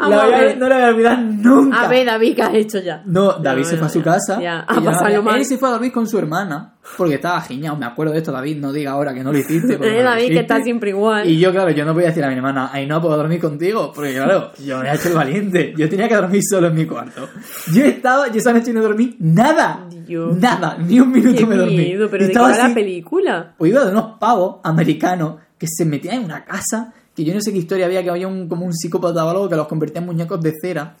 La 0.00 0.06
voy 0.06 0.32
a- 0.34 0.54
no 0.56 0.68
la 0.68 0.74
voy 0.76 0.84
a 0.84 0.88
olvidar 0.88 1.18
nunca. 1.18 1.82
A 1.82 1.88
ver, 1.88 2.06
David, 2.06 2.36
¿qué 2.36 2.42
has 2.42 2.54
hecho 2.54 2.78
ya? 2.80 3.02
No, 3.04 3.32
David 3.34 3.62
No, 3.62 3.68
se 3.68 3.72
no, 3.74 3.78
fue 3.80 3.86
a 3.86 3.90
su 3.90 3.98
ya, 3.98 4.04
casa. 4.04 4.40
ya. 4.40 4.64
y 4.68 4.72
A 4.72 4.74
yo 4.74 4.80
no 4.80 4.84
pasarlo 4.86 5.04
sabía- 5.08 5.22
mal. 5.22 5.38
Él 5.38 5.44
se 5.44 5.58
fue 5.58 5.68
a 5.68 5.72
dormir 5.72 5.92
con 5.92 6.06
su 6.06 6.18
hermana. 6.18 6.74
Porque 6.96 7.16
estaba 7.16 7.38
giñado. 7.42 7.76
Me 7.76 7.84
acuerdo 7.84 8.12
de 8.14 8.18
esto, 8.20 8.32
David. 8.32 8.56
No 8.58 8.72
diga 8.72 8.92
ahora 8.92 9.12
que 9.12 9.22
no 9.22 9.30
lo 9.30 9.38
hiciste. 9.38 9.74
Eh, 9.82 9.98
no 10.02 10.10
David, 10.10 10.28
que 10.28 10.38
está 10.40 10.62
siempre 10.62 10.88
igual. 10.90 11.28
Y 11.28 11.38
yo, 11.38 11.52
claro, 11.52 11.70
yo 11.70 11.84
no 11.84 11.92
podía 11.92 12.08
decir 12.08 12.24
a 12.24 12.28
mi 12.28 12.34
hermana, 12.34 12.70
ay, 12.72 12.86
no 12.86 13.00
puedo 13.02 13.14
dormir 13.16 13.40
contigo. 13.40 13.92
Porque, 13.94 14.14
claro, 14.14 14.52
yo 14.64 14.78
me 14.78 14.90
he 14.90 14.94
hecho 14.94 15.08
el 15.08 15.14
valiente. 15.14 15.74
Yo 15.76 15.86
tenía 15.90 16.08
que 16.08 16.14
dormir 16.14 16.40
solo 16.48 16.68
en 16.68 16.74
mi 16.74 16.86
cuarto. 16.86 17.28
Yo 17.74 17.84
estaba, 17.84 18.28
yo 18.28 18.38
esa 18.38 18.54
noche 18.54 18.72
no 18.72 18.80
dormí 18.80 19.16
nada. 19.18 19.80
Dios. 20.06 20.34
Nada. 20.38 20.78
Ni 20.78 20.98
un 21.00 21.12
minuto 21.12 21.36
Qué 21.38 21.44
me 21.46 21.56
dormí. 21.56 21.76
miedo, 21.76 22.08
pero 22.10 22.24
Y 22.24 22.28
¿de 22.28 22.32
estaba 22.32 22.56
la 22.56 22.72
película? 22.72 23.52
iba 23.60 23.84
de 23.84 23.90
unos 23.90 24.18
pavos 24.18 24.56
americanos 24.64 25.34
que 25.58 25.66
se 25.68 25.84
metían 25.84 26.14
en 26.20 26.24
una 26.24 26.44
casa, 26.44 26.94
que 27.18 27.24
yo 27.24 27.34
no 27.34 27.40
sé 27.40 27.52
qué 27.52 27.58
historia 27.58 27.86
había, 27.86 28.04
que 28.04 28.10
había 28.10 28.28
un, 28.28 28.48
como 28.48 28.64
un 28.64 28.72
psicópata 28.72 29.24
o 29.24 29.28
algo 29.28 29.48
que 29.48 29.56
los 29.56 29.66
convertía 29.66 30.00
en 30.00 30.06
muñecos 30.06 30.40
de 30.40 30.54
cera. 30.62 30.96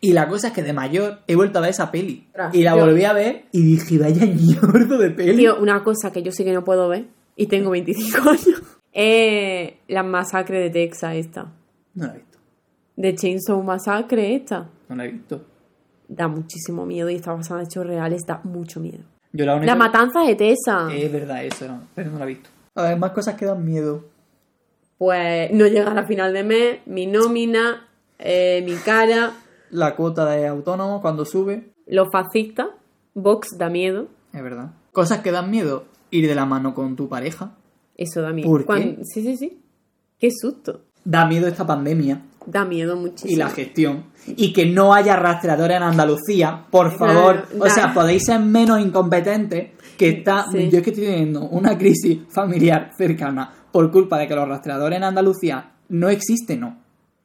Y 0.00 0.12
la 0.12 0.28
cosa 0.28 0.48
es 0.48 0.52
que 0.52 0.62
de 0.62 0.72
mayor 0.72 1.18
he 1.26 1.34
vuelto 1.34 1.58
a 1.58 1.62
ver 1.62 1.70
esa 1.70 1.90
peli. 1.90 2.28
Y 2.52 2.62
la 2.62 2.76
volví 2.76 3.02
a 3.02 3.12
ver 3.12 3.46
y 3.50 3.62
dije, 3.62 3.98
vaya 3.98 4.24
ñordo 4.24 4.98
de 4.98 5.10
peli. 5.10 5.36
Tío, 5.36 5.58
una 5.58 5.82
cosa 5.82 6.12
que 6.12 6.22
yo 6.22 6.30
sí 6.30 6.44
que 6.44 6.52
no 6.52 6.62
puedo 6.62 6.88
ver, 6.88 7.06
y 7.34 7.48
tengo 7.48 7.70
25 7.70 8.20
años, 8.30 8.62
es 8.92 9.72
la 9.88 10.04
masacre 10.04 10.60
de 10.60 10.70
Texas 10.70 11.16
esta. 11.16 11.52
No 11.94 12.06
la 12.06 12.14
he 12.14 12.18
visto. 12.18 12.38
De 12.94 13.14
Chainsaw 13.16 13.60
Massacre 13.64 14.36
esta. 14.36 14.70
No 14.88 14.94
la 14.94 15.06
he 15.06 15.08
visto. 15.10 15.44
Da 16.06 16.28
muchísimo 16.28 16.86
miedo 16.86 17.10
y 17.10 17.16
está 17.16 17.32
basada 17.32 17.62
en 17.62 17.66
hechos 17.66 17.84
reales, 17.84 18.22
da 18.24 18.40
mucho 18.44 18.78
miedo. 18.78 19.02
Yo 19.32 19.44
la 19.44 19.56
única... 19.56 19.72
La 19.72 19.76
matanza 19.76 20.20
de 20.20 20.36
Tessa. 20.36 20.88
Es 20.94 21.10
verdad 21.10 21.44
eso, 21.44 21.66
no, 21.66 21.82
pero 21.96 22.12
no 22.12 22.18
la 22.20 22.26
he 22.26 22.28
visto. 22.28 22.48
A 22.76 22.82
ver, 22.84 22.96
más 22.96 23.10
cosas 23.10 23.34
que 23.34 23.44
dan 23.44 23.64
miedo. 23.64 24.04
Pues 24.98 25.50
no 25.52 25.66
llega 25.66 25.90
a 25.90 25.94
la 25.94 26.04
final 26.06 26.32
de 26.32 26.42
mes, 26.44 26.78
mi 26.86 27.06
nómina, 27.06 27.88
eh, 28.18 28.62
mi 28.64 28.74
cara, 28.76 29.32
La 29.70 29.94
cuota 29.94 30.24
de 30.30 30.46
autónomo 30.46 31.02
cuando 31.02 31.24
sube. 31.24 31.72
los 31.86 32.08
fascistas, 32.10 32.68
Vox 33.14 33.56
da 33.58 33.68
miedo. 33.68 34.08
Es 34.32 34.42
verdad. 34.42 34.72
Cosas 34.92 35.20
que 35.20 35.30
dan 35.32 35.50
miedo. 35.50 35.84
Ir 36.10 36.26
de 36.28 36.34
la 36.34 36.46
mano 36.46 36.74
con 36.74 36.96
tu 36.96 37.08
pareja. 37.08 37.56
Eso 37.96 38.20
da 38.22 38.32
miedo. 38.32 38.48
¿Por 38.48 38.66
qué? 38.66 38.98
Sí, 39.02 39.22
sí, 39.22 39.36
sí. 39.36 39.62
Qué 40.18 40.30
susto. 40.30 40.82
Da 41.04 41.26
miedo 41.26 41.46
esta 41.48 41.66
pandemia. 41.66 42.22
Da 42.46 42.64
miedo 42.64 42.96
muchísimo. 42.96 43.32
y 43.32 43.36
la 43.36 43.48
gestión. 43.50 44.04
Y 44.26 44.52
que 44.52 44.66
no 44.66 44.94
haya 44.94 45.16
rastreadores 45.16 45.76
en 45.78 45.82
Andalucía, 45.82 46.64
por 46.70 46.96
Claro, 46.96 47.14
favor. 47.14 47.44
O 47.58 47.68
sea, 47.68 47.92
podéis 47.92 48.24
ser 48.26 48.40
menos 48.40 48.80
incompetentes. 48.80 49.70
Que 49.96 50.10
está. 50.10 50.44
Sí. 50.52 50.68
Yo 50.70 50.78
es 50.78 50.84
que 50.84 50.90
estoy 50.90 51.06
teniendo 51.06 51.48
una 51.48 51.76
crisis 51.78 52.18
familiar 52.28 52.92
cercana 52.96 53.50
por 53.76 53.90
culpa 53.90 54.16
de 54.16 54.26
que 54.26 54.34
los 54.34 54.48
rastreadores 54.48 54.96
en 54.96 55.04
Andalucía 55.04 55.72
no 55.90 56.08
existen, 56.08 56.60
no. 56.60 56.78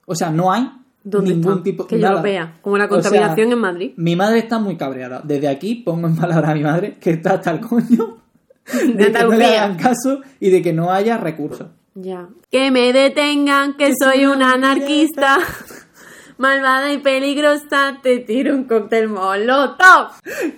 O 0.05 0.15
sea, 0.15 0.31
no 0.31 0.51
hay 0.51 0.69
¿Dónde 1.01 1.33
ningún 1.33 1.53
está? 1.53 1.63
tipo 1.63 1.87
Que 1.87 1.95
yo 1.95 2.01
lo 2.01 2.09
nada. 2.09 2.21
vea. 2.21 2.57
Como 2.61 2.77
la 2.77 2.87
O 2.87 2.87
sea, 2.89 2.95
contaminación 3.01 3.53
en 3.53 3.59
Madrid. 3.59 3.91
Mi 3.95 4.17
madre 4.17 4.39
está 4.39 4.59
muy 4.59 4.75
cabreada. 4.75 5.21
Desde 5.23 5.47
aquí 5.47 5.75
pongo 5.75 6.07
en 6.09 6.17
palabras 6.17 6.49
a 6.51 6.53
mi 6.53 6.63
madre 6.63 6.97
que 6.99 7.11
está 7.11 7.35
hasta 7.35 7.51
el 7.51 7.61
coño 7.61 8.17
de 8.97 9.11
que 9.13 9.23
no 9.23 9.29
le 9.29 9.45
hagan 9.45 9.77
caso 9.77 10.19
y 10.41 10.49
de 10.49 10.61
que 10.61 10.73
no 10.73 10.91
haya 10.91 11.17
recursos. 11.17 11.67
Ya. 11.95 12.27
Que 12.51 12.69
me 12.69 12.91
detengan, 12.91 13.77
que 13.77 13.93
soy 13.97 14.25
una 14.25 14.51
anarquista. 14.51 15.37
Malvada 16.37 16.91
y 16.91 16.97
peligrosa, 16.97 17.99
te 18.03 18.19
tiro 18.19 18.53
un 18.55 18.65
cóctel 18.65 19.07
molotov. 19.07 20.07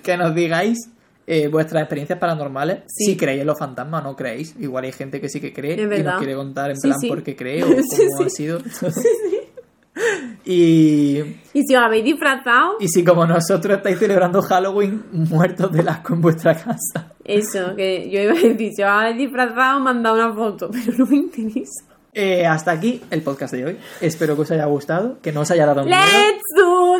Que 0.02 0.16
nos 0.16 0.34
digáis 0.34 0.90
eh, 1.26 1.48
vuestras 1.48 1.82
experiencias 1.82 2.18
paranormales. 2.18 2.80
Sí. 2.86 3.06
Si 3.06 3.16
creéis 3.16 3.40
en 3.42 3.46
los 3.46 3.58
fantasmas 3.58 4.02
o 4.02 4.08
no 4.08 4.16
creéis. 4.16 4.54
Igual 4.58 4.84
hay 4.84 4.92
gente 4.92 5.20
que 5.20 5.28
sí 5.28 5.40
que 5.40 5.52
cree 5.52 5.80
y 5.80 6.02
nos 6.02 6.18
quiere 6.18 6.34
contar 6.34 6.70
en 6.70 6.76
Sí, 6.76 6.88
plan 6.88 7.00
sí. 7.00 7.08
por 7.08 7.22
qué 7.22 7.34
cree 7.36 7.62
o 7.64 7.66
cómo 7.68 8.26
ha 8.26 8.28
sido. 8.30 8.58
y, 10.44 11.18
Y 11.52 11.62
si 11.66 11.74
os 11.76 11.82
habéis 11.82 12.04
disfrazado, 12.04 12.76
y 12.80 12.88
si 12.88 13.04
como 13.04 13.26
nosotros 13.26 13.76
estáis 13.78 13.98
celebrando 13.98 14.42
Halloween 14.42 15.04
muertos 15.12 15.72
de 15.72 15.80
asco 15.88 16.14
en 16.14 16.20
vuestra 16.20 16.54
casa. 16.54 17.12
eso, 17.24 17.74
que 17.76 18.10
yo 18.10 18.20
iba 18.20 18.32
a 18.32 18.34
decir, 18.34 18.70
si 18.74 18.82
os 18.82 18.88
habéis 18.88 19.16
disfrazado, 19.18 19.80
mandad 19.80 20.14
una 20.14 20.32
foto, 20.34 20.70
pero 20.72 20.98
no 20.98 21.06
me 21.06 21.16
interesa. 21.16 21.84
Eh, 22.16 22.46
hasta 22.46 22.70
aquí 22.70 23.00
el 23.10 23.22
podcast 23.22 23.54
de 23.54 23.64
hoy. 23.64 23.76
Espero 24.00 24.36
que 24.36 24.42
os 24.42 24.50
haya 24.52 24.66
gustado, 24.66 25.18
que 25.20 25.32
no 25.32 25.40
os 25.40 25.50
haya 25.50 25.66
dado 25.66 25.82
miedo. 25.84 25.96
Let's 25.96 26.42
do. 26.56 26.96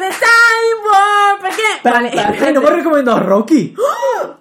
¿Por 1.45 1.51
qué? 1.57 1.91
Vale, 1.91 2.53
no 2.53 2.61
hemos 2.61 2.73
recomendado 2.77 3.21
Rocky. 3.21 3.75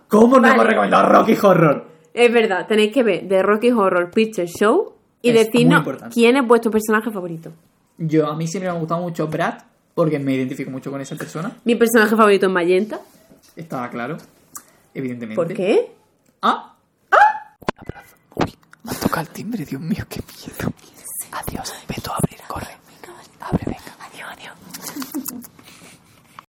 ¿Cómo 0.07 0.35
no 0.37 0.41
Vale. 0.43 0.53
hemos 0.53 0.65
recomendado 0.67 1.09
Rocky 1.09 1.37
Horror? 1.41 1.85
Es 2.13 2.31
verdad, 2.31 2.65
tenéis 2.67 2.93
que 2.93 3.03
ver 3.03 3.27
The 3.27 3.41
Rocky 3.43 3.71
Horror 3.71 4.09
Picture 4.11 4.47
Show 4.47 4.93
y 5.21 5.29
Es 5.29 5.35
decirnos 5.47 5.79
importante. 5.79 6.13
quién 6.13 6.37
es 6.37 6.47
vuestro 6.47 6.71
personaje 6.71 7.11
favorito. 7.11 7.51
Yo, 7.97 8.27
a 8.27 8.35
mí 8.35 8.47
siempre 8.47 8.69
me 8.71 8.77
ha 8.77 8.79
gustado 8.79 9.01
mucho 9.01 9.27
Brad, 9.27 9.55
porque 9.93 10.17
me 10.19 10.33
identifico 10.33 10.71
mucho 10.71 10.91
con 10.91 11.01
esa 11.01 11.15
persona. 11.15 11.51
Mi 11.65 11.75
personaje 11.75 12.15
favorito 12.15 12.45
es 12.45 12.51
Magenta. 12.51 12.99
Estaba 13.55 13.89
claro, 13.89 14.17
evidentemente. 14.93 15.35
¿Por 15.35 15.53
qué? 15.53 15.91
Ah. 16.41 16.73
Un 17.11 17.79
abrazo. 17.79 18.15
Uy, 18.35 18.53
me 18.83 18.91
ha 18.91 18.95
tocado 18.95 19.21
el 19.27 19.33
timbre, 19.33 19.65
Dios 19.65 19.81
mío, 19.81 20.05
qué 20.07 20.21
miedo. 20.21 20.73
Adiós, 21.31 21.73
vete 21.87 22.09
a 22.09 22.15
abrir, 22.15 22.39
corre. 22.47 22.77